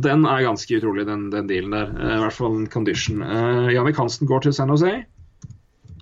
[0.02, 1.94] Den er ganske utrolig, den, den dealen der.
[1.96, 3.24] Eh, I hvert fall en condition.
[3.24, 5.02] Uh, Jannik Hansen går til San Jose.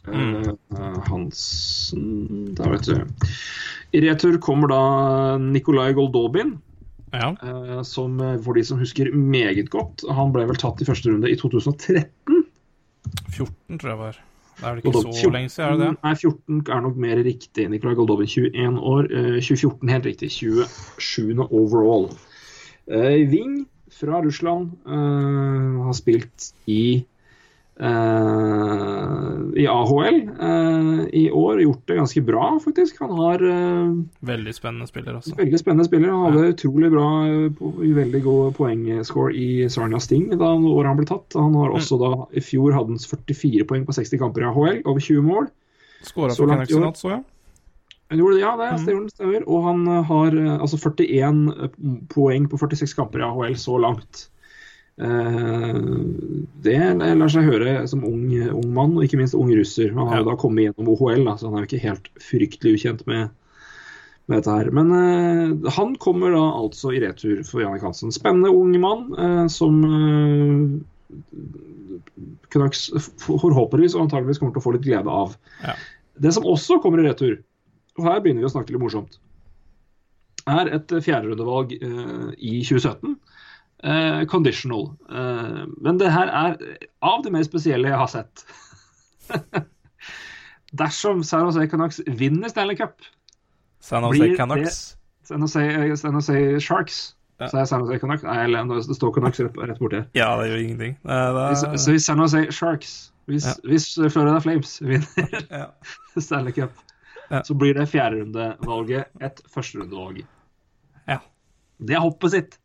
[0.08, 0.50] Eh,
[0.80, 3.26] eh, Hansen Der, vet du.
[3.92, 4.82] I retur kommer da
[5.42, 6.58] Nikolai Goldobin,
[7.12, 7.36] ja.
[7.44, 11.10] eh, som eh, for de som husker meget godt Han ble vel tatt i første
[11.12, 12.44] runde i 2013.
[13.34, 14.20] 14, tror jeg var.
[14.60, 15.14] Det er det ikke Goldobin.
[15.16, 15.98] så lenge siden, er det det?
[16.04, 17.70] Nei, 14 er nok mer riktig.
[17.72, 19.08] Nikolai Goldobin 21 år.
[19.08, 20.32] Uh, 2014 helt riktig.
[20.32, 21.48] 27.
[21.48, 22.10] overall.
[22.92, 23.68] Uh, Wing
[24.00, 27.04] fra Russland uh, har spilt i eh,
[27.80, 31.62] i AHL eh, i år.
[31.62, 33.00] Gjort det ganske bra, faktisk.
[33.00, 35.36] Han har eh, Veldig spennende spiller, altså.
[35.38, 36.12] veldig spennende spiller.
[36.12, 37.64] Han hadde utrolig bra eh,
[37.96, 41.40] veldig god poengscore i Sarnia Sting da året han ble tatt.
[41.40, 44.82] Han har også da I fjor hadde han 44 poeng på 60 kamper i AHL,
[44.84, 45.52] over 20 mål.
[46.04, 47.24] Skåra for natt, så jeg.
[48.10, 49.10] Han gjorde det, ja, det stemmer.
[49.14, 49.44] stemmer.
[49.46, 54.28] Og han eh, har eh, altså 41 poeng på 46 kamper i AHL så langt.
[55.00, 55.76] Eh,
[56.60, 59.94] det lar seg høre som ung, ung mann, og ikke minst ung russer.
[59.96, 62.74] Han har jo da kommet gjennom OHL, da, så han er jo ikke helt fryktelig
[62.76, 63.30] ukjent med,
[64.28, 64.72] med dette her.
[64.76, 68.12] Men uh, han kommer da altså i retur for Jannik Hansen.
[68.16, 70.68] Spennende ung mann uh, som uh,
[72.52, 72.90] Canucks
[73.24, 75.40] forhåpentligvis og antageligvis kommer til å få litt glede av.
[75.64, 75.78] Ja.
[76.20, 77.40] Det som også kommer i retur,
[77.96, 79.20] og her begynner vi å snakke litt morsomt,
[80.50, 83.16] er et fjerderundevalg uh, i 2017.
[83.84, 84.90] Eh, conditional.
[85.10, 86.58] Uh, men det her er
[87.02, 88.44] av det mer spesielle jeg har sett.
[90.80, 93.02] Dersom San Jose Canucks vinner Stanley Cup,
[93.80, 94.98] San Jose Canucks.
[95.24, 97.48] San Jose, San Jose Sharks Ja.
[97.48, 100.08] Så er San Jose Canucks Nei, eller det står Canucks rett, rett borti her.
[100.18, 100.98] Ja, det gjør ingenting.
[101.08, 102.94] Det, det, Hvis, så hvis San Jose Sharks
[103.30, 103.54] Hvis, Ja.
[103.70, 105.68] hvis Florida Flames vinner ja.
[106.20, 106.74] Stanley Cup,
[107.30, 107.44] Ja.
[107.46, 110.24] så blir det fjerderundevalget et førsterundevalg.
[111.08, 111.20] Ja.
[111.80, 112.58] Det er hoppet sitt.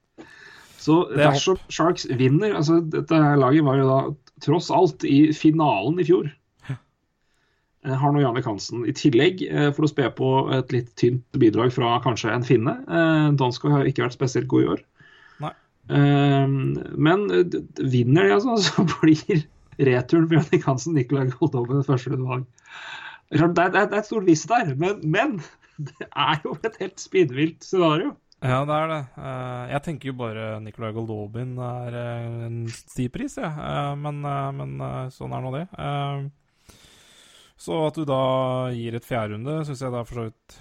[0.85, 4.01] Så er dersom Sharks vinner altså Dette laget var jo da
[4.44, 6.28] tross alt i finalen i fjor.
[7.85, 11.24] Eh, Har nå Jannik Hansen i tillegg, eh, for å spe på et litt tynt
[11.40, 12.78] bidrag fra kanskje en finne.
[12.89, 14.85] Dansko Donskoj har ikke vært spesielt god i år.
[15.44, 15.52] Nei.
[15.93, 16.55] Eh,
[17.09, 19.44] Men eh, vinner de, altså, så blir
[19.78, 22.48] returen for Jannik Hansen Nicolai Goldhoven første rundevalg.
[23.35, 25.39] Det det, det er et stort visst der, men, men
[25.89, 28.15] det er jo et helt spinnvilt scenario.
[28.43, 29.01] Ja, det er det.
[29.16, 33.48] Eh, jeg tenker jo bare Nicolai Goldobin er eh, en stiv pris, jeg.
[33.48, 33.94] Ja.
[33.97, 35.65] men eh, men eh, sånn er nå det.
[37.65, 38.20] Så at du da
[38.74, 40.59] gir et fjerderunde, syns jeg da for så vidt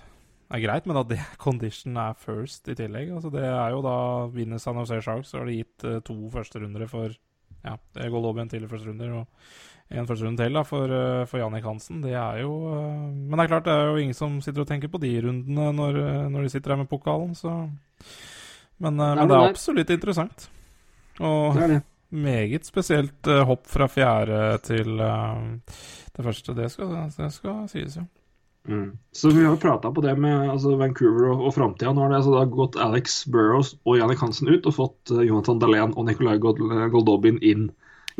[0.53, 3.11] er greit, men at det condition er first i tillegg.
[3.17, 3.97] Altså det er jo da
[4.31, 7.17] vinner San Jose Sharks, så har de gitt to to førsterundere for
[7.63, 9.27] Ja, det går lov med en til førsterunder og
[9.93, 12.01] en førsterunde til da for, eh, for Jannik Hansen.
[12.03, 14.67] Det er jo eh, Men det er klart, det er jo ingen som sitter og
[14.67, 17.69] tenker på de rundene når, eh, når de sitter her med pokalen, så
[18.79, 20.49] Men, Nei, men det er absolutt interessant.
[21.21, 21.83] Og Det det.
[22.11, 26.55] meget spesielt hopp fra fjerde til det første.
[26.55, 28.03] Det skal, det skal sies, jo.
[28.69, 28.97] Mm.
[29.11, 31.91] Så vi har prata på det med altså, Vancouver og, og framtida.
[31.93, 35.23] Nå har det altså da gått Alex Burrows og Jannik Hansen ut og fått uh,
[35.25, 37.71] Jonathan Dahlén og Nicolai Goldobin inn.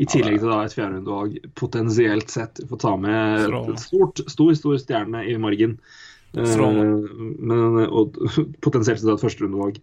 [0.02, 2.58] I tillegg til da et fjerderundevalg, potensielt sett.
[2.66, 5.78] Får ta med et stort, stor stor stjerne i margen.
[6.34, 6.62] Eh,
[7.38, 8.18] men, og
[8.66, 9.78] potensielt sett et førsterundelag.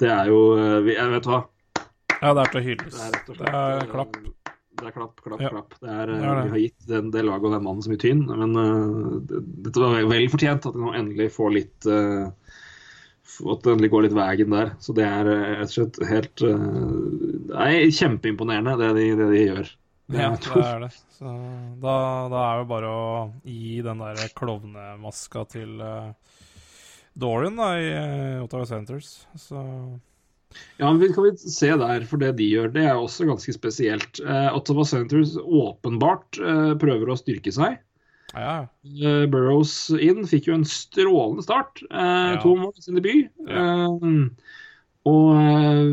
[0.00, 1.44] Det er jo eh, Jeg vet hva.
[2.20, 2.98] Ja, det er til å hylles.
[2.98, 4.18] Det er slett Det er eh, klapp.
[4.84, 5.50] Det er klapp, klapp, Ja.
[5.54, 5.74] klapp.
[5.80, 6.44] Det er, eh, Det det.
[6.44, 8.26] Vi har gitt den, det laget og den mannen så mye tynn.
[8.28, 12.28] men uh, det- dette var vel- vel fortjent at det nå endelig får litt uh,
[13.50, 14.68] At det endelig går litt veien der.
[14.78, 16.68] Så det er eh, rett og slett helt eh,
[17.48, 19.70] Det er kjempeimponerende, det de, det de gjør.
[20.12, 20.90] Det Ja, det er det.
[21.16, 21.32] Så
[21.80, 21.94] da,
[22.28, 26.12] da er det bare å gi den der klovnemaska til uh,
[27.16, 29.26] Dorian da, i uh, Ottawa Centers.
[29.40, 29.56] Så
[30.78, 34.20] Ja, men kan vi se der, for det de gjør, det er også ganske spesielt.
[34.24, 37.78] Eh, Ottawa Centres åpenbart eh, prøver å styrke seg.
[38.34, 41.82] ja, Eh, Burrows inn fikk jo en strålende start.
[41.90, 42.40] Eh, Ja.
[42.42, 43.30] To mål i sin debut.
[43.48, 44.28] Eh,
[45.04, 45.92] og eh,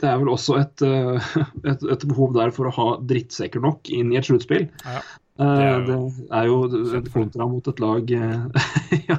[0.00, 1.30] det er vel også et, eh,
[1.70, 4.68] et, et behov der for å ha drittsekker nok inn i et sluttspill.
[4.84, 5.00] ja.
[5.38, 5.96] Eh, Det
[6.32, 6.62] er jo
[6.96, 8.62] en kontra mot et lag eh,
[9.10, 9.18] ja,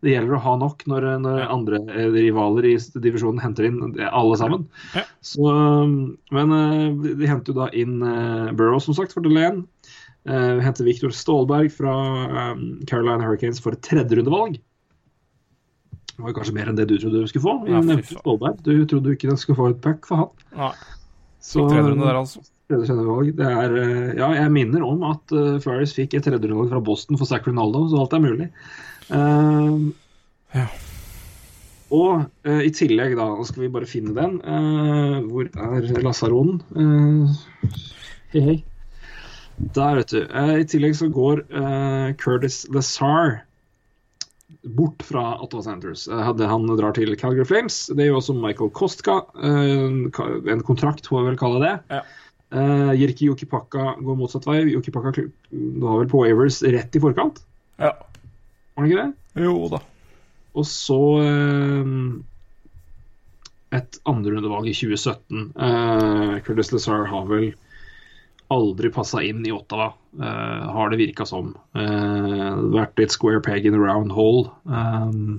[0.00, 1.48] Det gjelder å ha nok når, når Ja.
[1.52, 4.64] andre eh, rivaler i divisjonen henter inn alle sammen.
[4.96, 5.02] Ja.
[5.20, 6.54] Så, um, men
[7.04, 9.66] de henter jo da inn uh, Burrow, som sagt, for Delan.
[10.28, 14.58] Vi henter Viktor Stålberg fra Caroline Carolina Hurricanes for et tredjerundevalg.
[16.18, 17.54] Det var kanskje mer enn det du trodde du skulle få.
[17.64, 18.18] Vi Ja, nevnte.
[18.18, 18.58] Stålberg.
[18.66, 20.30] Du trodde ikke du skulle få et puck for han.
[20.58, 20.72] Nei,
[21.40, 22.42] Så, fikk tredje runde der, altså.
[22.68, 27.28] Er, eh, ja, jeg minner om at uh, Flyers fikk et tredjerundevalg fra Boston for
[27.30, 28.50] Zack Ronaldo, så alt er mulig.
[29.08, 29.88] Uh,
[30.52, 30.66] Ja.
[31.92, 34.38] Og uh, i tillegg, da, nå skal vi bare finne den.
[34.44, 36.60] Uh, hvor er Lasaronen?
[36.76, 37.32] Uh,
[38.34, 38.56] hei, hei.
[39.58, 40.20] Der, vet du.
[40.22, 43.40] Eh, I tillegg så går Curtis Curtis Lazar
[44.62, 46.08] bort fra Ottawa Sanders.
[46.08, 47.86] Eh, han drar til Calgary Flames.
[47.90, 49.18] Det gjør også Michael Kostka.
[49.42, 49.84] eh,
[50.52, 51.74] en kontrakt, får jeg vel kalle det.
[51.90, 52.02] Ja.
[52.48, 54.62] Uh, Jirki Jokipakka går motsatt vei.
[54.72, 57.42] Jokipakka Du har vel på Avers rett i forkant,
[57.76, 57.92] Ja.
[58.74, 59.44] var det ikke det?
[59.44, 59.82] Jo da.
[60.56, 61.86] Og så uh,
[63.76, 65.50] et andrerundevalg i 2017.
[65.60, 67.50] Uh, Curtis Lazar har vel
[68.48, 71.52] aldri passa inn i Ottawa, uh, har det virka som.
[71.76, 74.48] Uh, vært litt square peg in a round hole.
[74.64, 75.36] Um,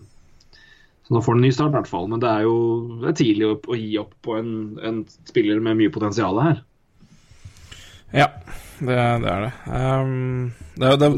[1.08, 2.06] så nå får han en ny start, i hvert fall.
[2.12, 2.56] Men det er jo
[3.02, 4.52] det er tidlig å, å gi opp på en,
[4.86, 6.62] en spiller med mye potensial her.
[8.16, 8.28] Ja,
[8.80, 9.52] det, det er det.
[9.70, 11.10] Um, det, det.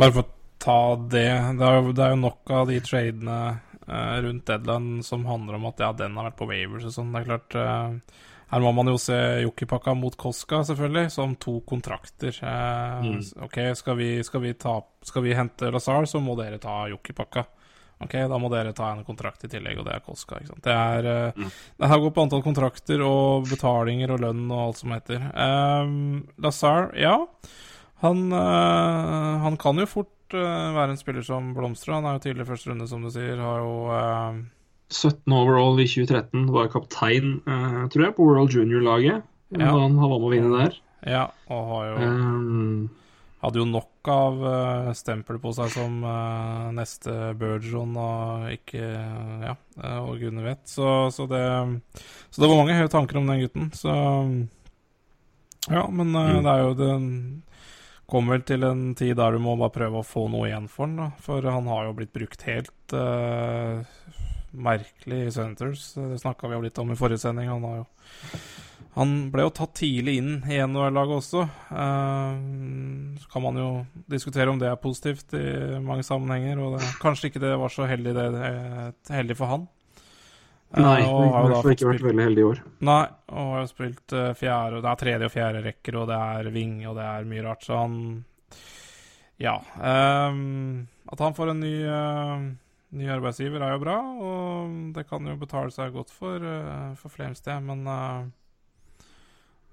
[0.00, 0.30] Bare for å
[0.60, 0.76] ta
[1.12, 1.26] det
[1.58, 3.36] Det er, jo- det er jo nok av de tradene
[3.88, 7.12] uh, rundt deadline som handler om at ja, den har vært på Wavers og sånn.
[7.12, 8.18] Det er klart uh,
[8.50, 12.32] Her må man jo se Jokkipakka mot Koska, selvfølgelig, som to kontrakter.
[12.42, 13.20] Uh, Mm.
[13.46, 17.44] OK, skal vi, skal, vi ta, skal vi hente Lazar, så må dere ta Jokkipakka.
[18.00, 20.38] Ok, Da må dere ta en kontrakt i tillegg, og det er Koska.
[20.40, 20.62] ikke sant?
[20.64, 21.50] Det er, eh, Mm.
[21.80, 25.20] det her går på antall kontrakter og betalinger og lønn og alt som heter.
[25.36, 27.26] Um, Lazar, ja.
[28.02, 31.94] Han, uh, han kan jo fort uh, være en spiller som blomstrer.
[31.98, 33.36] Han er jo tidlig første runde, som du sier.
[33.36, 34.40] Har jo uh...
[34.90, 37.36] 17 overall i 2013, var kaptein,
[37.92, 39.22] tror jeg, på World Junior-laget.
[39.52, 39.58] Ja.
[39.70, 40.74] Da Han var med å vinne der.
[41.06, 42.90] Ja, og har jo Um,
[43.40, 48.82] Hadde jo nok av uh, stempel på seg som uh, neste Bergeron og ikke
[49.46, 50.60] Ja, eh, og gudene vet.
[50.68, 51.40] Så, så det
[52.28, 53.70] Så det var mange høye tanker om den gutten.
[53.72, 53.88] Så
[55.70, 56.42] Ja, men eh, Mm.
[56.44, 56.90] det er jo det
[58.10, 60.88] Kommer vel til en tid der du må bare prøve å få noe igjen for
[60.90, 61.10] den, da.
[61.22, 63.84] For han har jo blitt brukt helt eh,
[64.50, 65.92] merkelig i Senators.
[65.94, 67.46] Det snakka vi jo litt om i forrige sending.
[67.46, 67.86] Han har jo
[68.96, 71.42] han ble jo tatt tidlig inn i NHL-laget også.
[71.70, 72.38] Eh,
[73.22, 73.68] så kan man jo
[74.10, 76.58] diskutere om det er positivt i mange sammenhenger.
[76.58, 79.68] Og det, kanskje ikke det var så heldig, det, eh, heldig for han.
[80.74, 82.62] Eh, nei, og det har jo da ikke vært veldig heldig i år.
[82.90, 86.50] Nei, og har jo spilt fjerde Det er tredje og fjerde rekker, og det er
[86.58, 87.96] ving, og det er mye rart, så han
[89.40, 89.54] Ja.
[89.80, 91.76] at han får en ny,
[92.92, 96.38] ny arbeidsgiver, er jo bra, og det kan jo betale seg godt for,
[97.00, 97.86] for Flames, det, men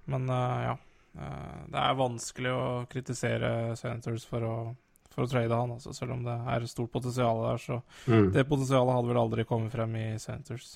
[0.08, 0.76] Men eh, ja.
[1.18, 4.58] Eh, det er vanskelig å kritisere Senators for å
[5.18, 7.58] for å trade han, altså, selv om det er stort potensial der.
[7.58, 8.28] Så Mm.
[8.36, 10.76] det potensialet hadde vel aldri kommet frem i Senators.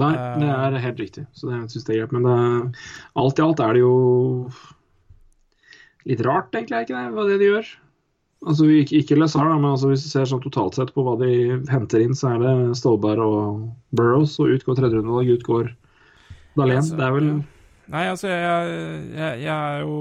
[0.00, 0.38] Nei, Eh.
[0.40, 1.26] det er helt riktig.
[1.34, 2.12] Så det syns jeg er greit.
[2.16, 2.76] Men det,
[3.14, 4.50] alt i alt er det jo
[6.08, 7.68] litt rart, egentlig, er ikke det, hva det de gjør?
[8.42, 11.60] Altså, Ikke, ikke Lazar, men altså, hvis du ser sånn totalt sett på hva de
[11.70, 15.70] henter inn, så er det Stolberg og Burrows, og ut går tredjerundevalg, ut går
[16.56, 16.80] Dahlén.
[16.80, 17.36] Altså, det er vel ja.
[17.90, 18.72] Nei, altså, jeg,
[19.16, 19.96] jeg, jeg er jo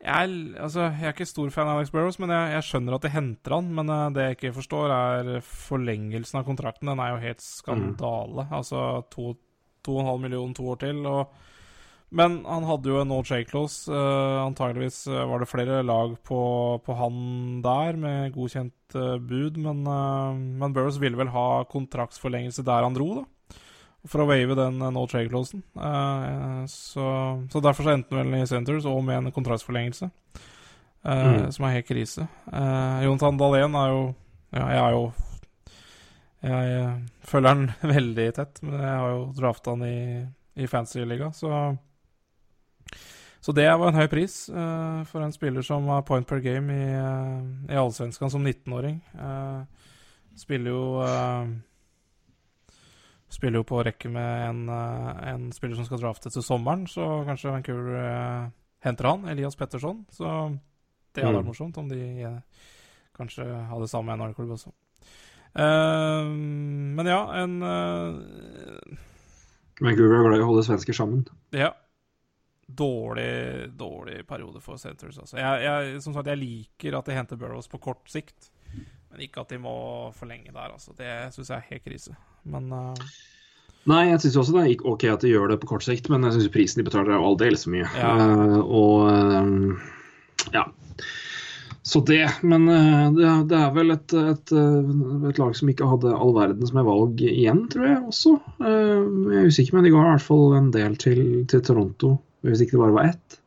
[0.00, 3.04] jeg altså, jeg er ikke stor fan av Alex Burrows, men jeg, jeg skjønner at
[3.04, 3.68] de henter han.
[3.76, 6.88] Men eh, det jeg ikke forstår, er forlengelsen av kontrakten.
[6.88, 8.46] Den er jo helt skandale.
[8.48, 9.34] Altså to,
[9.84, 11.02] to og en halv million to år til.
[11.04, 11.34] Og,
[12.16, 13.92] men han hadde jo en no shake clause.
[13.92, 16.40] Uh, antageligvis eh, var det flere lag på,
[16.86, 19.60] på han der med godkjent uh, bud.
[19.60, 23.28] Men, uh, men Burrows ville vel ha kontraktsforlengelse der han dro, da.
[24.08, 25.62] For å wave den no trade-closen.
[25.76, 27.06] Uh, så,
[27.52, 31.50] så, derfor så endte han vel i Centres og med en kontraktsforlengelse, uh, mm.
[31.56, 32.24] som er helt krise.
[32.48, 34.02] Uh, Jonathan Dahlén er jo
[34.50, 35.02] Ja, jeg er jo
[36.42, 40.00] Jeg følger han veldig tett, men jeg har jo drafta han i,
[40.56, 41.76] i fantasy-liga, så
[43.40, 46.74] så det var en høy pris uh, for en spiller som har point per game
[46.74, 48.98] i, uh, i Allsvenskan som 19-åring.
[49.16, 49.64] Uh,
[50.36, 50.82] spiller jo
[53.30, 57.52] Spiller jo på rekke med en, en, spiller som skal draftes til sommeren, så kanskje
[57.54, 58.50] Vancouver
[58.82, 60.02] henter han, Elias Petterson.
[60.10, 60.26] Så
[61.14, 61.50] det hadde vært mm.
[61.52, 62.32] morsomt om de
[63.14, 64.72] kanskje hadde samme en klubb også.
[65.54, 67.54] men ja, en
[69.80, 71.22] Vancouver er glad i å holde svensker sammen.
[71.54, 71.70] Ja,
[72.76, 75.18] dårlig, dårlig periode for Centres.
[75.18, 75.38] Altså.
[75.38, 78.50] Jeg, jeg, som sagt, jeg liker at de henter Burrows på kort sikt,
[79.10, 79.74] men ikke at de må
[80.16, 80.72] forlenge der.
[80.72, 80.94] Altså.
[80.98, 82.16] Det syns jeg er helt krise.
[82.48, 83.10] Men uh...
[83.88, 86.26] Nei, jeg syns også det er OK at de gjør det på kort sikt, men
[86.26, 87.88] jeg syns prisen de betaler er aldeles for mye.
[87.96, 88.12] Ja.
[88.14, 89.80] Uh, og um,
[90.54, 90.66] ja.
[91.90, 92.26] Så det.
[92.46, 92.68] Men
[93.16, 97.22] det, det, er vel et, et, et, lag som ikke hadde all verdens med valg
[97.24, 98.34] igjen, tror jeg også.
[98.60, 102.62] Jeg er usikker, men de ga i hvert fall en del til, til Toronto hvis
[102.64, 103.39] ikke det bare var ett.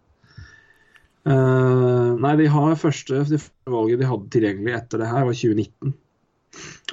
[1.23, 3.39] Uh, nei, de har første det
[3.71, 5.93] valget de hadde tilgjengelig etter det her, var 2019.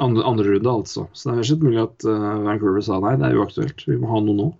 [0.00, 1.06] Andre, andre runde, altså.
[1.12, 3.86] Så det er ikke mulig at uh, Vancouver sa nei, det er uaktuelt.
[3.88, 4.50] Vi må ha noe nå.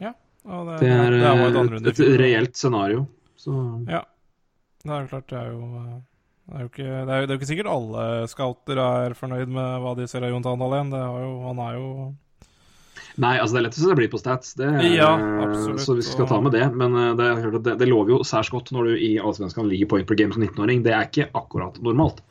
[0.00, 3.04] Ja, det, det, er, det er et, et, reelt scenario.
[3.36, 3.52] Så.
[3.90, 4.00] Ja.
[4.80, 5.66] Det er jo klart, det er jo
[6.50, 9.14] det er, jo ikke, det, er jo, det er jo ikke sikkert alle scouter er
[9.14, 10.90] fornøyd med hva de ser av Jon Tandalen.
[10.90, 11.90] Han er jo
[13.20, 15.10] Nei, altså det er lett å bli på stats, det, ja,
[15.44, 15.82] absolutt.
[15.82, 16.64] så vi skal ta med det.
[16.72, 17.30] Men eh, det,
[17.66, 20.44] det, det lover jo særs godt når du i Allsvenskan ligger point per game som
[20.44, 20.84] 19-åring.
[20.86, 22.22] Det er ikke akkurat normalt.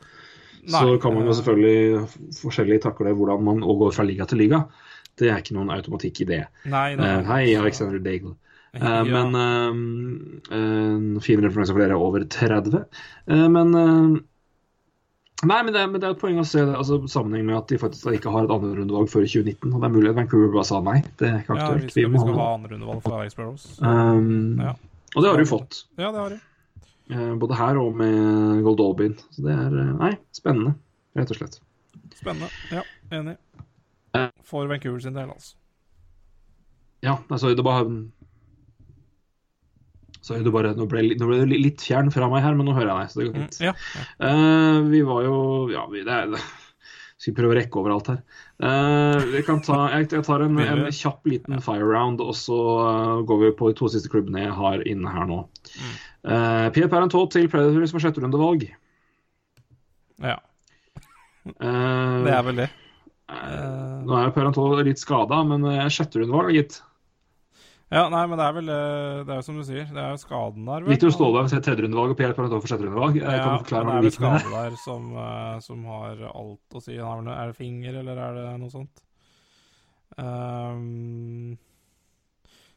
[0.60, 4.64] Nei, så kan man jo selvfølgelig forskjellig takle hvordan man går fra liga til liga.
[5.20, 6.44] Det er ikke noen automatikk i det.
[6.70, 7.10] Nei, nei.
[7.20, 8.34] Uh, hei, Alexander Daigle.
[8.76, 9.04] Uh, ja.
[9.08, 9.78] Men uh,
[10.54, 12.84] uh, fin referanse for dere over 30.
[13.52, 13.72] men
[15.40, 17.70] Nei, men det, men det, er et poeng å se det, altså, sammenheng med at
[17.72, 19.70] de faktisk ikke har et andrerundevalg før 2019.
[19.72, 20.98] Og det er mulig at Vancouver bare sa nei.
[21.16, 21.86] Det er ikke aktuelt.
[21.86, 23.64] Ja, vi skal, vi skal ha andrerundevalg for Burrows.
[23.80, 24.74] Um, ja.
[25.14, 25.80] Og det har de jo fått.
[25.96, 26.40] Ja, det har de.
[27.10, 29.16] Uh, både her og med Gold Albin.
[29.32, 30.74] Så det er uh, Nei, spennende,
[31.16, 31.56] rett og slett.
[32.18, 32.52] Spennende.
[32.74, 32.84] Ja,
[33.16, 33.38] enig.
[34.12, 35.56] Uh, for Vancouver sin del, altså.
[37.00, 37.88] Ja, altså, det bare
[40.20, 42.74] så du bare, nå ble, nå ble, du litt fjern fra meg her, men nå
[42.76, 43.12] hører jeg deg.
[43.12, 43.60] så det går fint.
[43.60, 44.08] Mm, ja, ja.
[44.20, 45.36] Uh, vi var jo
[45.72, 46.42] Ja, vi det, det,
[47.20, 48.18] skal prøve å rekke over alt her.
[48.60, 52.58] Uh, vi kan ta, jeg, jeg tar en, en, kjapp liten fire round, og så
[52.58, 55.40] uh, går vi på de to siste klubbene jeg har inne her nå.
[56.20, 58.68] Uh, Pierre Parentot til Predator som har sjetterundevalg.
[60.20, 60.36] Ja.
[61.56, 62.68] det er vel det.
[64.04, 66.82] nå er Parentot litt skada, men uh, sjetterundevalg, gitt.
[67.90, 70.12] Ja, nei, men det er vel eh, Det er jo som du sier, det er
[70.14, 70.84] jo skaden der.
[70.84, 70.92] vel?
[70.92, 73.18] Victor Ståle har tredjerundevalg og Per Paranton for sjetterundevalg.
[73.18, 73.40] Ja, det
[73.80, 76.94] er vel skade der som, uh, som, har alt å si.
[77.00, 79.02] Er det finger, eller er det noe sånt?
[80.14, 81.58] Um,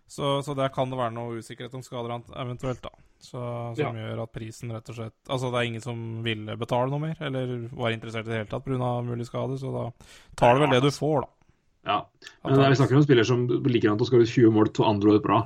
[0.09, 2.93] så, så der kan det være noe usikkerhet om skader eventuelt, da.
[3.23, 3.39] Så,
[3.77, 4.09] som ja.
[4.09, 7.21] gjør at prisen rett og slett Altså, det er ingen som ville betale noe mer,
[7.23, 8.89] eller var interessert i det hele tatt pga.
[9.05, 9.85] mulig skade, så da
[10.35, 11.42] tar du vel det du får, da.
[11.87, 11.99] Ja.
[12.47, 15.17] Men vi snakker om spiller som ligger an til å skåre 20 mål to andre
[15.17, 15.41] år bra.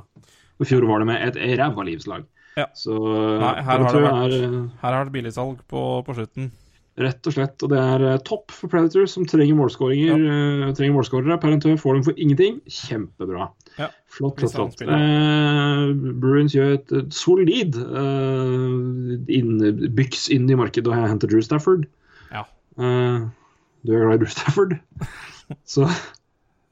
[0.57, 2.25] I fjor var det med et ræva livslag.
[2.57, 2.65] Ja.
[2.73, 6.49] Så Nei, her, har det vært, er, her har det billigsalg på, på slutten.
[6.97, 7.61] Rett og slett.
[7.61, 10.17] Og det er uh, topp for Predator, som trenger målskåringer.
[10.17, 10.39] Ja.
[10.65, 11.37] Uh, trenger målskårere.
[11.43, 12.57] Perentøy får dem for ingenting.
[12.65, 13.51] Kjempebra.
[13.77, 13.91] Ja.
[14.09, 14.81] Flott, flott.
[14.81, 19.53] Uh, Bruins gjør et, solid uh, inn,
[19.97, 21.85] byks inn i markedet og henter Drew Stafford.
[22.33, 22.43] Ja.
[22.77, 24.73] du er glad i Drew Stafford,
[25.73, 25.85] så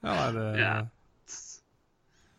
[0.04, 0.50] ja, det...
[0.60, 0.74] Ja.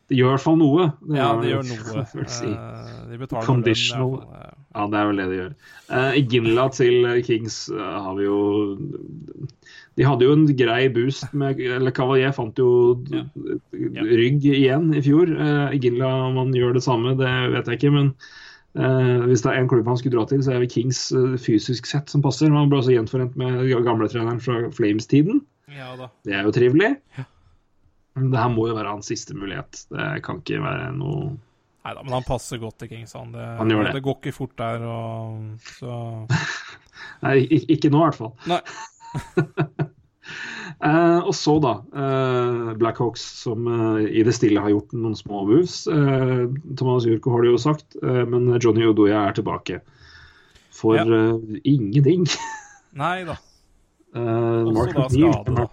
[0.07, 0.83] Det gjør i hvert fall noe.
[1.03, 2.03] Det ja, det gjør noe.
[2.37, 2.47] Si.
[2.47, 4.13] Uh, de betaler Conditional.
[4.21, 5.53] Lønn, ja, det er vel det de gjør.
[5.89, 8.39] Uh, I Ginla til Kings uh, har vi jo
[9.97, 12.69] De hadde jo en grei boost med Eller Cavalier fant jo
[13.11, 13.25] ja.
[13.73, 15.31] rygg igjen i fjor.
[15.33, 17.95] Uh, I Ginla om han gjør det samme, det vet jeg ikke.
[17.99, 18.13] Men
[18.77, 20.99] hvis det er en klubb han skulle dra til, så er det Kings
[21.41, 22.51] fysisk sett som passer.
[22.53, 25.39] Han ble også gjenforent med gamletreneren fra Flames-tiden.
[25.73, 26.91] Ja, det er jo trivelig.
[27.17, 27.25] Ja.
[28.17, 29.83] Det her må jo være hans siste mulighet.
[29.93, 31.35] Det kan ikke være noe
[31.87, 33.31] Nei da, men han passer godt til Kingsand.
[33.37, 33.91] Det, han gjør det.
[33.95, 35.93] det går ikke fort der, og så
[37.23, 38.33] Nei, ikke nå i hvert fall.
[38.51, 38.57] Nei.
[40.89, 41.71] eh, og så, da.
[42.03, 45.79] Eh, Blackhawks, som eh, i det stille har gjort noen små moves.
[45.87, 46.43] Eh,
[46.75, 49.79] Thomas Jurko har det jo sagt, eh, men Johnny Odoya er tilbake.
[50.75, 51.07] For ja.
[51.07, 52.27] Eh, ingenting.
[53.03, 53.37] Nei da.
[54.17, 55.69] Også Mark da skade, da.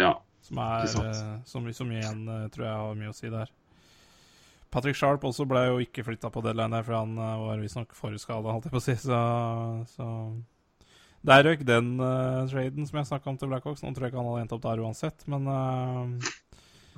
[0.00, 0.12] Ja.
[0.50, 1.16] Som, er, så sant.
[1.16, 3.50] eh, som, som igjen eh, tror jeg har mye å si der.
[4.70, 7.94] Patrick Sharp også ble jo ikke flytta på deadline der, for han eh, var visstnok
[7.98, 8.96] forskada, holdt jeg på å si.
[9.02, 9.20] Så,
[9.94, 10.08] så
[11.26, 13.82] Der røyk den uh, traden som jeg snakka om til Blackhawks.
[13.84, 16.30] Nå tror jeg ikke han hadde endt opp der uansett, men, uh,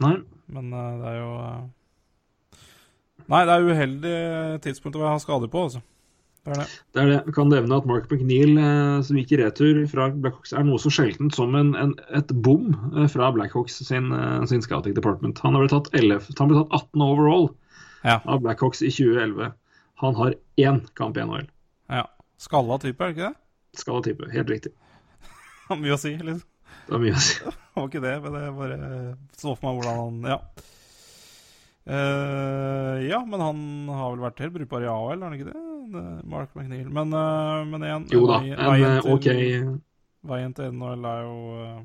[0.05, 0.17] Nei.
[0.53, 1.33] men uh, det er jo
[3.33, 4.17] Nei, det er uheldig
[4.65, 5.83] tidspunkt å ha skader på, altså.
[6.43, 6.67] Det er det.
[6.95, 7.35] Det er det.
[7.37, 10.91] Kan nevne at Mark McNeil, eh, som gikk i retur fra Blackhawks, er noe så
[10.91, 15.39] sjeldent som en, en, et bom eh, fra Blackhawks sin, eh, sin scouting department.
[15.47, 17.51] Han ble tatt, 11, han ble tatt 18 overall
[18.03, 18.17] Ja.
[18.27, 19.53] av Blackhawks i 2011.
[20.03, 21.47] Han har én kamp i NHL.
[21.95, 22.07] ja.
[22.43, 23.79] Skalla type, er det ikke det?
[23.79, 24.27] Skalla type.
[24.35, 24.73] Helt riktig.
[24.75, 25.29] Det
[25.69, 26.43] Har mye å si, liksom.
[26.89, 27.37] Det var mye å si.
[27.73, 28.79] Det var ikke det, men jeg bare
[29.39, 30.41] så for meg hvordan han Ja.
[31.87, 35.63] Eh, ja, men han har vel vært helt brukbar i AHL, har han ikke det?
[36.31, 36.87] Mark McNeil.
[36.89, 39.81] Men, uh, men igjen Jo da, veien- en veien eh, til- OK
[40.31, 41.81] Veien til NHL er jo uh,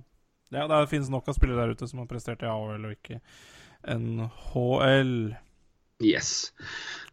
[0.54, 3.18] Ja, det finnes nok av spillere der ute som har prestert i AHL og ikke
[3.88, 5.12] NHL.
[6.04, 6.52] Yes.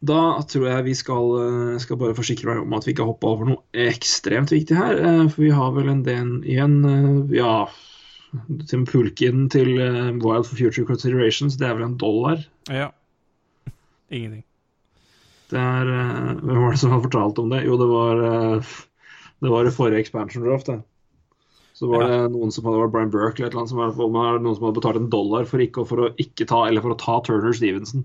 [0.05, 1.31] Da tror jeg vi skal,
[1.81, 5.01] skal bare forsikre meg om at vi ikke hopper over noe ekstremt viktig her.
[5.32, 6.77] For vi har vel en del igjen
[7.32, 7.65] Ja,
[8.69, 12.43] Tim Pulkin til eh, Wild for Future Considerations, det er vel en dollar?
[12.70, 12.89] Ja.
[14.11, 14.44] Ingenting.
[15.52, 17.62] Det er eh, Hvem var det som hadde fortalt om det?
[17.66, 18.74] Jo, det var eh,
[19.44, 20.81] Det var i forrige expansion draft, det.
[21.74, 23.81] Så var det noen som hadde vært Brian Burke eller et eller annet som
[24.15, 26.94] var noen som hadde betalt en dollar for ikke, for å ikke ta Eller for
[26.94, 28.05] å ta Turner Stevenson.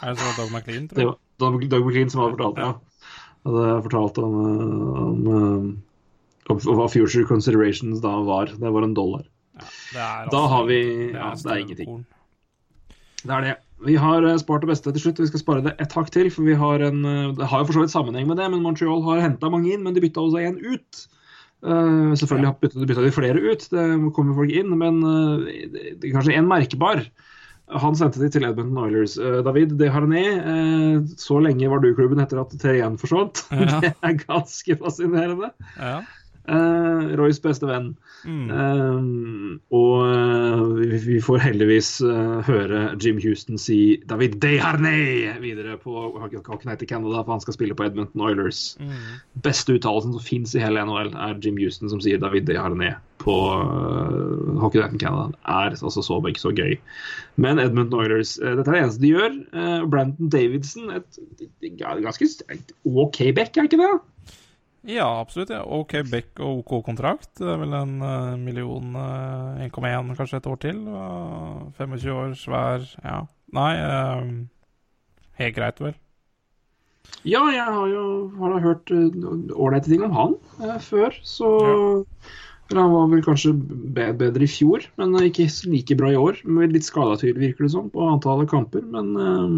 [0.00, 1.08] Er det så Doug McLean, tror Det
[1.44, 3.10] var Doug McLean som hadde fortalt det, ja.
[3.44, 4.38] Hadde fortalt om,
[5.02, 8.54] om, om, om hva future considerations da var.
[8.56, 9.28] Det var en dollar.
[9.60, 10.80] Det er Da altså- har vi
[11.12, 12.06] Ja, det er ingenting.
[13.20, 13.56] Det er det.
[13.84, 15.22] Vi har eh, spart det beste til slutt.
[15.22, 16.30] Vi skal spare det et hakk til.
[16.30, 18.62] for vi har en, eh, Det har jo for så vidt sammenheng med det, men
[18.62, 21.06] Montreal har henta mange inn, men de bytta også en ut.
[21.60, 26.12] Uh, selvfølgelig bytta, bytta de flere ut, det kommer folk inn, men uh, det, det,
[26.14, 27.02] kanskje en merkbar.
[27.68, 29.18] Han sendte de til Edmonton Oilers.
[29.20, 33.44] Uh, David Desharnais, uh, så lenge var du klubben etter at Terrien forsvant.
[33.52, 33.76] Ja.
[33.84, 35.52] Det er ganske fascinerende.
[35.76, 36.00] Ja.
[36.48, 37.92] Eh, Roys beste venn.
[38.24, 38.48] Mm.
[38.52, 45.94] Uh, og uh, vi, får heldigvis uh, høre Jim Houston si David Deharnay videre på
[46.20, 48.74] Hockey til Canada, for han skal spille på Edmonton Oilers.
[48.80, 49.20] Mm.
[49.44, 53.36] Beste uttalelsen som fins i hele NHL, er Jim Houston som sier David Deharnay på
[53.52, 55.30] uh, Hockey til Canada.
[55.32, 56.76] Det er altså så ikke så gøy.
[57.36, 59.40] Men Edmonton Oilers, uh, dette er det eneste de gjør.
[59.52, 63.92] Uh, Brandon Davidson, et, et ganske et OK back, er ikke det?
[64.88, 65.50] Ja, absolutt.
[65.52, 65.60] ja.
[65.64, 67.32] OK Beck og OK kontrakt.
[67.38, 70.84] Det er vel en eh, million eh, 1,1 kanskje et år til.
[71.78, 73.24] 25 år, svær Ja.
[73.52, 74.30] Nei, eh,
[75.42, 75.96] helt greit, vel.
[77.26, 78.04] Ja, jeg har jo
[78.38, 81.50] har da hørt eh, ålreite ting om han eh, før, så
[82.70, 83.52] Eller han var vel kanskje
[83.96, 86.40] bedre i fjor, men eh, ikke like bra i år.
[86.70, 89.56] Litt skada virker det som, på antallet kamper, men eh,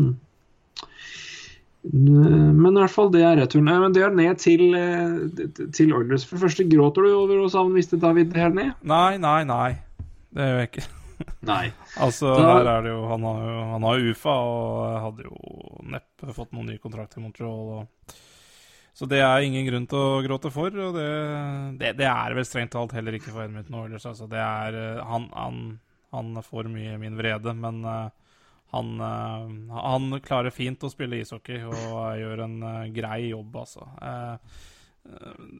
[1.84, 3.68] men i hvert fall, det er returen.
[3.72, 6.24] Eh, Men det er ned til, eh, til Oilers.
[6.28, 8.74] For det første, gråter du over å savne miste David her ned?
[8.86, 9.70] Nei, nei, nei.
[10.32, 10.84] Det gjør jeg ikke.
[11.52, 11.72] Nei.
[12.02, 15.82] Altså, Da- her er det jo Han har jo han har UFA og hadde jo
[15.92, 17.68] neppe fått noen ny kontrakt i Montreal.
[17.82, 18.14] Og...
[18.94, 21.06] Så det er ingen grunn til å gråte for, og det,
[21.82, 24.06] det, det er vel strengt talt heller ikke for Edmundton Oilers.
[24.06, 25.60] Altså, det er eh, han, han,
[26.14, 28.10] han får mye min vrede, men eh,
[28.72, 33.88] han, eh, han klarer fint å spille ishockey og gjør en eh, grei jobb, altså.
[34.02, 34.60] Eh,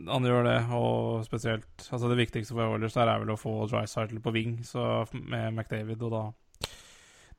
[0.07, 3.57] han gjør det, og spesielt Altså Det viktigste for Oilers der er vel å få
[3.67, 6.69] Drycytle på wing så med McDavid, og da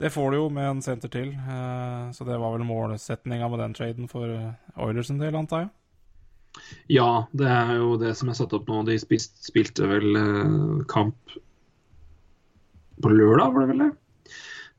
[0.02, 1.32] Det får du jo med en senter til,
[2.12, 4.28] så det var vel målsetninga med den traden for
[4.76, 5.72] Oilers en del, antar jeg.
[6.92, 8.84] Ja, det er jo det som er satt opp nå.
[8.88, 11.38] De spist, spilte vel eh, kamp
[13.04, 13.92] på lørdag, var det vel det?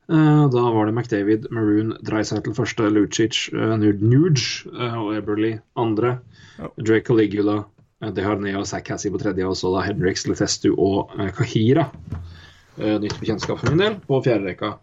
[0.05, 6.19] Eh, da var det McDavid, Maroon, Dreisaitl første, Lucic, uh, Nuge eh, og Eberly andre.
[6.59, 6.69] Ja.
[6.77, 7.63] Drake Caligula,
[8.13, 11.87] Deharnea og Zack Cassie på tredje, og så da Henriks, Letestu og eh, Kahira.
[12.77, 14.75] Eh, nytt bekjentskap for min del, på fjerde rekka.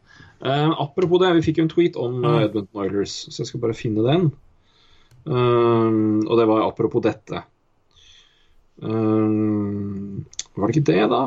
[0.43, 2.83] Eh, apropos det, vi fikk jo en tweet om Edmundton Mm.
[2.83, 4.33] Oilers, så jeg skal bare finne den.
[5.23, 7.45] Og det var apropos dette.
[8.83, 11.21] Var det ikke det, da?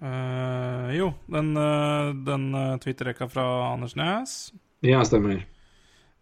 [0.00, 4.36] Eh, jo, den, uh, den uh, Twitter-rekka fra Anders Næs.
[4.84, 5.42] Ja, stemmer.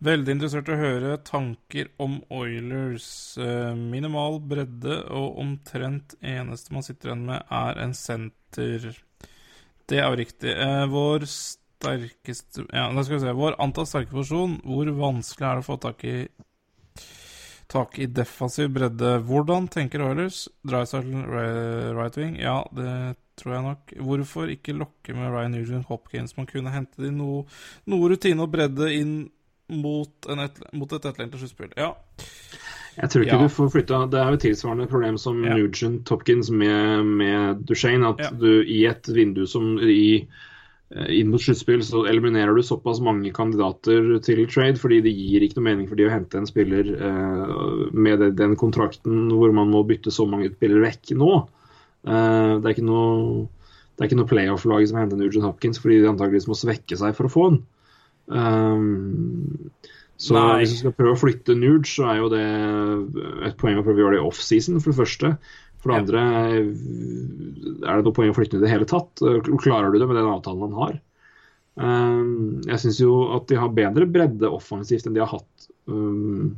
[0.02, 3.09] Veldig interessert å høre tanker om Oilers.
[3.38, 8.90] Uh, minimal bredde, og omtrent eneste man sitter igjen med, er en senter.
[9.88, 10.52] Det er jo riktig.
[10.52, 13.34] Eh, vår sterkeste Ja, da skal vi se.
[13.38, 16.16] Vår antatt sterke posisjon, hvor vanskelig er det å få tak i
[17.69, 19.19] tak i defensiv bredde.
[19.28, 20.47] Hvordan tenker Oilers?
[20.66, 21.24] Drysdale
[21.97, 22.39] right wing?
[22.40, 23.93] Ja, det tror jeg nok.
[24.09, 26.36] Hvorfor ikke lokke med Ryan Nugent Hopkins?
[26.36, 27.45] Man kunne hente de noe,
[27.86, 29.12] noe rutine og bredde inn
[29.69, 31.74] mot, et, mot et etterlengtet sluttspill.
[31.77, 31.93] Ja.
[32.99, 33.43] Jeg tror ikke Ja.
[33.45, 35.55] du får flytta Det er jo tilsvarende problem som Ja.
[35.55, 38.09] Nugent Hopkins med, med Duchene.
[38.09, 38.31] At Ja.
[38.31, 40.27] du i et vindu som i
[40.89, 45.59] inn mot sluttspill, så eliminerer du såpass mange kandidater til trade, fordi det gir ikke
[45.59, 47.52] noe mening for de å hente en spiller eh,
[47.93, 51.32] med den kontrakten hvor man må bytte så mange spillere vekk nå.
[52.09, 53.47] Eh, det er ikke noe
[53.98, 57.16] det er ikke noe playoff-lag som henter Nugent Hopkins fordi de antakeligvis må svekke seg
[57.19, 57.56] for å få han.
[58.28, 59.73] Um,
[60.19, 60.60] så Nei.
[60.60, 62.44] hvis du skal prøve å flytte Nuge, så er jo det
[63.48, 65.32] et poeng å prøve å gjøre det i offseason, for det første.
[65.78, 66.22] For det andre,
[66.59, 69.22] er det noe poeng å flytte ned i det hele tatt?
[69.62, 70.96] Klarer du det med den avtalen han har?
[71.78, 75.68] Um, jeg syns jo at de har bedre bredde offensivt enn de har hatt.
[75.86, 76.56] Um,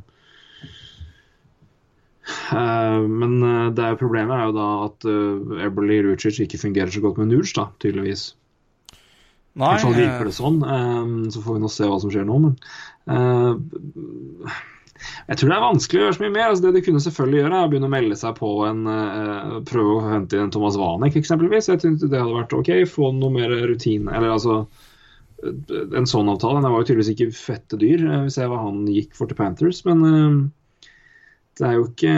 [2.25, 6.93] eh, men eh, det er, problemet er jo da at uh, Eberly Rucic ikke fungerer
[6.93, 8.31] så godt med Nuge, da, tydeligvis.
[9.51, 10.59] I Nei, hvert fall eh, virker det sånn.
[10.63, 12.53] Um, så får vi nå se hva som skjer nå, men
[13.11, 14.59] eh,
[15.27, 16.47] jeg tror det er vanskelig å gjøre så mye mer.
[16.49, 19.57] Altså, det de kunne selvfølgelig gjøre, er å begynne å melde seg på en uh,
[19.69, 21.69] Prøve å hente inn Thomas Wanek, eksempelvis.
[21.71, 22.71] Jeg tenkte det hadde vært OK.
[22.89, 24.11] Få noe mer rutine.
[24.11, 24.61] Eller altså
[25.43, 26.61] eh, En sånn avtale.
[26.61, 28.05] Den var jo tydeligvis ikke fette dyr.
[28.25, 30.91] hvis jeg hva han gikk for til Panthers, men uh,
[31.59, 32.15] det er jo ikke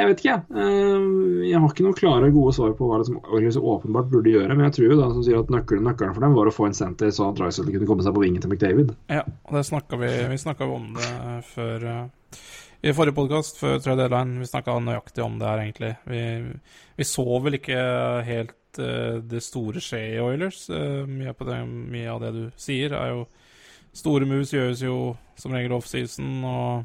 [0.00, 0.36] jeg vet ikke.
[0.56, 1.04] Eh,
[1.50, 3.08] Jeg har ikke noen klare, gode svar på hva det
[3.54, 4.54] som åpenbart burde gjøre.
[4.54, 6.68] Men jeg tror jo da, som sier at nøkkelen, nøkkelen for dem var å få
[6.68, 8.94] en senter så Drysdale kunne komme seg på vingen til McDavid.
[9.12, 11.12] Ja, og det snakka vi, vi om det
[11.50, 12.42] før eh,
[12.84, 14.40] I forrige podkast, før trade deadline.
[14.42, 15.94] Vi snakka nøyaktig om det her, egentlig.
[16.10, 16.22] Vi,
[16.96, 17.78] vi så vel ikke
[18.26, 20.66] helt uh, det store skje i Oilers.
[20.68, 23.24] Uh, mye, det, mye av det du sier, er jo
[23.94, 26.82] Store moves gjøres jo som regel offseason, og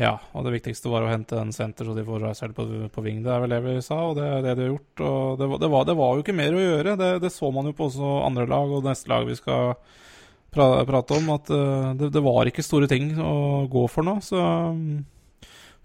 [0.00, 3.04] ja, og det viktigste var å hente en senter så de får selv på, på
[3.04, 3.20] ving.
[3.24, 4.92] Det er vel det vi sa, og det er det de har gjort.
[4.96, 6.94] Det var, det var, det var jo ikke mer å gjøre.
[6.96, 9.74] Det, det så man jo på også andre lag og neste lag vi skal
[10.52, 14.16] pra, prate om, at eh, det, var ikke store ting å gå for nå.
[14.24, 15.02] Så mm,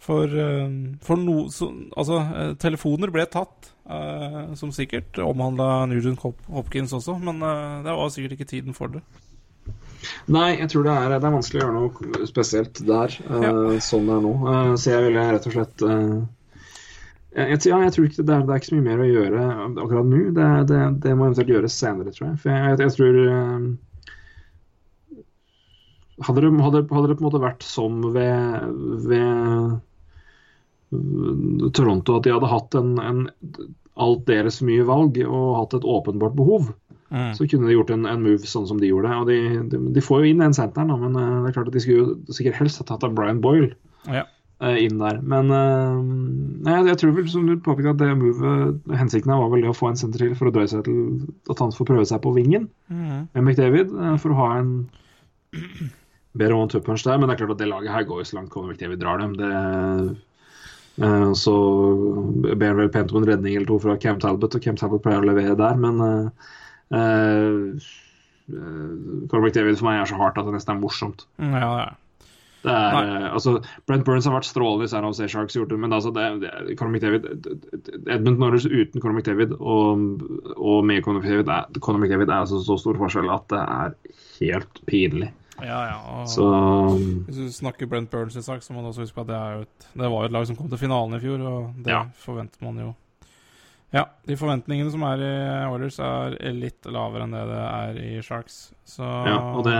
[0.07, 0.67] for, eh,
[1.03, 1.67] for no, så,
[1.97, 7.99] Altså, eh, telefoner ble tatt, eh, som sikkert omhandla Nugent Hopkins også, men eh, det
[7.99, 9.03] var sikkert ikke tiden for det.
[10.33, 13.53] Nei, jeg tror det er, det er vanskelig å gjøre noe spesielt der, eh, Ja.
[13.83, 14.33] sånn det er nå.
[14.43, 16.17] Uh, så jeg ville rett og slett uh,
[17.37, 19.41] jeg, ja, jeg tror ikke det er, det er ikke så mye mer å gjøre
[19.67, 20.21] akkurat nå.
[20.37, 22.39] Det, det, det må eventuelt gjøres senere, tror jeg.
[22.41, 23.19] For jeg, jeg, jeg tror
[26.25, 28.71] hadde, det, hadde, hadde det på en måte vært som ved,
[29.05, 29.75] ved
[30.95, 33.19] eh, Toronto, at de hadde hatt en, en
[33.97, 36.71] aldeles for mye valg og hatt et åpenbart behov,
[37.07, 37.29] Mm.
[37.37, 39.07] så kunne de gjort en, en move sånn som de gjorde.
[39.15, 39.35] Og de,
[39.71, 41.83] de, de får jo inn en senteren, da, men eh, det er klart at de
[41.85, 43.69] skulle jo sikkert helst ha tatt av Brian Boyle
[44.11, 44.25] Ja.
[44.59, 45.21] eh, inn der.
[45.23, 46.01] Men eh,
[46.67, 49.71] nei, jeg tror vel, som du påpekte, at det movet, hensikten her var vel det
[49.71, 50.99] å få en senter til for å drøye seg til
[51.53, 53.27] at han får prøve seg på vingen Mm.
[53.33, 54.73] med McDavid, for å ha en
[56.37, 57.17] bedre one-two-punch der.
[57.17, 59.23] Men det er klart at det laget her går jo så langt Conor McDavid drar
[59.23, 59.33] dem.
[59.39, 59.51] Det
[61.37, 61.53] så
[62.57, 65.03] ber han vel pent om en redning eller to fra Cam Talbot, og Cam Talbot
[65.03, 65.99] pleier å levere der, men
[66.91, 67.87] eh,
[69.27, 71.25] Conor McDavid for meg er så hardt at det nesten er morsomt.
[71.41, 71.87] Ja, ja.
[72.63, 73.17] Det er, Nei.
[73.21, 73.51] eh, altså,
[73.87, 76.73] Brent Burns har vært strålende i San Jose Sharks, gjort det, men altså, det, det,
[76.79, 77.27] Conor McDavid
[78.09, 80.01] Edmund Norris uten Conor McDavid og,
[80.57, 83.93] og med Conor McDavid er, Conor McDavid er altså så stor forskjell at det er
[84.39, 85.29] helt pinlig.
[85.61, 85.99] ja, ja.
[86.17, 86.47] Og Så
[87.29, 89.87] Hvis du snakker Brent Burns i sak, så må du også huske at det, et,
[89.93, 92.03] det var jo et lag som kom til finalen i fjor, og det Ja.
[92.25, 92.95] forventer man jo.
[93.95, 95.35] Ja, de forventningene som er i
[95.71, 98.67] Oilers, er litt lavere enn det det er i Sharks.
[98.87, 99.77] Så ja, og det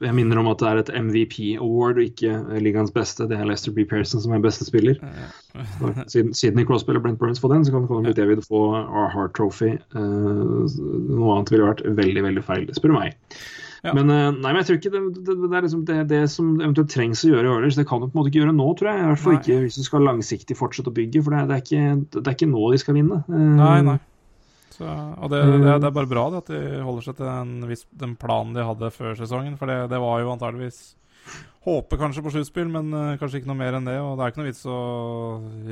[0.00, 2.32] jeg minner om at det er et MVP Award og ikke
[2.64, 3.26] ligaens beste.
[3.28, 3.84] Det er Lester B.
[3.88, 4.96] Pearson som er beste spiller.
[5.84, 9.10] Og Siden Sidney Crosby eller Brent Burns får den, så kan Conor McDavid få Our
[9.12, 9.74] Heart Trophy.
[9.92, 10.64] Uh,
[11.12, 13.18] noe annet ville vært veldig veldig feil, spør du meg.
[13.82, 13.94] Ja.
[13.96, 16.50] Men, eh, nei, men jeg tror ikke det, det, det er liksom det, det som
[16.60, 18.66] eventuelt trengs å gjøre i Oilers, det kan du på en måte ikke gjøre nå,
[18.76, 19.00] tror jeg.
[19.00, 19.40] I hvert fall Nei.
[19.40, 22.36] ikke hvis du skal langsiktig fortsette å bygge, for det, er- det, ikke, det er
[22.36, 23.22] ikke nå de skal vinne.
[23.24, 23.98] Eh, Nei, nei.
[24.76, 27.74] Så, og det, det, det er bare bra at de holder seg til den,
[28.04, 29.56] den planen de hadde før sesongen.
[29.60, 30.78] For det, det var jo antageligvis
[31.60, 33.98] Håpe kanskje på sluttspill, men uh, kanskje ikke noe mer enn det.
[34.00, 34.76] Og det er ikke noe vits å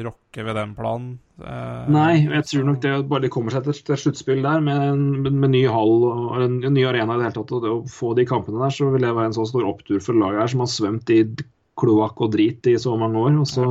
[0.04, 1.14] rokke ved den planen.
[1.40, 4.82] Uh, Nei, jeg tror nok det bare de kommer seg til til sluttspill der med,
[4.90, 7.64] en, med, med ny hall og en, en ny arena i det hele tatt, og
[7.64, 10.20] det å få de kampene der, så vil det være en så stor opptur for
[10.20, 11.22] laget her som har svømt i
[11.78, 13.40] kloakk og drit i så mange år.
[13.40, 13.64] og så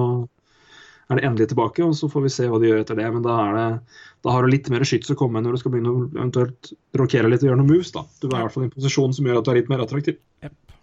[1.08, 3.08] er det endelig tilbake, og så får vi se hva de gjør etter det.
[3.14, 5.76] Men da, er det, da har du litt mer skyts å komme når du skal
[5.76, 7.94] begynne å eventuelt rokere litt og gjøre noen moves.
[7.96, 8.04] da.
[8.20, 9.86] Du er i hvert fall i en posisjon som gjør at du er litt mer
[9.86, 10.18] attraktiv.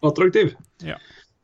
[0.05, 0.55] Attraktiv.
[0.85, 0.99] Ja.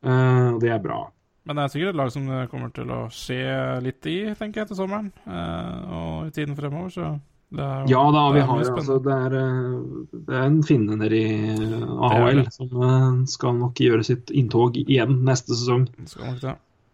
[0.04, 1.02] Uh, og det er bra.
[1.48, 3.42] Men det er sikkert et lag som det kommer til å skje
[3.84, 5.10] litt i, tenker jeg, til sommeren.
[5.24, 7.10] Uh, og i tiden fremover, så
[7.50, 10.94] det er, Ja da, det vi har altså det er, eh, det er en finne
[11.00, 11.30] nede i
[12.06, 15.88] AHL som skal nok gjøre sitt inntog igjen neste sesong.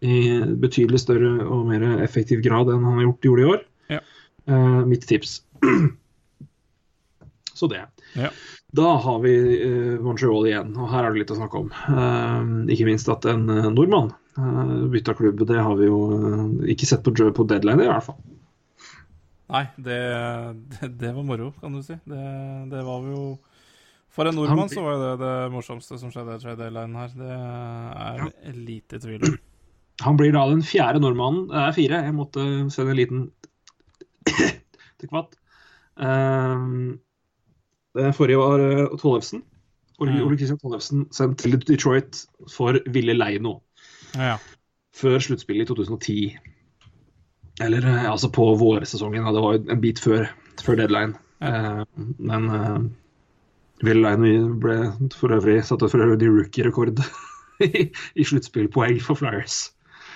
[0.01, 0.17] I
[0.57, 3.61] betydelig større og mer effektiv grad enn han har gjort gjorde i år.
[3.93, 4.01] Ja.
[4.49, 5.43] Uh, mitt tips.
[7.57, 7.83] Så det.
[8.17, 8.31] Ja.
[8.75, 9.33] Da har vi
[9.63, 11.69] eh, Montreal igjen, og her er det litt å snakke om.
[11.71, 15.45] Eh, ikke minst at en eh, nordmann uh, bytta klubb.
[15.47, 15.99] Det har vi jo
[16.67, 18.19] ikke sett på, på deadline, i hvert fall.
[19.47, 19.99] Nei, det,
[20.73, 21.95] det, det var moro, kan du si.
[22.03, 22.25] Det,
[22.73, 23.21] det var jo
[24.11, 26.99] For en nordmann Han så var jo det det morsomste som skjedde i trade deadline
[26.99, 27.15] her.
[27.15, 29.39] Det er lite tvil om.
[30.03, 31.47] Han blir da den fjerde nordmannen.
[31.49, 32.03] Det er fire.
[32.05, 33.25] Jeg måtte sende en liten
[34.99, 35.39] til kvatt.
[35.95, 36.99] Um,
[37.95, 39.43] det forrige var uh, Tollefsen.
[39.99, 40.27] Ole, Mm.
[40.27, 43.61] Ole Kristian Tollefsen sendt til Detroit for Ville Leino
[44.15, 44.35] Ja.
[44.93, 46.37] før sluttspillet i 2010.
[47.65, 49.23] Eller uh, altså på vårsesongen.
[49.33, 50.27] Det var jo en bit før,
[50.61, 51.15] før deadline.
[51.41, 51.81] Uh,
[52.19, 52.77] men uh,
[53.81, 54.77] Ville Leino ble
[55.17, 57.01] for øvrig satt ut for øvrig rookie-rekord
[57.65, 59.71] i, i sluttspillpoeng for Flyers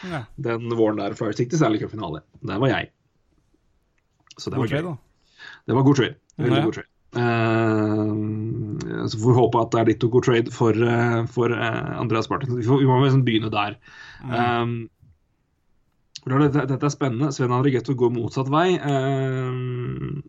[0.06, 0.23] ja.
[0.41, 2.22] den våren der Flyers gikk til Stanley Cup-finale.
[2.45, 2.88] Der var jeg.
[4.38, 4.77] Så det var gøy.
[4.77, 4.95] trade, da.
[5.69, 6.15] Det var god trade.
[6.38, 6.64] Veldig Ja.
[6.65, 6.88] god trade.
[7.16, 11.52] Eh, så får vi håpe at det er dit å gå trade for, uh, for
[11.52, 12.56] uh, Andreas Barton.
[12.56, 13.78] Vi, får, vi må liksom begynne der.
[14.24, 14.76] Um,
[16.24, 17.32] dette, dette er spennende.
[17.36, 18.78] Sven Andrigetto går motsatt vei.
[18.80, 20.22] Um,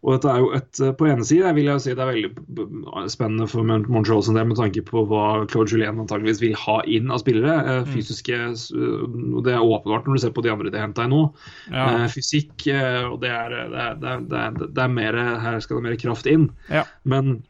[0.00, 3.48] og dette er jo et, På ene side vil jeg si det er veldig spennende
[3.50, 7.20] for Montreal som det, med tanke på hva Claude Julien antageligvis vil ha inn av
[7.20, 7.58] spillere.
[7.74, 8.38] eh, Fysiske
[8.70, 11.22] Det er åpenbart når du ser på de andre de henta inn nå.
[11.68, 11.84] Ja.
[11.90, 15.20] Eh, fysikk, eh, og det er, det, er, det, er, det, er, det er mer,
[15.44, 16.48] her skal det mer kraft inn.
[16.72, 16.86] Ja.
[17.04, 17.42] Men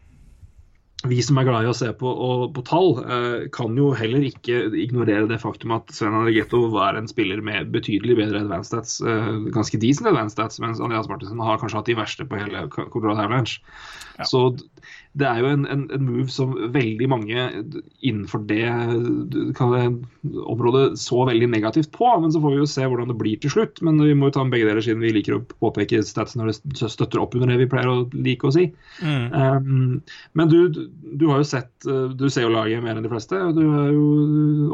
[1.08, 4.24] vi som er glad i å se på, og, på tall, eh, kan jo heller
[4.26, 8.98] ikke ignorere det faktum at Sven Andrigetto var en spiller med betydelig bedre advanced stats,
[9.00, 12.66] eh, ganske decent advanced stats, mens Andreas Martinsen har kanskje hatt de verste på hele
[12.68, 13.62] Colorado Avalanche.
[14.18, 14.28] Ja.
[14.28, 14.44] Så
[15.18, 17.46] det er jo en, en, en move som veldig mange
[18.06, 18.60] innenfor det
[19.34, 19.80] det,
[20.46, 23.50] området så veldig negativt på, men så får vi jo se hvordan det blir til
[23.50, 23.80] slutt.
[23.86, 26.52] Men vi må jo ta med begge deler siden vi liker å påpeke stats når
[26.52, 28.68] det støtter opp under det vi pleier å like å si.
[29.02, 29.24] Mm.
[29.34, 29.96] Um,
[30.38, 30.60] men du,
[31.18, 33.34] du har jo sett uh, Du ser jo laget mer enn de fleste.
[33.50, 34.06] og Du er jo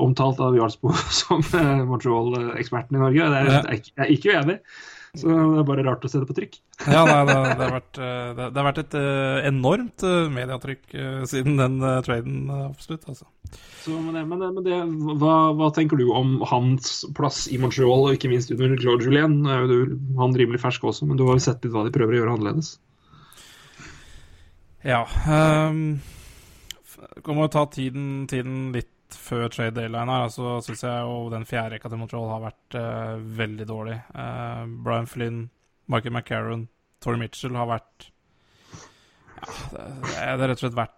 [0.04, 0.92] omtalt av Jarlsbo
[1.22, 3.30] som uh, Montreal-eksperten i Norge.
[3.32, 3.62] Det er, Ja.
[3.72, 4.58] jeg, ikke- jeg er ikke uenig.
[5.16, 6.58] Så det er bare rart å se det på trykk.
[6.94, 11.22] Ja, nei, det, det, har vært, eh, det, har vært et eh, enormt mediatrykk eh,
[11.30, 13.06] siden den traden, absolutt.
[13.08, 13.28] Altså.
[13.84, 18.08] Så, men det, men det, men hva, hva tenker du om hans plass i Montreal,
[18.08, 19.38] og ikke minst under Claude Julien?
[19.46, 21.94] Han er du, han rimelig fersk også, men du har jo sett litt hva de
[21.94, 22.76] prøver å gjøre annerledes.
[24.86, 25.02] Ja.
[25.26, 25.98] Um,
[27.26, 30.28] kommer å ta tiden, tiden litt før trade deadline her.
[30.32, 33.96] Så syns jeg jo den fjerde rekka til Montreal har vært uh, veldig dårlig.
[34.14, 35.46] Uh, Brian Flynn,
[35.92, 36.66] Michael McCarron,
[37.02, 38.10] Tori Mitchell har vært
[39.36, 40.96] Ja, det, det er rett og slett vært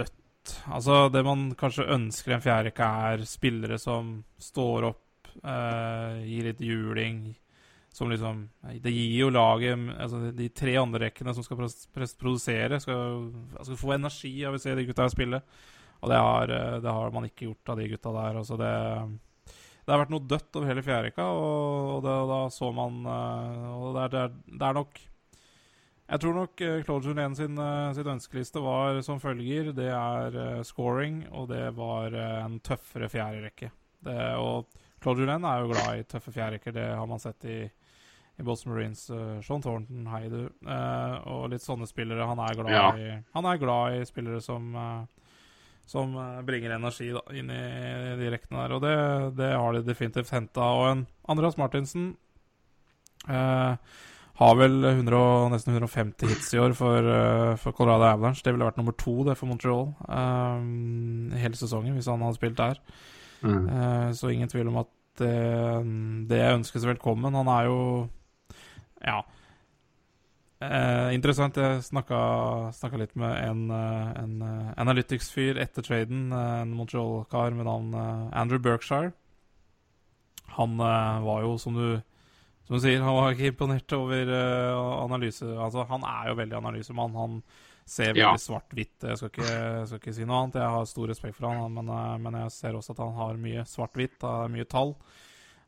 [0.00, 0.54] dødt.
[0.74, 6.22] Altså, det man kanskje ønsker i en fjerde rekke, er spillere som står opp, uh,
[6.24, 7.28] gir litt juling.
[7.96, 8.42] Som liksom
[8.82, 11.56] Det gir jo laget altså De tre andre rekkene som skal
[12.20, 13.30] produsere, skal,
[13.62, 15.40] skal få energi av å se de gutta spille.
[16.02, 18.38] Og det har, eh, det har man ikke gjort av de gutta der.
[18.42, 18.70] Altså det,
[19.84, 23.68] det har vært noe dødt over hele fjærrekka, og, og det, da så man eh,
[23.80, 25.00] Og det er, det, er, nok
[26.06, 27.62] Jeg tror nok eh, Claude Julien sin,
[27.96, 29.72] sitt ønskeliste var som følger.
[29.76, 32.14] Det er scoring, og det var
[32.44, 33.72] en tøffere fjerderekke.
[34.38, 34.68] Og
[35.02, 37.58] Claude Julien er jo glad i tøffe fjerderekker, det har man sett i,
[38.38, 39.04] i Boston Marines.
[39.10, 40.40] Uh, Sean Thornton, hei du.
[40.66, 42.26] Eh, og litt sånne spillere.
[42.26, 42.88] Han er glad, Ja.
[42.96, 45.25] i, han er glad i spillere som eh,
[45.86, 47.62] som eh, bringer energi da, inn i
[48.18, 48.74] de rekkene der.
[48.76, 48.96] Og det,
[49.38, 50.66] det har de definitivt henta.
[50.74, 52.12] Og en Andreas Martinsen
[53.28, 53.76] eh,
[54.36, 55.20] har vel 100,
[55.54, 58.42] nesten 150 hits i år for, eh, for Colorado Avalanche.
[58.44, 62.58] Det ville vært nummer to det for Montreal eh, hele sesongen, hvis han hadde spilt
[62.60, 62.82] der.
[63.46, 63.64] Mm.
[63.68, 65.32] Eh, så ingen tvil om at det,
[66.28, 67.34] det ønskes velkommen.
[67.34, 67.80] Han er jo
[69.06, 69.22] Ja.
[70.60, 71.56] Eh, interessant.
[71.60, 72.18] Jeg snakka,
[72.72, 77.92] snakka litt med en, eh, en eh, Analytics-fyr etter traden, eh, en Montreal-kar med navn
[78.32, 79.12] Andrew Berkshire.
[80.56, 82.00] Han eh, var jo, som du,
[82.64, 85.44] som du sier, han var ikke imponert over eh, analyse.
[85.44, 87.14] Altså, han er jo veldig analysemann.
[87.20, 87.42] Han
[87.84, 88.32] ser veldig Ja.
[88.40, 88.96] svart-hvitt.
[89.04, 90.56] Jeg skal ikke, skal ikke si noe annet.
[90.62, 91.92] Jeg har stor respekt for han, men,
[92.24, 94.96] men jeg ser også at han har mye svart-hvitt, mye tall.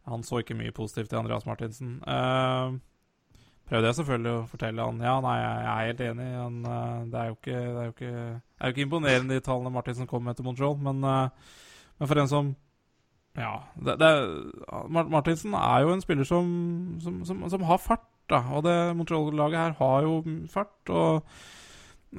[0.08, 1.98] Han så ikke mye positivt i Andreas Martinsen.
[2.08, 2.80] Uh,
[3.68, 6.28] prøvde jeg selvfølgelig å fortelle han ja, nei, jeg er helt enig.
[6.34, 9.72] Han, eh, det, er ikke, det, er ikke, det er jo ikke imponerende de tallene
[9.74, 11.52] Martinsen kom med til Montreal, men, eh,
[11.98, 12.56] Men for en som
[13.38, 13.52] Ja.
[13.76, 14.12] Det,
[14.90, 16.46] Martinsen er jo en spiller som,
[17.00, 18.40] som, som, som har fart, da.
[18.56, 20.90] Og det Montreal-laget her har jo fart.
[20.90, 21.22] Og,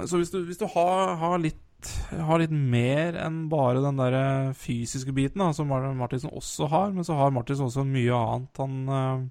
[0.05, 4.53] så hvis du, hvis du har, har, litt, har, litt mer enn bare den der
[4.53, 8.63] fysiske biten, da, som Martinsen også har, men så har Martinsen også mye annet.
[8.63, 9.30] Han,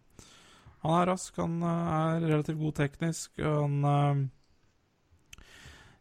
[0.85, 3.33] han er rask, han er relativt god teknisk.
[3.43, 4.29] Og han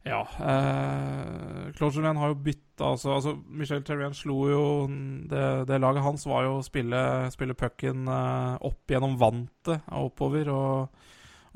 [0.08, 0.22] ja.
[0.40, 4.64] Eh, Claude Julien har jo bytta altså, altså, Michel Terrien slo jo
[5.30, 7.02] det, det, laget hans var jo å spille,
[7.34, 10.52] spille pucken eh, opp gjennom vantet og oppover.
[10.54, 11.04] Og,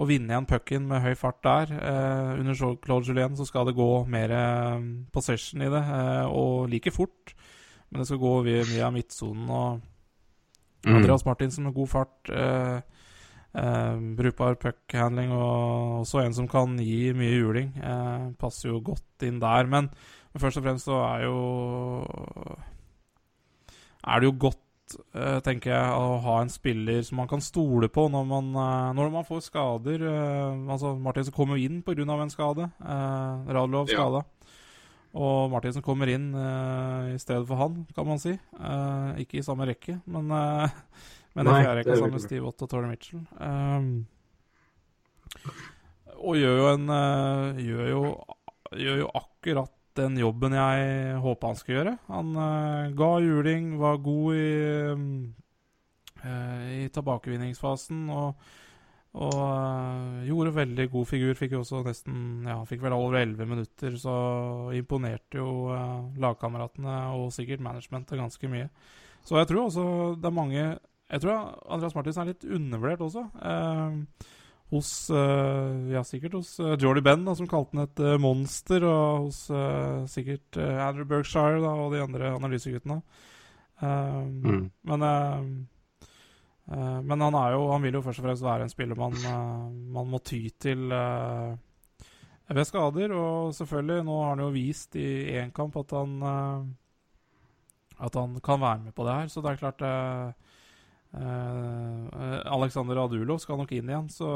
[0.02, 1.76] og vinne igjen pucken med høy fart der.
[1.78, 6.68] Eh, under Claude Julien så skal det gå mer eh, possession i det, eh, og
[6.72, 7.36] like fort.
[7.90, 9.82] Men det skal gå mye av midtsonen og
[10.88, 10.96] mm.
[10.96, 12.32] Andreas Martinsen med god fart.
[12.32, 13.01] Eh,
[13.52, 17.74] Eh, brukbar puckhandling og også en som kan gi mye juling.
[17.84, 19.68] Eh, passer jo godt inn der.
[19.68, 19.90] Men,
[20.32, 21.38] men, først og fremst så er jo
[24.08, 27.90] Er det jo godt, eh, tenker jeg, å ha en spiller som man kan stole
[27.90, 30.00] på når man, eh, når man får skader.
[30.00, 32.22] Eh, altså Martinsen kommer jo inn pga.
[32.22, 32.72] en skade.
[32.82, 34.24] Eh, Radlov skada.
[34.24, 34.48] Ja.
[35.14, 38.32] Og Martinsen kommer inn i stedet for han, kan man si.
[39.20, 40.32] ikke i samme rekke, men
[41.34, 43.22] men det fjerde ikke sammen med Steve Ott og Tony Mitchell.
[43.40, 43.92] Um,
[46.22, 48.02] og gjør jo en uh, gjør, jo,
[48.78, 51.94] gjør jo akkurat den jobben jeg håpa han skulle gjøre.
[52.12, 54.52] Han uh, ga juling, var god i,
[56.26, 58.52] uh, i tilbakevinningsfasen og,
[59.16, 61.34] og gjorde veldig god figur.
[61.40, 64.16] Fikk jo også nesten Ja, fikk vel over 11 minutter, så
[64.76, 65.72] imponerte jo
[66.20, 68.68] lagkameratene og sikkert managementet ganske mye.
[69.24, 69.84] Så jeg tror også
[70.20, 70.64] det er mange
[71.12, 73.26] jeg tror Andreas Martinsen er litt undervurdert også.
[73.44, 74.30] Eh,
[74.72, 78.86] hos eh, Ja, sikkert hos eh, Jordy Benn, da, som kalte han et uh, monster.
[78.88, 83.02] Og hos uh, sikkert Andrew Berkshire da, og de andre analyseguttene.
[83.82, 84.68] Mm.
[84.86, 85.04] Men
[86.72, 89.16] men han, er jo, han vil jo først og fremst være en spiller man,
[89.92, 93.12] man må ty til ved skader.
[93.18, 96.14] Og selvfølgelig, nå har han jo vist i én kamp at han
[97.98, 99.34] at han kan være med på det her.
[99.34, 99.82] Så det er klart
[101.12, 102.08] Uh,
[102.56, 104.30] Alexander Adulov skal nok inn igjen, så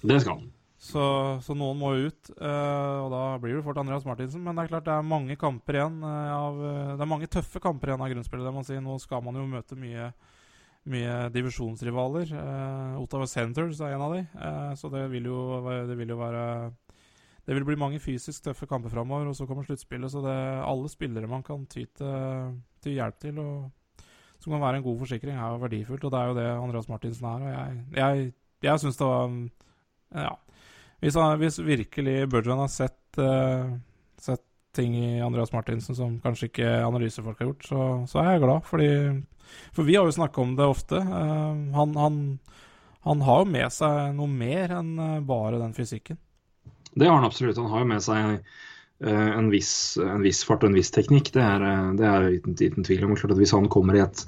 [0.00, 0.48] Det skal han.
[0.80, 1.02] Så,
[1.44, 2.30] så, noen må ut.
[2.40, 4.40] Uh, og da blir det fort Andreas Martinsen.
[4.40, 6.60] Men det er klart det er mange kamper igjen uh, av,
[6.94, 8.60] Det er mange tøffe kamper igjen av grunnspillet.
[8.64, 8.78] Si.
[8.80, 10.08] Nå skal man jo møte mye,
[10.88, 12.32] mye divisjonsrivaler.
[13.02, 14.22] Ottawa Centres er en av de.
[14.80, 15.42] så det vil, jo,
[15.90, 16.46] det vil jo være
[17.44, 19.28] Det vil bli mange fysisk tøffe kamper framover.
[19.28, 20.08] Og så kommer sluttspillet.
[20.08, 23.44] Så det er alle spillere man kan ty til, til hjelp til.
[23.44, 23.68] Og
[24.40, 26.04] som kan være en god forsikring, er jo verdifullt.
[26.06, 27.42] Og det er jo det Andreas Martinsen er.
[27.44, 28.30] Og jeg, jeg,
[28.68, 29.34] jeg syns det var
[30.20, 30.30] Ja.
[31.00, 33.72] Hvis, hvis virkelig Burjan har sett, uh,
[34.20, 34.42] sett,
[34.76, 38.66] ting i Andreas Martinsen som kanskje ikke analysefolk har gjort, så, så er jeg glad.
[38.68, 38.90] Fordi,
[39.74, 41.00] for vi har jo snakka om det ofte.
[41.00, 42.18] Uh, han, han,
[43.08, 46.20] han, har jo med seg noe mer enn eh, bare den fysikken.
[46.92, 47.58] Det har han absolutt.
[47.58, 48.44] Han har jo med seg
[49.08, 51.30] en viss, en viss, fart og en viss teknikk.
[51.32, 53.16] Det er, eh, det er uten, uten, tvil om.
[53.16, 54.26] Klart at Hvis han kommer i et,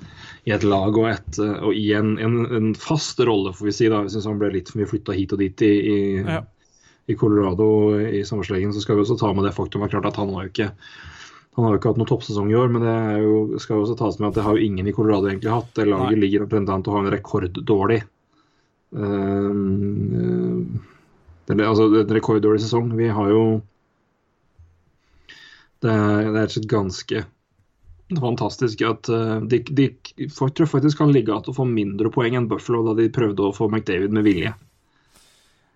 [0.49, 3.77] i et lag og, et, eh, og i en, en, en, fast rolle, får vi
[3.77, 5.99] si, da, jeg syns han ble litt for mye flytta hit og dit i, i,
[6.25, 6.41] ja.
[7.13, 7.67] i Colorado
[8.01, 10.71] i sommerslegen, så skal vi også ta med det faktum at han har jo ikke
[11.53, 13.97] han har jo ikke hatt noen toppsesong i år, men det jo, skal jo også
[14.01, 15.69] tas med at det har jo ingen i Colorado egentlig hatt.
[15.77, 16.23] Det laget Nei.
[16.23, 17.99] ligger omtrent an til å ha en rekorddårlig
[18.97, 20.79] um,
[21.45, 22.89] uh, altså, en rekorddårlig sesong.
[22.97, 23.43] Vi har jo
[25.83, 27.25] det er, rett og slett ganske
[28.13, 29.87] fantastisk at uh, de, de
[30.29, 33.47] tror faktisk kan ligge an til å få mindre poeng enn Buffalo da de prøvde
[33.47, 34.53] å få McDavid med vilje.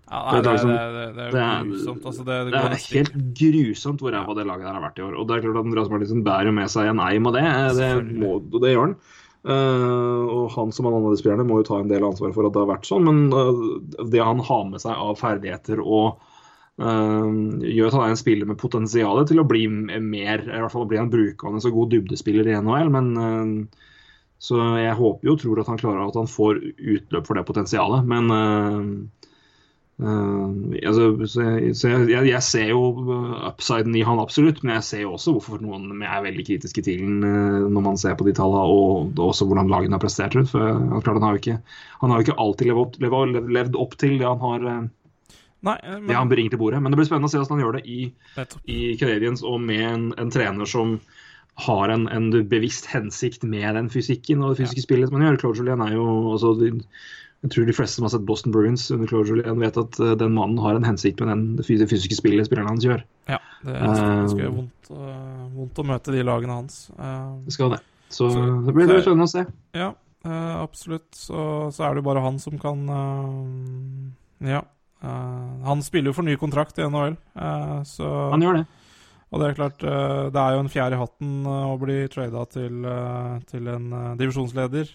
[0.07, 2.05] Ja, nei, det, er, det, det, det, er grusomt.
[2.07, 5.17] Altså, det, er helt grusomt hvor ræva det laget der har vært i år.
[5.19, 7.47] Og det er klart at Andreas Martinsen bærer med seg en eim av det.
[7.81, 7.89] Det,
[8.23, 8.95] må, det gjør han.
[9.47, 12.55] Uh, og han som alle andre spillerne må jo ta en del ansvar for at
[12.55, 13.07] det har vært sånn.
[13.07, 16.23] Men uh, det han har med seg av ferdigheter og
[16.77, 20.89] gjør at han er en spiller med potensial til å bli mer i hvert fall
[20.89, 22.93] bli en brukende så god dybdespiller i NHL.
[22.93, 23.93] Men, uh,
[24.37, 27.47] så jeg håper jo og tror at han klarer at han får utløp for det
[27.49, 28.05] potensialet.
[28.11, 28.83] Men uh,
[30.85, 32.83] altså, så, så jeg, jeg, ser jo
[33.49, 37.01] upsiden i han absolutt, men jeg ser jo også hvorfor noen er veldig kritiske til
[37.07, 37.25] den
[37.73, 40.37] når man ser på de tallene og, og også hvordan lagene har prestert.
[40.53, 41.57] For, han, ikke,
[42.05, 43.01] han har jo ikke alltid levd opp,
[43.57, 44.71] levd opp til det han har
[45.65, 46.09] Nei, eh, men...
[46.09, 46.81] Det han bringer til bordet.
[46.83, 48.01] Men det blir spennende å se hvordan han gjør det i,
[48.73, 50.99] i Canadiens og med en, en, trener som
[51.67, 54.89] har en, en, bevisst hensikt med den fysikken og det fysiske ja.
[54.89, 55.41] spillet som han gjør.
[55.43, 59.09] Claude Julien er jo altså, Jeg tror de fleste som har sett Boston Bruins under
[59.09, 62.49] Claude Julien, vet at uh, den mannen har en hensikt med den, det fysiske spillet
[62.49, 63.05] spillerne hans gjør.
[63.31, 66.81] Ja, det skal, ganske uh, vondt, uh, vondt, å møte de lagene hans.
[67.01, 67.83] Uh, det skal det.
[68.13, 69.47] Så, så det blir det spennende å se.
[69.75, 69.91] Ja,
[70.61, 71.09] absolutt.
[71.17, 71.41] Så,
[71.75, 72.85] så, er det bare han som kan
[74.45, 74.61] Ja.
[75.67, 77.17] Han spiller jo for ny kontrakt i NHL,
[77.89, 78.67] så Han gjør det.
[79.35, 82.87] Og det er klart, det er jo en fjær i hatten å bli trada til,
[83.51, 83.89] til en
[84.21, 84.93] divisjonsleder.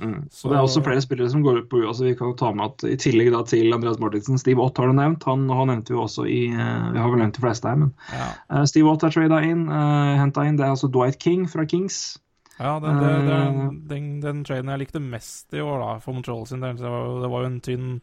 [0.00, 0.28] Mm.
[0.32, 2.50] Så det er også flere spillere som går ut på altså Vi kan jo ta
[2.56, 5.26] med at i tillegg da til Andreas Martinsen, Steve Ott har du nevnt.
[5.28, 8.30] Han, han nevnte vi også i Vi har vel nevnt de fleste her, men ja.
[8.52, 9.66] uh, Steve Ott er trada inn.
[9.68, 10.56] Uh, Henta inn.
[10.58, 12.18] Det er altså Dwight King fra Kings.
[12.60, 13.36] Ja, det, det, det,
[13.88, 16.76] den, den traden jeg likte mest i år, da, for Montreal sin del.
[16.76, 17.94] Det var jo en tynn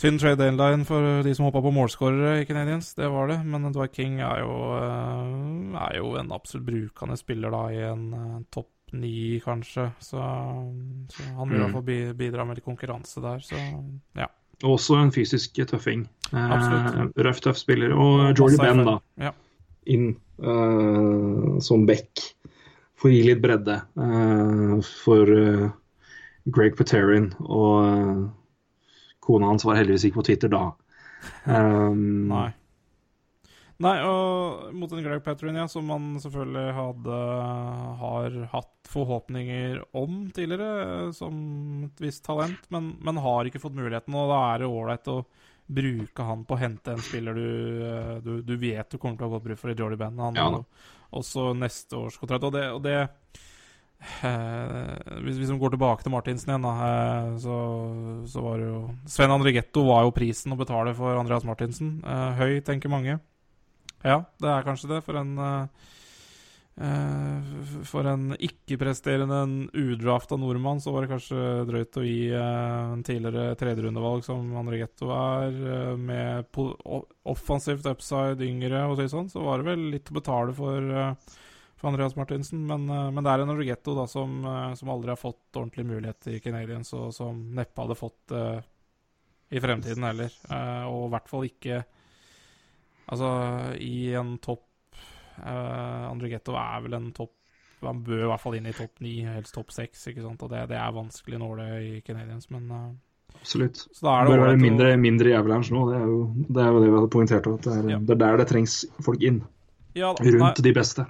[0.00, 2.92] tynn trade deadline for de som hoppa på målskårere i Canadiens.
[2.98, 3.40] Det var det.
[3.48, 8.08] Men Dwight King er jo, er jo en absolutt brukende spiller da i en
[8.54, 9.90] topp ni, kanskje.
[9.98, 10.22] Så,
[11.10, 13.60] så han vil i hvert fall bidra med litt konkurranse der, så
[14.18, 14.28] ja.
[14.64, 16.06] Også en fysisk tøffing.
[16.32, 16.52] Eh,
[17.20, 17.92] røff, tøff spiller.
[17.92, 18.94] Og Jordy Ben, da.
[19.20, 19.32] Ja.
[19.92, 22.22] Inn uh, som back.
[22.96, 25.66] For å gi litt bredde uh, for uh,
[26.48, 27.34] Greg Paterin.
[27.44, 28.30] Og
[29.26, 30.62] kona hans var heldigvis ikke på Twitter da.
[31.44, 32.48] Um, Nei.
[33.84, 37.16] Nei, og mot en Greg Patron, ja, som man selvfølgelig hadde
[38.00, 41.34] har hatt forhåpninger om tidligere, som
[41.84, 44.16] et visst talent, men, men har ikke fått muligheten.
[44.16, 45.18] Og da er det ålreit å
[45.66, 47.50] bruke han på å hente en spiller du,
[48.24, 50.24] du, du vet du kommer til å ha godt bruk for i Jordy Ben.
[50.24, 50.48] Han ja,
[51.20, 52.48] også neste års kontrakt.
[52.48, 52.96] Og det, og det
[54.00, 57.56] eh, hvis, hvis vi går tilbake til Martinsen igjen, da, eh, så,
[58.30, 61.98] så, var det jo Sven Andrigetto var jo prisen å betale for Andreas Martinsen.
[62.04, 63.18] Eh, høy, tenker mange.
[64.04, 65.04] Ja, det er kanskje det.
[65.06, 65.68] For en uh,
[67.88, 73.56] For en ikke-presterende udrafta nordmann, så var det kanskje drøyt å gi uh, en tidligere
[73.58, 76.52] tredjerundevalg som Andregetto er, uh, med
[77.24, 80.92] offensivt upside, yngre og sånn, så var det vel litt å betale for,
[81.76, 82.64] for Andreas Martinsen.
[82.68, 84.38] Men, men, det er en Norgetto da, som,
[84.78, 88.46] som, aldri har fått ordentlig mulighet i Canadiens, og som neppe hadde fått det
[89.56, 90.32] i fremtiden heller.
[90.88, 91.84] og i hvert fall ikke
[93.06, 93.28] Altså,
[93.78, 94.64] i en topp
[95.38, 97.34] uh, Andregetto er vel en topp
[97.86, 100.08] Han bør i hvert fall inn i topp ni, helst topp seks.
[100.10, 100.42] ikke sant?
[100.42, 102.88] Og det, det er vanskelig nåle i Canadiens, men uh,
[103.36, 103.84] Absolutt.
[104.00, 105.84] Er det bør være mindre, mindre Avalanche nå.
[105.90, 107.46] Det er, jo, det er, jo, det vi hadde poengtert.
[107.52, 107.98] At det er, ja.
[108.00, 109.42] det er der det trengs folk inn.
[109.94, 110.50] Ja, rundt nei.
[110.66, 111.04] de beste.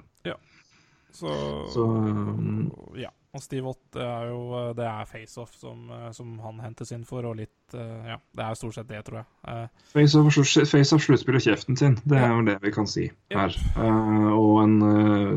[1.23, 1.37] Ja.
[1.69, 2.67] Så, Så um,
[2.97, 3.13] Ja.
[3.37, 6.93] Og Steve Ott det er jo eh, det er FaceOff som, eh, som, han hentes
[6.95, 9.67] inn for, og litt eh, Ja, det er stort sett det, tror jeg.
[9.91, 13.57] FaceOff face sluttspiller kjeften sin, det er jo det vi kan si her.
[13.77, 14.79] Uh, og en,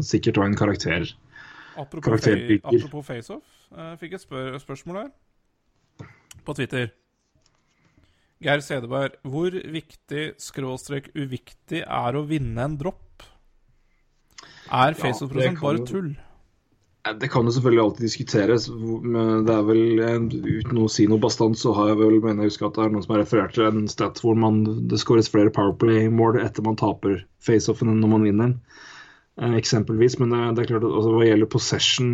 [0.07, 1.13] sikkert òg en karakter.
[1.81, 2.27] Apropos,
[2.63, 3.61] apropos FaceOff,
[4.01, 6.09] fikk et spør spørsmål her
[6.47, 6.91] på Twitter.
[8.41, 13.10] Geir Sedeberg, hvor viktig skråstrek uviktig er å vinne en dropp?
[14.71, 16.11] Er FaceOff-prosent ja, bare tull?
[17.21, 18.69] Det kan jo selvfølgelig alltid diskuteres.
[18.71, 20.03] men det er vel,
[20.45, 22.93] Uten å si noe bastant, så har jeg vel mener jeg husker at det er
[22.93, 26.77] noen som har referert til en stat hvor man, det skåres flere Powerplay-mål etter man
[26.81, 28.53] taper faceoffen enn når man vinner.
[29.41, 30.19] Eh, eksempelvis.
[30.21, 32.13] Men det, det, er klart at altså, hva gjelder possession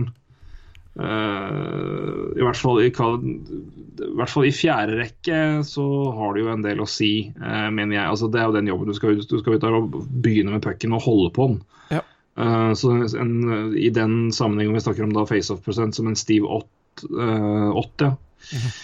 [1.02, 6.52] eh, i, hvert fall i, i hvert fall i fjerde rekke så har det jo
[6.54, 8.06] en del å si, eh, mener jeg.
[8.06, 10.54] Altså, det er jo den jobben du skal ut, du skal ut der og begynne
[10.54, 11.64] med pucken og holde på den.
[11.98, 12.04] Ja.
[12.38, 16.68] Uh, så en, I den sammenhengen vi snakker om da faceoff-prosent som en Steve 8,
[17.16, 18.12] uh, 8 ja.
[18.52, 18.74] Mm -hmm.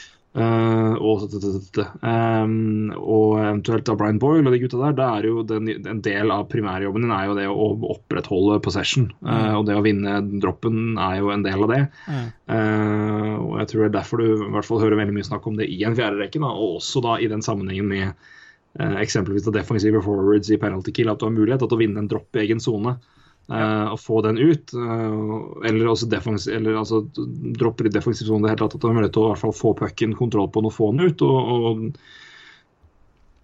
[0.41, 1.23] uh, og,
[2.45, 6.01] um, og, eventuelt da Brian Boyle og de gutta der, da er jo den, en
[6.01, 9.13] del av primærjobben din er jo det å opprettholde possession.
[9.21, 9.57] Mm.
[9.57, 11.89] og det å vinne droppen er jo en del av det.
[12.09, 12.33] Mm.
[13.45, 15.57] og jeg tror det er derfor du i hvert fall hører veldig mye snakk om
[15.57, 18.13] det i en fjerde rekke, og også da i den sammenhengen med
[18.81, 22.09] eksempelvis da defensive forwards i penalty kill, at du har mulighet til å vinne en
[22.09, 22.97] dropp i egen sone.
[23.51, 24.73] Uh, å få den ut.
[24.73, 27.03] Eller også eller, altså,
[27.59, 28.77] dropper i defensiv sone det hele tatt.
[28.79, 30.77] At de har mulighet til å i hvert fall få pucken kontroll på den og
[30.77, 31.25] få den ut.
[31.27, 31.97] og, og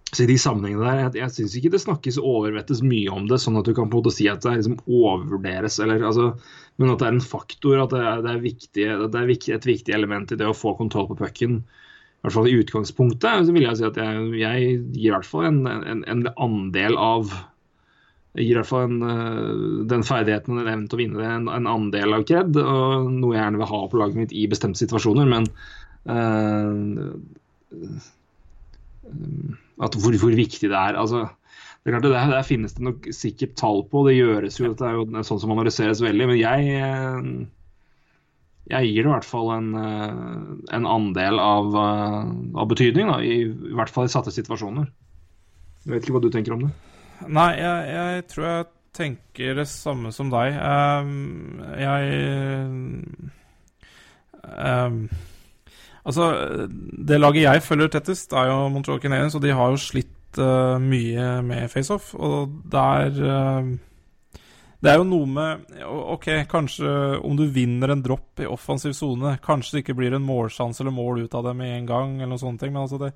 [0.09, 3.37] så i de sammenhengene der, Jeg, jeg syns ikke det snakkes overvettes mye om det,
[3.43, 5.77] sånn at du kan på en måte si at det liksom overvurderes.
[5.83, 6.31] Eller, altså,
[6.81, 9.69] men at det er en faktor, at det er, det er, viktig, det er et
[9.69, 11.59] viktig element i det å få kontroll på pucken.
[11.61, 15.29] I hvert fall i utgangspunktet så vil jeg si at jeg, jeg gir i hvert
[15.29, 17.29] fall en, en, en andel av
[18.37, 21.27] gir i hvert fall en, eh, den ferdigheten og den evnen til å vinne det
[21.29, 22.57] en, en andel av kred.
[22.61, 25.25] og Noe jeg gjerne vil ha på laget mitt i bestemte situasjoner.
[25.29, 25.49] Men
[26.09, 27.09] uh,
[29.79, 30.97] at hvor, hvor, viktig det er.
[30.99, 31.25] altså
[31.79, 34.03] det er klart det der, der, finnes det nok sikkert tall på.
[34.07, 36.27] Det gjøres jo, det er jo sånn som analyseres veldig.
[36.27, 36.59] Men jeg,
[38.69, 43.21] jeg gir det i hvert fall en, eh, en andel av, eh, av betydning, da,
[43.23, 44.91] i, i hvert fall i satte situasjoner.
[45.85, 46.73] Jeg vet ikke hva du tenker om det?
[47.27, 50.55] Nei, jeg, jeg tror jeg tenker det samme som deg.
[50.59, 53.03] Um, jeg
[54.43, 55.09] um,
[56.09, 56.29] Altså,
[57.05, 60.79] det laget jeg følger tettest, er jo Montreal Canadiens, og de har jo slitt uh,
[60.81, 62.13] mye med faceoff.
[62.15, 63.67] Og der uh,
[64.79, 69.35] Det er jo noe med OK, kanskje om du vinner en dropp i offensiv sone,
[69.43, 72.31] kanskje det ikke blir en målsjanse eller mål ut av det med en gang, eller
[72.31, 73.11] noen sånne ting, men altså det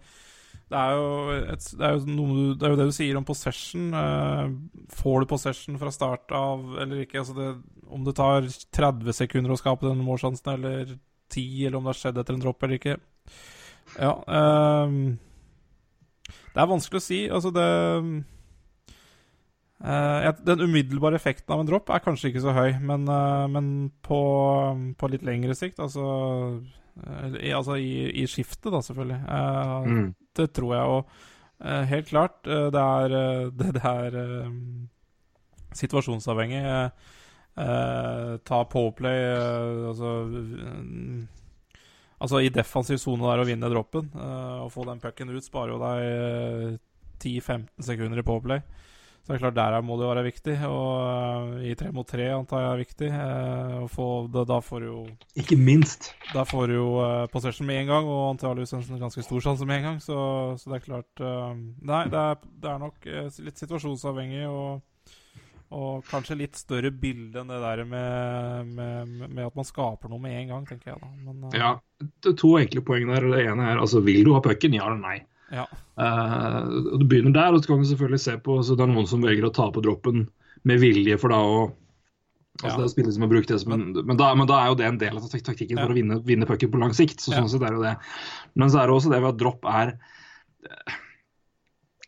[0.72, 3.92] det er, et, det, er noe, det er, jo det du sier om possession.
[3.94, 7.20] Uh, får du possession fra start av eller ikke?
[7.22, 7.50] Altså det,
[7.94, 10.96] om det tar 30 sekunder å skape den målsjansen, eller
[11.34, 12.98] 10, eller om det har skjedd etter en dropp eller ikke.
[14.00, 14.90] Ja uh,
[16.54, 17.20] Det er vanskelig å si.
[17.28, 17.68] Altså, det
[19.84, 23.06] uh, Den umiddelbare effekten av en dropp er kanskje ikke så høy, men,
[23.52, 23.70] men
[24.06, 24.24] på,
[24.98, 26.08] på, litt lengre sikt, altså
[27.42, 29.22] i, altså i, i skiftet, da, selvfølgelig.
[29.90, 30.94] Mm det tror jeg.
[30.98, 31.02] Og
[31.64, 34.18] uh, helt klart, uh, det er, uh, det, det er
[35.74, 36.64] situasjonsavhengig.
[37.54, 39.20] ta Powerplay
[39.86, 40.08] altså,
[42.18, 45.78] altså i defensiv sone der å vinne droppen Å få den pucken ut, sparer jo
[45.84, 46.80] deg
[47.22, 48.64] 10-15 sekunder i Powerplay.
[49.24, 50.54] Så det er klart, der må det være viktig.
[50.68, 53.12] Og uh, i tre mot tre antar jeg er viktig.
[53.16, 55.04] Uh, få, da, da, får du jo
[55.40, 56.12] Ikke minst.
[56.34, 59.68] Da får du jo uh, possession med en gang, og antakeligvis en ganske stor sjanse
[59.70, 60.02] med en gang.
[60.04, 60.18] Så,
[60.60, 63.08] så det er klart Nei, det er, det er nok
[63.48, 64.48] litt situasjonsavhengig.
[64.52, 64.82] og
[65.74, 70.22] og kanskje litt større bilde enn det der med, med, med, at man skaper noe
[70.22, 71.10] med en gang, tenker jeg da.
[71.26, 71.72] Men, ja,
[72.04, 73.26] det er to enkle poeng der.
[73.34, 75.16] Det ene er altså, vil du ha pucken, ja eller nei?
[75.54, 75.68] Ja.
[76.00, 79.10] Uh, du begynner der, og så kan du selvfølgelig se på så det er noen
[79.10, 80.26] som velger å ta på droppen
[80.68, 81.64] med vilje for da å
[82.62, 82.80] altså ja.
[82.80, 84.80] Det er spillere som har brukt det som en, men, da, men da er jo
[84.80, 85.86] det en del av taktikken ja.
[85.86, 87.24] for å vinne, vinne pucken på lang sikt.
[87.24, 87.96] så sånn sett er jo det.
[88.60, 89.96] Men så er det også det ved at dropp er
[90.70, 91.00] eh,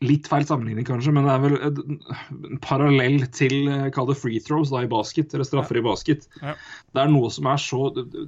[0.03, 4.41] Litt feil sammenligning, kanskje, men det er vel en parallell til eh, kall det free
[4.43, 5.81] throws da i basket, eller straffer ja.
[5.81, 6.27] i basket.
[6.43, 6.53] Ja.
[6.93, 7.79] Det er noe som er så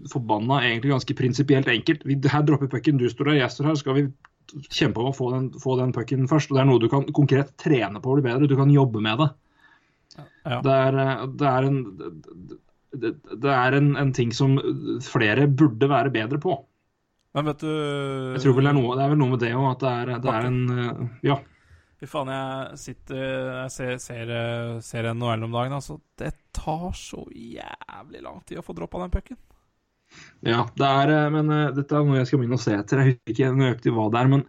[0.09, 2.07] forbanna egentlig ganske prinsipielt enkelt.
[2.07, 3.79] Vi, her dropper pucken, du står der, jeg står her.
[3.83, 4.05] Skal vi
[4.69, 6.51] kjempe om å få den, få den pucken først.
[6.51, 8.49] og Det er noe du kan konkret trene på å bli bedre.
[8.49, 9.29] Du kan jobbe med det.
[10.17, 10.61] Ja.
[10.63, 11.79] Det, er, eh, det er, en,
[12.95, 13.11] det,
[13.43, 14.55] det er en, en, ting som
[15.03, 16.55] flere burde være bedre på.
[17.35, 19.51] Men vet du Jeg tror vel det er noe, det er vel noe med det
[19.53, 21.37] òg, at det er, det er en eh, Ja.
[21.97, 24.31] Fy faen, jeg sitter Jeg ser, ser,
[24.85, 25.99] ser NHL om dagen, altså.
[26.17, 29.39] Det tar så jævlig lang tid å få droppa den pucken.
[30.45, 33.01] Ja, det er, eh, men uh, dette er noe jeg skal begynne å se etter.
[33.01, 34.29] Jeg husker ikke nøyaktig hva det er.
[34.31, 34.43] Men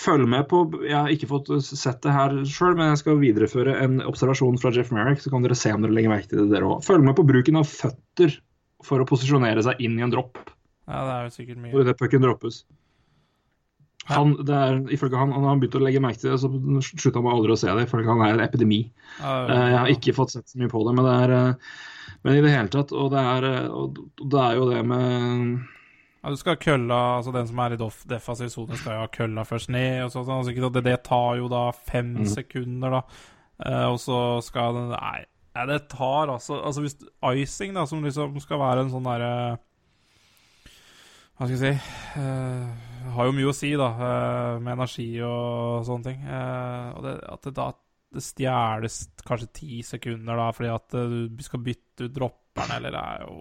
[0.00, 3.76] følg med på Jeg har ikke fått sett det her sjøl, men jeg skal videreføre
[3.84, 6.50] en observasjon fra Jeff Merrick, så kan dere se om dere legger merke til det,
[6.54, 6.84] dere òg.
[6.86, 8.36] Følg med på bruken av føtter
[8.86, 10.40] for å posisjonere seg inn i en dropp.
[10.90, 11.72] Ja, det er jo sikkert mye.
[11.76, 12.62] Hvor det pucken droppes.
[14.08, 16.48] Han, det er, ifølge han, han har begynt å legge merke til det, så
[16.96, 17.84] slutta han aldri å se det.
[17.86, 18.80] Ifølge han er en epidemi.
[19.20, 19.34] Ja.
[19.50, 21.34] Jeg har ikke fått sett så mye på det, men det er
[22.22, 25.04] men i det hele tatt, og det er, og det er jo det med
[26.20, 29.12] ja, Du skal ha kølla, altså Den som er i defensiv sone, skal jo ha
[29.14, 30.02] kølla først ned.
[30.04, 32.28] og sånn, altså, det, det, tar jo da fem mm.
[32.28, 33.02] sekunder, da.
[33.64, 35.24] Eh, og så skal den Nei,
[35.68, 36.94] det tar altså Altså hvis
[37.42, 39.32] icing, da, som liksom skal være en sånn derre
[41.36, 45.86] Hva skal jeg si uh, Har jo mye å si, da, uh, med energi og
[45.88, 46.26] sånne ting.
[46.26, 47.70] og det, at det da
[48.10, 52.96] det stjeles kanskje ti sekunder da, fordi at eh, du skal bytte ut dropperne, eller
[52.96, 53.34] det er jo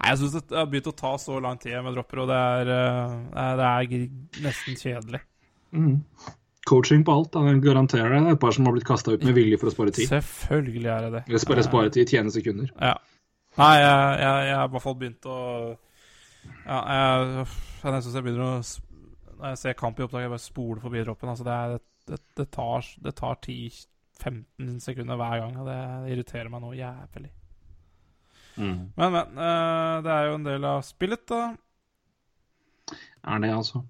[0.00, 2.36] Nei, Jeg syns det har begynt å ta så lang tid med dropper, og det
[2.40, 4.04] er, eh, det er
[4.46, 5.20] nesten kjedelig.
[5.76, 5.98] Mm.
[6.70, 8.22] Coaching på alt, Han garanterer det.
[8.22, 10.08] Det er et par som har blitt kasta ut med vilje for å spare tid.
[10.08, 11.22] Selvfølgelig er det det.
[11.28, 12.72] Eller spare, spare tid, tjene sekunder.
[12.80, 12.94] Ja.
[13.60, 15.38] Nei, jeg, jeg, jeg har i hvert fall begynt å
[16.66, 17.46] Ja, jeg,
[17.82, 18.54] jeg så jeg begynner å
[19.40, 21.32] Når jeg ser kamp i opptak, jeg bare spoler forbi droppen.
[21.32, 21.78] Altså, det er
[22.10, 25.78] det, det tar, det tar 10-15 sekunder hver gang, og det
[26.14, 27.30] irriterer meg nå jævlig.
[28.56, 28.90] Mm.
[28.96, 29.38] Men, men.
[29.38, 31.54] Uh, det er jo en del av spillet, da.
[33.30, 33.84] Er det, altså.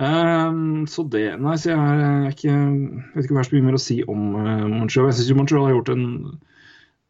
[0.00, 3.68] Um, så det Nei, så jeg, er ikke, jeg vet ikke hva jeg skal begynne
[3.68, 5.10] mer å si om uh, Montreal.
[5.10, 6.06] Jeg syns Montreal har gjort en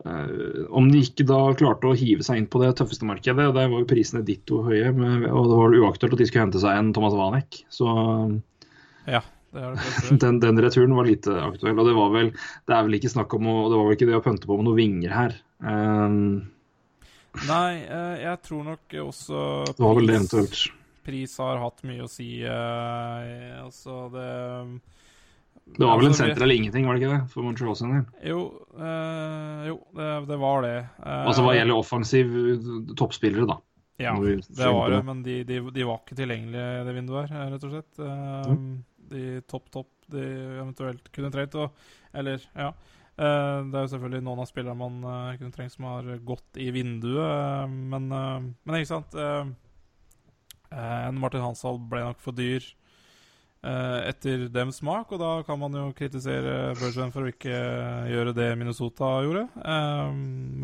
[0.01, 3.68] Om de ikke da klarte å hive seg inn på det tøffeste markedet, og der
[3.68, 6.94] var jo prisene ditto høye, og det var uaktuelt at de skulle hente seg en
[6.97, 7.90] Thomas Wanek, så
[9.10, 9.20] ja.
[10.22, 11.74] den, den, returen var lite aktuell.
[11.74, 14.06] Og det var vel Det er vel ikke snakk om å Det var vel ikke
[14.06, 15.35] det å pønte på med noen vinger her.
[15.59, 16.20] Um,
[17.48, 19.40] Nei, uh, jeg tror nok også
[19.72, 20.62] Det var vel det eventuelt.
[21.02, 22.28] Pris har hatt mye å si.
[22.47, 24.31] Altså det
[25.70, 27.31] det var vel en altså, senter eller ingenting, var det ikke det?
[27.31, 27.93] For Montreal sin?
[28.27, 28.40] Jo,
[28.74, 30.77] øh, jo det, det, var det.
[31.06, 32.32] altså hva gjelder offensiv
[32.98, 33.60] toppspillere, da.
[34.01, 37.66] Ja, det var det, men de, de, de var ikke tilgjengelige det vinduet her, rett
[37.68, 38.01] og slett.
[38.01, 38.70] Mm.
[39.10, 40.24] De topp, topp de
[40.56, 41.59] eventuelt kunne trengt.
[42.16, 42.72] Eller, ja.
[43.20, 46.60] Eh, det er jo selvfølgelig noen av spillerne man eh, kunne trengt som har gått
[46.60, 49.16] i vinduet, eh, men, eh, men ikke sant.
[49.18, 49.51] eh,
[50.72, 52.80] eh, en Martin Hansal ble nok for dyr eh,
[53.61, 57.59] etter dems smak, og da kan man jo kritisere Bergevin for å ikke
[58.09, 59.43] gjøre det Minnesota gjorde.
[59.61, 60.15] Eh,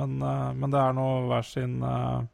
[0.01, 2.25] men, eh, men det er nå hver sin eh,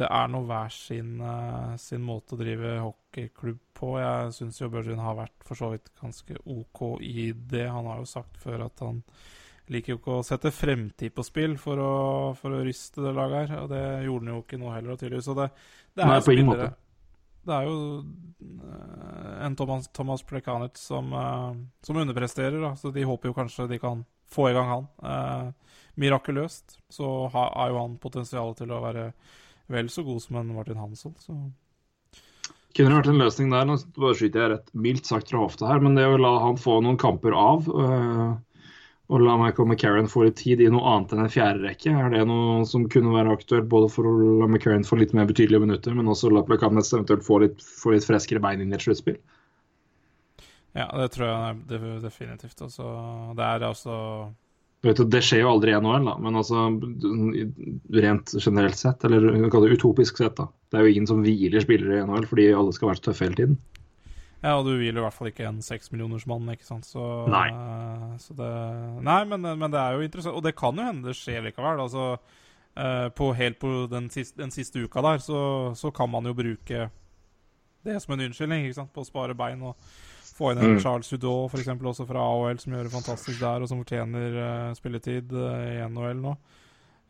[0.00, 3.90] det er nå hver sin, eh, sin måte å drive hockeyklubb på.
[4.00, 7.66] Jeg syns jo Bergin har vært for så vidt ganske OK i det.
[7.68, 9.02] Han har jo sagt før at han
[9.70, 11.92] liker jo ikke å sette fremtid på spill for å,
[12.38, 13.66] for å ryste det laget her.
[13.66, 15.28] Og det gjorde han jo ikke nå heller, tydeligvis.
[15.28, 15.50] Så det,
[15.92, 16.70] det er Nei, på ingen måte.
[17.46, 21.52] Det er jo eh, en Thomas, Thomas Plekanic som, eh,
[21.86, 22.74] som underpresterer, da.
[22.76, 24.90] så de håper jo kanskje de kan få i gang han.
[25.04, 29.10] Eh, mirakuløst så ha, er jo han potensial til å være
[29.70, 31.14] vel så god som en Martin Hansson.
[31.22, 31.36] Så.
[32.76, 35.70] Kunne det vært en løsning der, nå bare skyter jeg rett mildt sagt fra hofta
[35.70, 38.36] her, men det å la han få noen kamper av, øh,
[39.10, 42.12] og la Michael McCarran få litt tid i noe annet enn en fjerde rekke, er
[42.14, 44.12] det noe som kunne være aktuelt både for å
[44.42, 47.96] la McCarran få litt mer betydelige minutter, men også la Plekanec eventuelt få litt, få
[47.96, 49.18] litt freskere bein inn i et sluttspill?
[50.78, 52.62] Ja, det tror jeg det- definitivt.
[52.62, 52.86] Altså,
[53.34, 53.96] det er altså
[54.86, 56.68] vet, det skjer jo aldri i NHL, da, men altså
[58.04, 60.46] rent generelt sett, eller utopisk sett, da.
[60.70, 63.26] Det er jo ingen som hviler spillere i NHL fordi alle skal være så tøffe
[63.26, 63.58] hele tiden.
[64.40, 66.88] Ja, og du hviler i hvert fall ikke en seksmillionersmann, ikke sant.
[66.88, 67.48] Så, Nei.
[68.22, 68.52] så det
[69.04, 70.38] Nei, men, men det er jo interessant.
[70.38, 71.82] Og det kan jo hende det skjer likevel.
[71.84, 72.14] Altså,
[72.72, 75.42] eh, på, helt på den siste, den siste uka der, så,
[75.76, 76.88] så kan man jo bruke
[77.84, 79.92] det som en unnskyldning, ikke sant, på å spare bein og
[80.36, 80.80] få inn en Mm.
[80.80, 81.68] Charles Hudot, f.eks.
[81.68, 85.78] også fra AHL, som gjør det fantastisk der, og som fortjener uh, spilletid uh, i
[85.84, 86.34] NHL nå.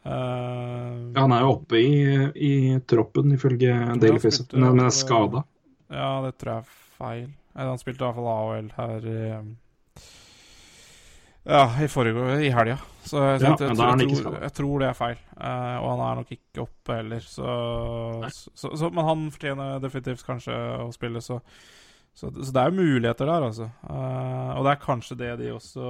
[0.03, 1.95] Uh, Ja, han er jo oppe i,
[2.35, 2.53] i
[2.91, 5.45] troppen, ifølge Daily Face, men, er skada.
[5.91, 7.29] Ja, det tror jeg feil.
[7.57, 9.07] Eller han spilte i hvert fall AHL her
[9.41, 9.49] um,
[11.51, 12.77] Ja, i forrige I helga.
[13.09, 15.21] Så jeg, Ja, jeg, jeg, han jeg, tror, jeg tror det er feil.
[15.41, 17.55] Eh, og han er nok ikke oppe heller, så,
[18.31, 21.41] så, så Men han fortjener definitivt kanskje å spille, så
[22.13, 23.71] Så, så det er jo muligheter der, altså.
[23.87, 25.85] Eh, og det er kanskje det de også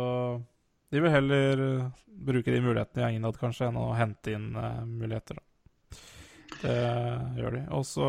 [0.92, 1.86] De vil heller eh,
[2.30, 5.46] bruke de mulighetene i innad, kanskje, enn å hente inn eh, muligheter, da.
[6.60, 6.76] Det
[7.40, 7.60] gjør de.
[7.78, 8.08] Og så.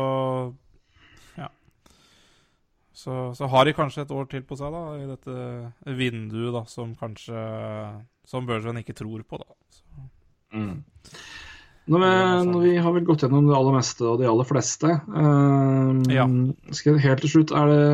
[2.92, 6.64] Så, så har de kanskje et år til på seg da, i dette vinduet da,
[6.68, 7.44] som kanskje
[8.28, 9.48] Som Bergevin ikke tror på, da.
[9.72, 10.08] Så,
[10.52, 10.82] Mm.
[11.88, 12.08] Når vi,
[12.46, 16.26] når vi har vel gått gjennom det aller meste og de aller fleste um, Ja.
[16.76, 17.86] skal, Helt til slutt, er det,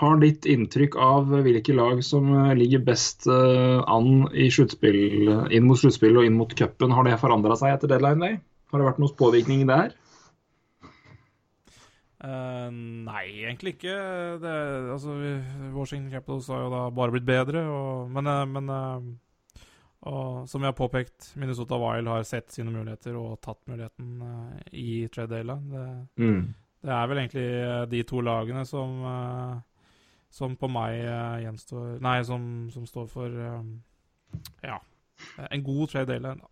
[0.00, 5.78] har ditt inntrykk av hvilke lag som eh, ligger best eh, an i inn mot
[5.78, 8.40] sluttspill og inn mot cupen, har det forandra seg etter deadline day?
[8.72, 9.92] Har det vært noen påvirkning der?
[12.24, 12.70] Eh,
[13.04, 13.94] nei, egentlig ikke.
[14.40, 14.54] Det,
[14.94, 15.16] altså,
[15.74, 19.60] Washington Capitals har jo da bare blitt bedre, og, men, eh, men uh,
[20.08, 24.56] og, som jeg har påpekt, Minnesota Wild har sett sine muligheter og tatt muligheten uh,
[24.72, 25.68] i deadline.
[26.16, 26.24] Det,
[26.84, 27.46] det er vel egentlig
[27.92, 28.98] de to lagene som
[30.34, 30.96] som på meg
[31.44, 32.42] gjenstår Nei, som,
[32.74, 33.36] som står for
[34.66, 34.80] ja,
[35.46, 35.92] en god
[36.40, 36.48] da.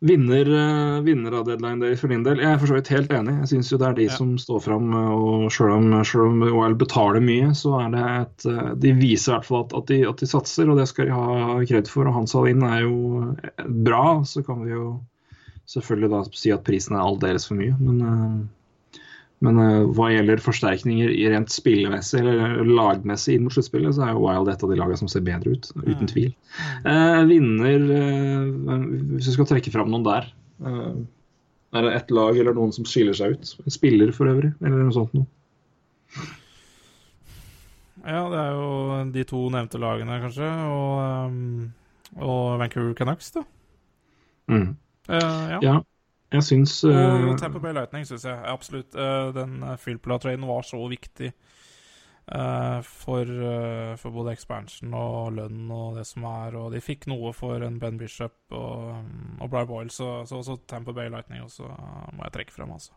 [0.00, 2.36] Vinner, eh, vinner av deadline day for din del.
[2.42, 3.32] Jeg er for så vidt helt enig.
[3.40, 4.16] Jeg syns jo det er de Ja.
[4.16, 4.90] som står fram.
[4.92, 8.92] eh, Og selv om, selv om OL betaler mye, så er det et eh, De
[8.92, 11.64] viser i hvert fall at, at, de, at de satser, og det skal de ha
[11.64, 12.06] kred for.
[12.06, 13.34] Og Hans Alin er jo
[13.66, 14.20] bra.
[14.22, 15.00] Så kan vi jo
[15.66, 17.74] selvfølgelig da si at prisen er aldeles for mye.
[17.80, 18.48] Men,
[19.44, 24.14] men eh, hva gjelder forsterkninger i rent spillemessig eller lagmessig inn mot sluttspillet, så er
[24.14, 25.68] jo Wild et av de lagene som ser bedre ut.
[25.82, 26.10] Uten Mm.
[26.12, 26.32] tvil.
[26.88, 28.86] Eh, vinner eh,
[29.16, 30.30] Hvis vi skal trekke fram noen der
[31.76, 33.54] Er det ett lag eller noen som skiller seg ut?
[33.66, 35.26] En spiller for øvrig, eller noe sånt noe?
[38.06, 38.66] Ja, det er jo
[39.12, 43.42] de to nevnte lagene, kanskje, og, og Vancouver Canucks, da.
[44.52, 44.76] Mm.
[45.10, 45.58] Uh, ja.
[45.64, 45.74] Ja,
[46.34, 46.92] jeg syns uh...
[47.30, 51.30] eh, Bay Lightning syns jeg absolutt eh, den uh, Filpula-traden var så viktig
[52.34, 57.06] uh, for, uh, for både expansion og lønn og det som er, og de fikk
[57.12, 61.10] noe for en Ben Bishop og, um, og Bry Boyle, så, så også Tampa Bay
[61.12, 62.94] Lightning også eh, må jeg trekke frem, altså.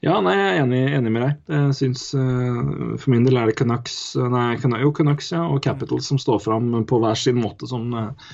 [0.00, 1.40] Ja, nei, jeg er enig, enig med deg.
[1.52, 5.42] Jeg syns uh, For min del er det Canucks eh, Nei, Cana- jo, Canucks ja,
[5.44, 8.30] og Capitals som står fram på hver sin måte som eh,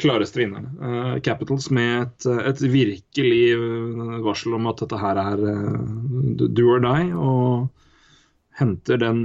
[0.00, 0.70] klareste vinnerne.
[0.80, 6.66] Uh, Capitals med et, et virkelig eh, varsel om at dette her er uh, do
[6.74, 7.12] or die.
[7.14, 7.68] og
[8.60, 9.22] henter den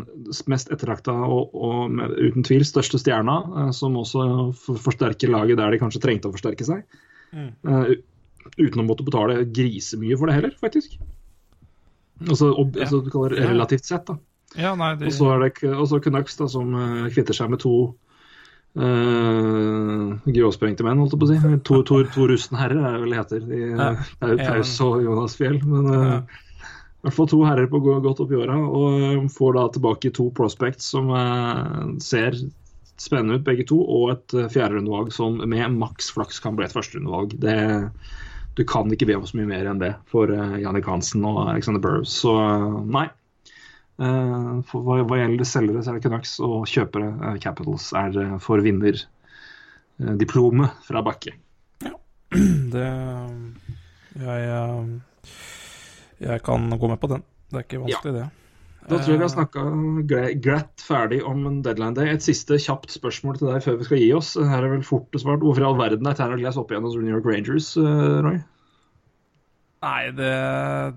[0.48, 4.54] mest ettertrakta og, og uten tvil største stjerna, uh, som også
[4.84, 6.86] forsterker laget der de kanskje trengte å forsterke seg.
[7.36, 7.50] Mm.
[8.56, 10.96] Uten å måtte betale grisemye for det heller, faktisk.
[12.30, 12.86] Altså, ob, Ja.
[12.86, 14.16] altså relativt sett, da.
[14.56, 15.10] Ja, nei, det...
[15.10, 16.72] Og så er det og så Canucks, da, som
[17.12, 17.76] kvitter seg med to
[18.78, 21.60] uh, gråsprengte menn, holdt jeg på å si.
[21.68, 23.46] To, to, to rustne herrer er det vel heter.
[23.50, 23.90] De, Ja.
[24.20, 25.60] Det er jo Paus og Jonas Fjell.
[25.64, 26.18] Men uh, Ja.
[27.06, 30.10] i hvert fall to herrer på godt opp i åra, og eh, får da tilbake
[30.18, 32.34] to prospects som uh, ser
[32.98, 36.74] spennende ut, begge to, og et uh, fjerderundevalg som med maks flaks kan bli et
[36.74, 37.36] førsterundevalg.
[37.40, 37.90] Det-
[38.56, 41.42] Du kan ikke be om så mye mer enn det for uh, Jannik Hansen og
[41.52, 42.08] Alexander Burrows.
[42.24, 42.32] Så
[42.88, 43.10] nei.
[43.96, 48.12] Eh, for hva, hva gjelder selgere, så er det Canucks, og kjøpere, eh, Capitals, er
[48.20, 51.34] uh, for vinnerdiplomet fra Bakke.
[52.76, 52.90] det
[54.16, 54.84] jeg, eh,
[56.24, 57.24] jeg kan gå med på den.
[57.52, 58.28] Det er ikke vanskelig, det.
[58.86, 59.62] Da tror jeg vi har Eh, snakka
[60.46, 62.12] glatt ferdig om en deadline day.
[62.14, 64.36] Et siste kjapt spørsmål til deg før vi skal gi oss.
[64.38, 65.42] Her er vel fort svart.
[65.42, 68.38] Hvorfor i all verden er Tanner Glass oppe igjen hos New York Rangers, eh, Roy?
[69.86, 70.96] Nei, det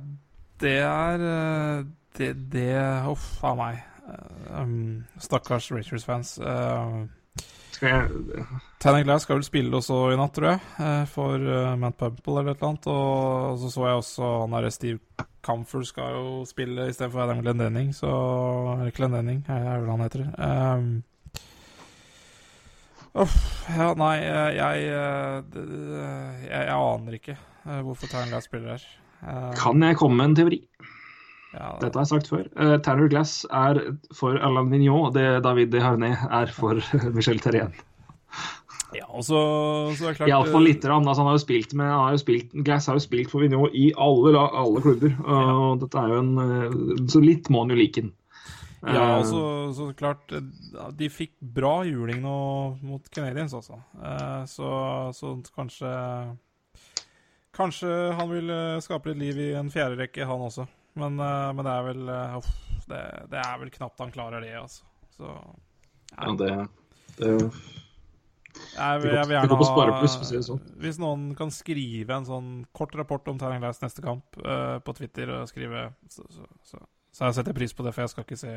[0.61, 1.85] Det er eh,
[2.19, 2.73] Det, det
[3.09, 3.79] Uff a meg.
[4.09, 7.07] Eh, um, stakkars Richards-fans Uh,
[8.83, 12.41] Tanning Glass skal vel spille også i natt, tror jeg, eh, for uh, Matt Pumple
[12.41, 12.89] eller et eller annet.
[12.91, 17.93] Og så så jeg også han derre Steve Comfort skal jo spille istedenfor Adam Glendenning,
[17.95, 18.11] så
[18.81, 20.27] Eller Glendenning, er vel han heter.
[20.43, 20.89] Um,
[23.19, 23.39] Uff,
[23.73, 25.63] ja, nei, eh, jeg eh,
[26.45, 28.85] jeg, jeg aner ikke eh, hvorfor Tanning Glass spiller her.
[29.23, 30.61] Eh, Kan jeg komme med en teori?
[31.55, 32.47] Ja, Dette har jeg sagt før.
[32.61, 33.81] Uh, Tanner Glass er
[34.15, 36.83] for Alain Vignon det David Harnais er for
[37.17, 37.73] Michel Terrien.
[38.97, 39.41] ja, og så,
[39.97, 41.09] så er det klart Iallfall eh, lite grann.
[41.09, 43.73] Altså, han har jo spilt med har jo spilt, Glass har jo spilt for Vignon
[43.73, 45.17] i alle, alle klubber.
[45.25, 48.15] Og dette er jo en eh, Så litt må han jo like den.
[48.83, 49.43] Ja, Eh, og så,
[49.75, 50.45] så klart eh,
[50.99, 52.37] De fikk bra juling nå
[52.87, 53.55] mot Canadiens.
[53.55, 54.69] Eh, så,
[55.15, 55.91] så kanskje
[57.59, 60.69] Kanskje han vil eh, skape litt liv i en fjerde rekke, han også.
[60.99, 62.53] Men, eh, men det er vel eh, uff,
[62.91, 63.03] det,
[63.33, 64.85] det er vel knapt han klarer det, altså.
[65.19, 65.33] Så
[66.15, 66.53] ja, det,
[67.19, 67.33] det
[68.75, 69.59] jeg, Det går- jeg vil gjerne ha
[70.49, 70.63] sånn.
[70.83, 74.95] Hvis noen kan skrive en sånn kort rapport om Terning Laus neste kamp uh, på
[74.99, 76.81] Twitter, og skrive så, så, så,
[77.15, 78.57] så jeg setter pris på det, for jeg skal ikke se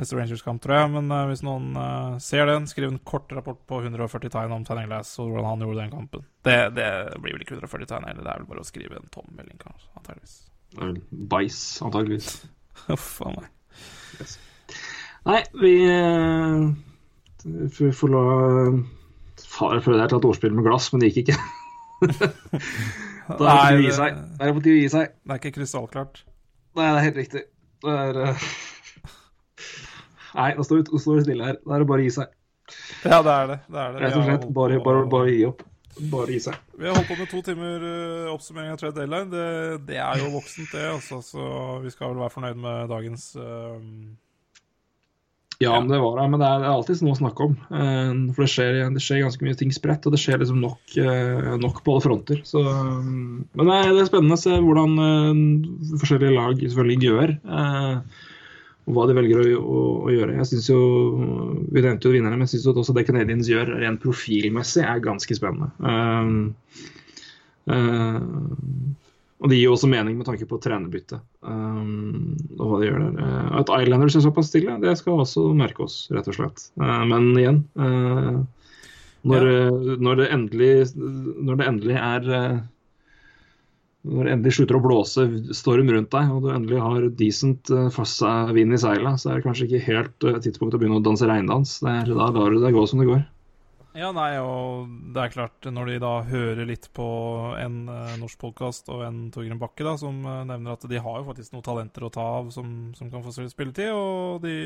[0.00, 0.92] neste Rangers-kamp, tror jeg.
[0.94, 4.64] Men uh, hvis noen uh, ser den, skriv en kort rapport på 140 tegn om
[4.64, 6.24] Terning Laus og hvordan han gjorde den kampen.
[6.46, 6.88] Det, det
[7.20, 9.60] blir vel ikke 140 tegn heller, det er vel bare å skrive en tom melding,
[9.60, 9.90] kanskje.
[10.00, 10.38] Antakeligvis.
[10.76, 12.44] Bæsj, antageligvis.
[12.86, 13.48] Huff a meg.
[15.28, 15.74] Nei, vi
[17.44, 18.24] Vi får la
[19.50, 21.38] Far jeg prøvde her til et ordspill med glass, men det gikk ikke.
[23.30, 25.14] Da er det på tide å gi seg.
[25.22, 26.22] Det er ikke krystallklart.
[26.78, 27.42] Nei, det er helt riktig.
[27.84, 28.44] Det er uh...
[30.38, 31.58] Nei, nå står vi nå står vi stille her.
[31.64, 32.32] Da er det bare å gi seg.
[33.02, 33.58] Ja, det er det.
[33.66, 34.02] det, er det.
[34.04, 34.46] Rett og slett.
[34.56, 35.64] Bare, å bare, bare gi opp.
[36.08, 36.56] Bare i seg.
[36.78, 39.28] Vi har holdt på med to timer uh, oppsummering av trade deadline.
[39.32, 39.44] Det,
[39.90, 40.86] det er jo voksent, det.
[40.94, 41.44] Altså, så
[41.84, 43.76] vi skal vel være fornøyd med dagens uh,
[45.60, 46.24] Ja, men det var det.
[46.32, 47.58] Men det er, alltid noe å snakke om.
[47.68, 50.80] Uh, For det skjer, det skjer ganske mye ting spredt, og det skjer liksom nok,
[50.96, 52.40] uh, nok på alle fronter.
[52.48, 54.96] Så, um, men det er, det er spennende å se hvordan
[56.00, 57.38] forskjellige lag selvfølgelig gjør.
[57.44, 58.29] eh, Og
[58.94, 60.36] hva de velger å, å, å gjøre.
[60.40, 60.80] Jeg synes jo,
[61.70, 65.36] Vi nevnte jo vinnerne, men jeg syns også det Canadiens gjør rent profilmessig, er ganske
[65.38, 65.70] spennende.
[65.80, 66.86] Eh,
[67.74, 68.18] eh,
[69.40, 73.04] og det gir jo også mening med tanke på trenerbytte um, og hva de gjør
[73.06, 73.20] der.
[73.24, 76.66] Eh, At Islanders er såpass stille, det skal også merke oss, rett og slett.
[76.80, 78.42] Uh, men igjen uh,
[79.30, 79.96] når, ja.
[80.00, 82.60] når, det endelig, når det endelig er eh,
[84.00, 88.52] Når det endelig slutter å blåse storm rundt deg, og du endelig har decent uh,
[88.56, 91.28] vind i seilet, så er det kanskje ikke helt uh, tidspunkt å begynne å danse
[91.28, 91.74] regndans.
[91.84, 93.20] Er, da lar du det gå som det går.
[93.98, 97.10] Ja, nei, og det er klart, når de da hører litt på
[97.60, 101.20] en uh, norsk podkast og en Torgrim Bakke, da, som uh, nevner at de har
[101.20, 104.56] jo faktisk noen talenter å ta av som, som kan få spilletid, og de,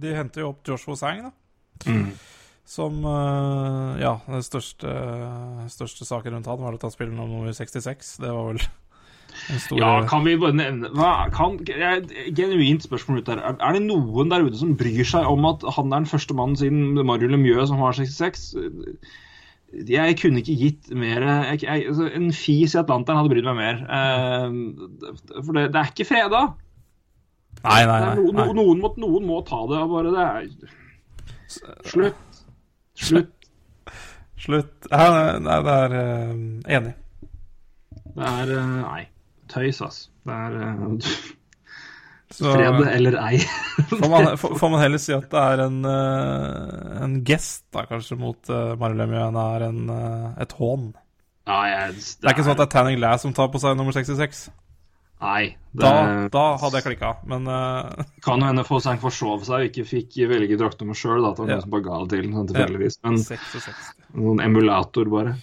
[0.00, 1.34] de henter jo opp Joshua Sang, da.
[2.68, 3.00] Som
[3.96, 4.92] Ja, den største,
[5.72, 8.18] største saken rundt han var at han spiller nummer 66.
[8.20, 8.60] Det var vel
[9.52, 11.56] en stor Ja, kan vi bare nevne hva, kan,
[12.36, 13.40] Genuint spørsmål ut der.
[13.40, 16.36] Er, er det noen der ute som bryr seg om at han er den første
[16.36, 18.50] mannen siden Mario Lemieux som har 66?
[19.88, 23.58] Jeg kunne ikke gitt mer jeg, jeg, altså, En fis i Atlanteren hadde brydd meg
[23.58, 23.82] mer.
[23.84, 26.46] Uh, for det, det er ikke freda.
[27.64, 28.14] Nei, nei, nei.
[28.16, 29.82] no, no, noen, må, noen må ta det.
[29.90, 30.76] Bare det er
[31.88, 32.24] Slutt.
[32.98, 33.34] Slutt.
[34.38, 34.88] Slutt.
[34.90, 35.08] Nei,
[35.44, 36.92] nei, det er uh, Enig.
[38.14, 39.02] Det er uh, Nei.
[39.48, 40.08] Tøys, altså.
[40.28, 41.10] Det er uh,
[42.28, 43.40] Så- Fred eller ei.
[43.88, 48.18] Får man, får, får man heller si at det er en, en gest, da, kanskje,
[48.20, 49.82] mot uh, Mario enn er en,
[50.44, 50.90] et hån.
[51.48, 53.78] Ja, jeg, Det er ikke sånn at det er Tanning Lass som tar på seg
[53.78, 54.48] nummer 66.
[55.18, 55.56] Nei.
[55.72, 58.04] Det Da, da hadde jeg klikka, men uh...
[58.24, 61.24] kan jo hende Fossang forsov seg og ikke fikk velge draktnummer sjøl.
[61.26, 61.60] det var Ja.
[61.62, 63.00] som bare ga det til, sånn tilfeldigvis.
[63.06, 63.92] Men 66.
[64.14, 65.36] noen emulator, bare.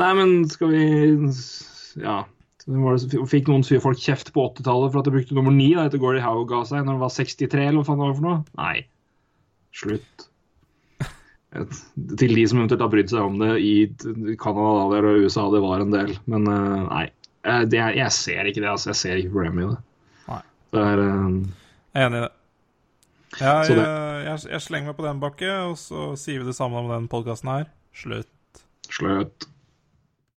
[0.00, 0.84] Nei, men skal vi
[2.02, 2.24] Ja.
[2.70, 5.86] Var det, fikk noen folk kjeft på 80-tallet for at de brukte nummer 9 da,
[5.88, 8.26] etter Gordie Howe ga seg når det var 63, eller hva faen det var for
[8.28, 8.42] noe?
[8.60, 8.74] Nei.
[9.74, 10.26] Slutt.
[11.50, 11.78] Et,
[12.20, 13.72] til de som eventuelt har brydd seg om det i
[14.38, 16.12] Canada eller USA, det var en del.
[16.30, 17.08] Men uh, nei.
[17.44, 18.90] Eh, Det, er- jeg ser ikke det, altså.
[18.90, 19.78] Jeg ser ikke problemet i det.
[20.28, 20.40] Nei.
[20.72, 20.96] Det er
[21.94, 22.30] er enig i det.
[23.68, 26.76] Det- jeg, jeg, jeg slenger meg på den bakke, og så sier vi det samme
[26.76, 27.64] om den podkasten her.
[27.94, 28.26] Slutt.
[28.90, 29.46] slutt.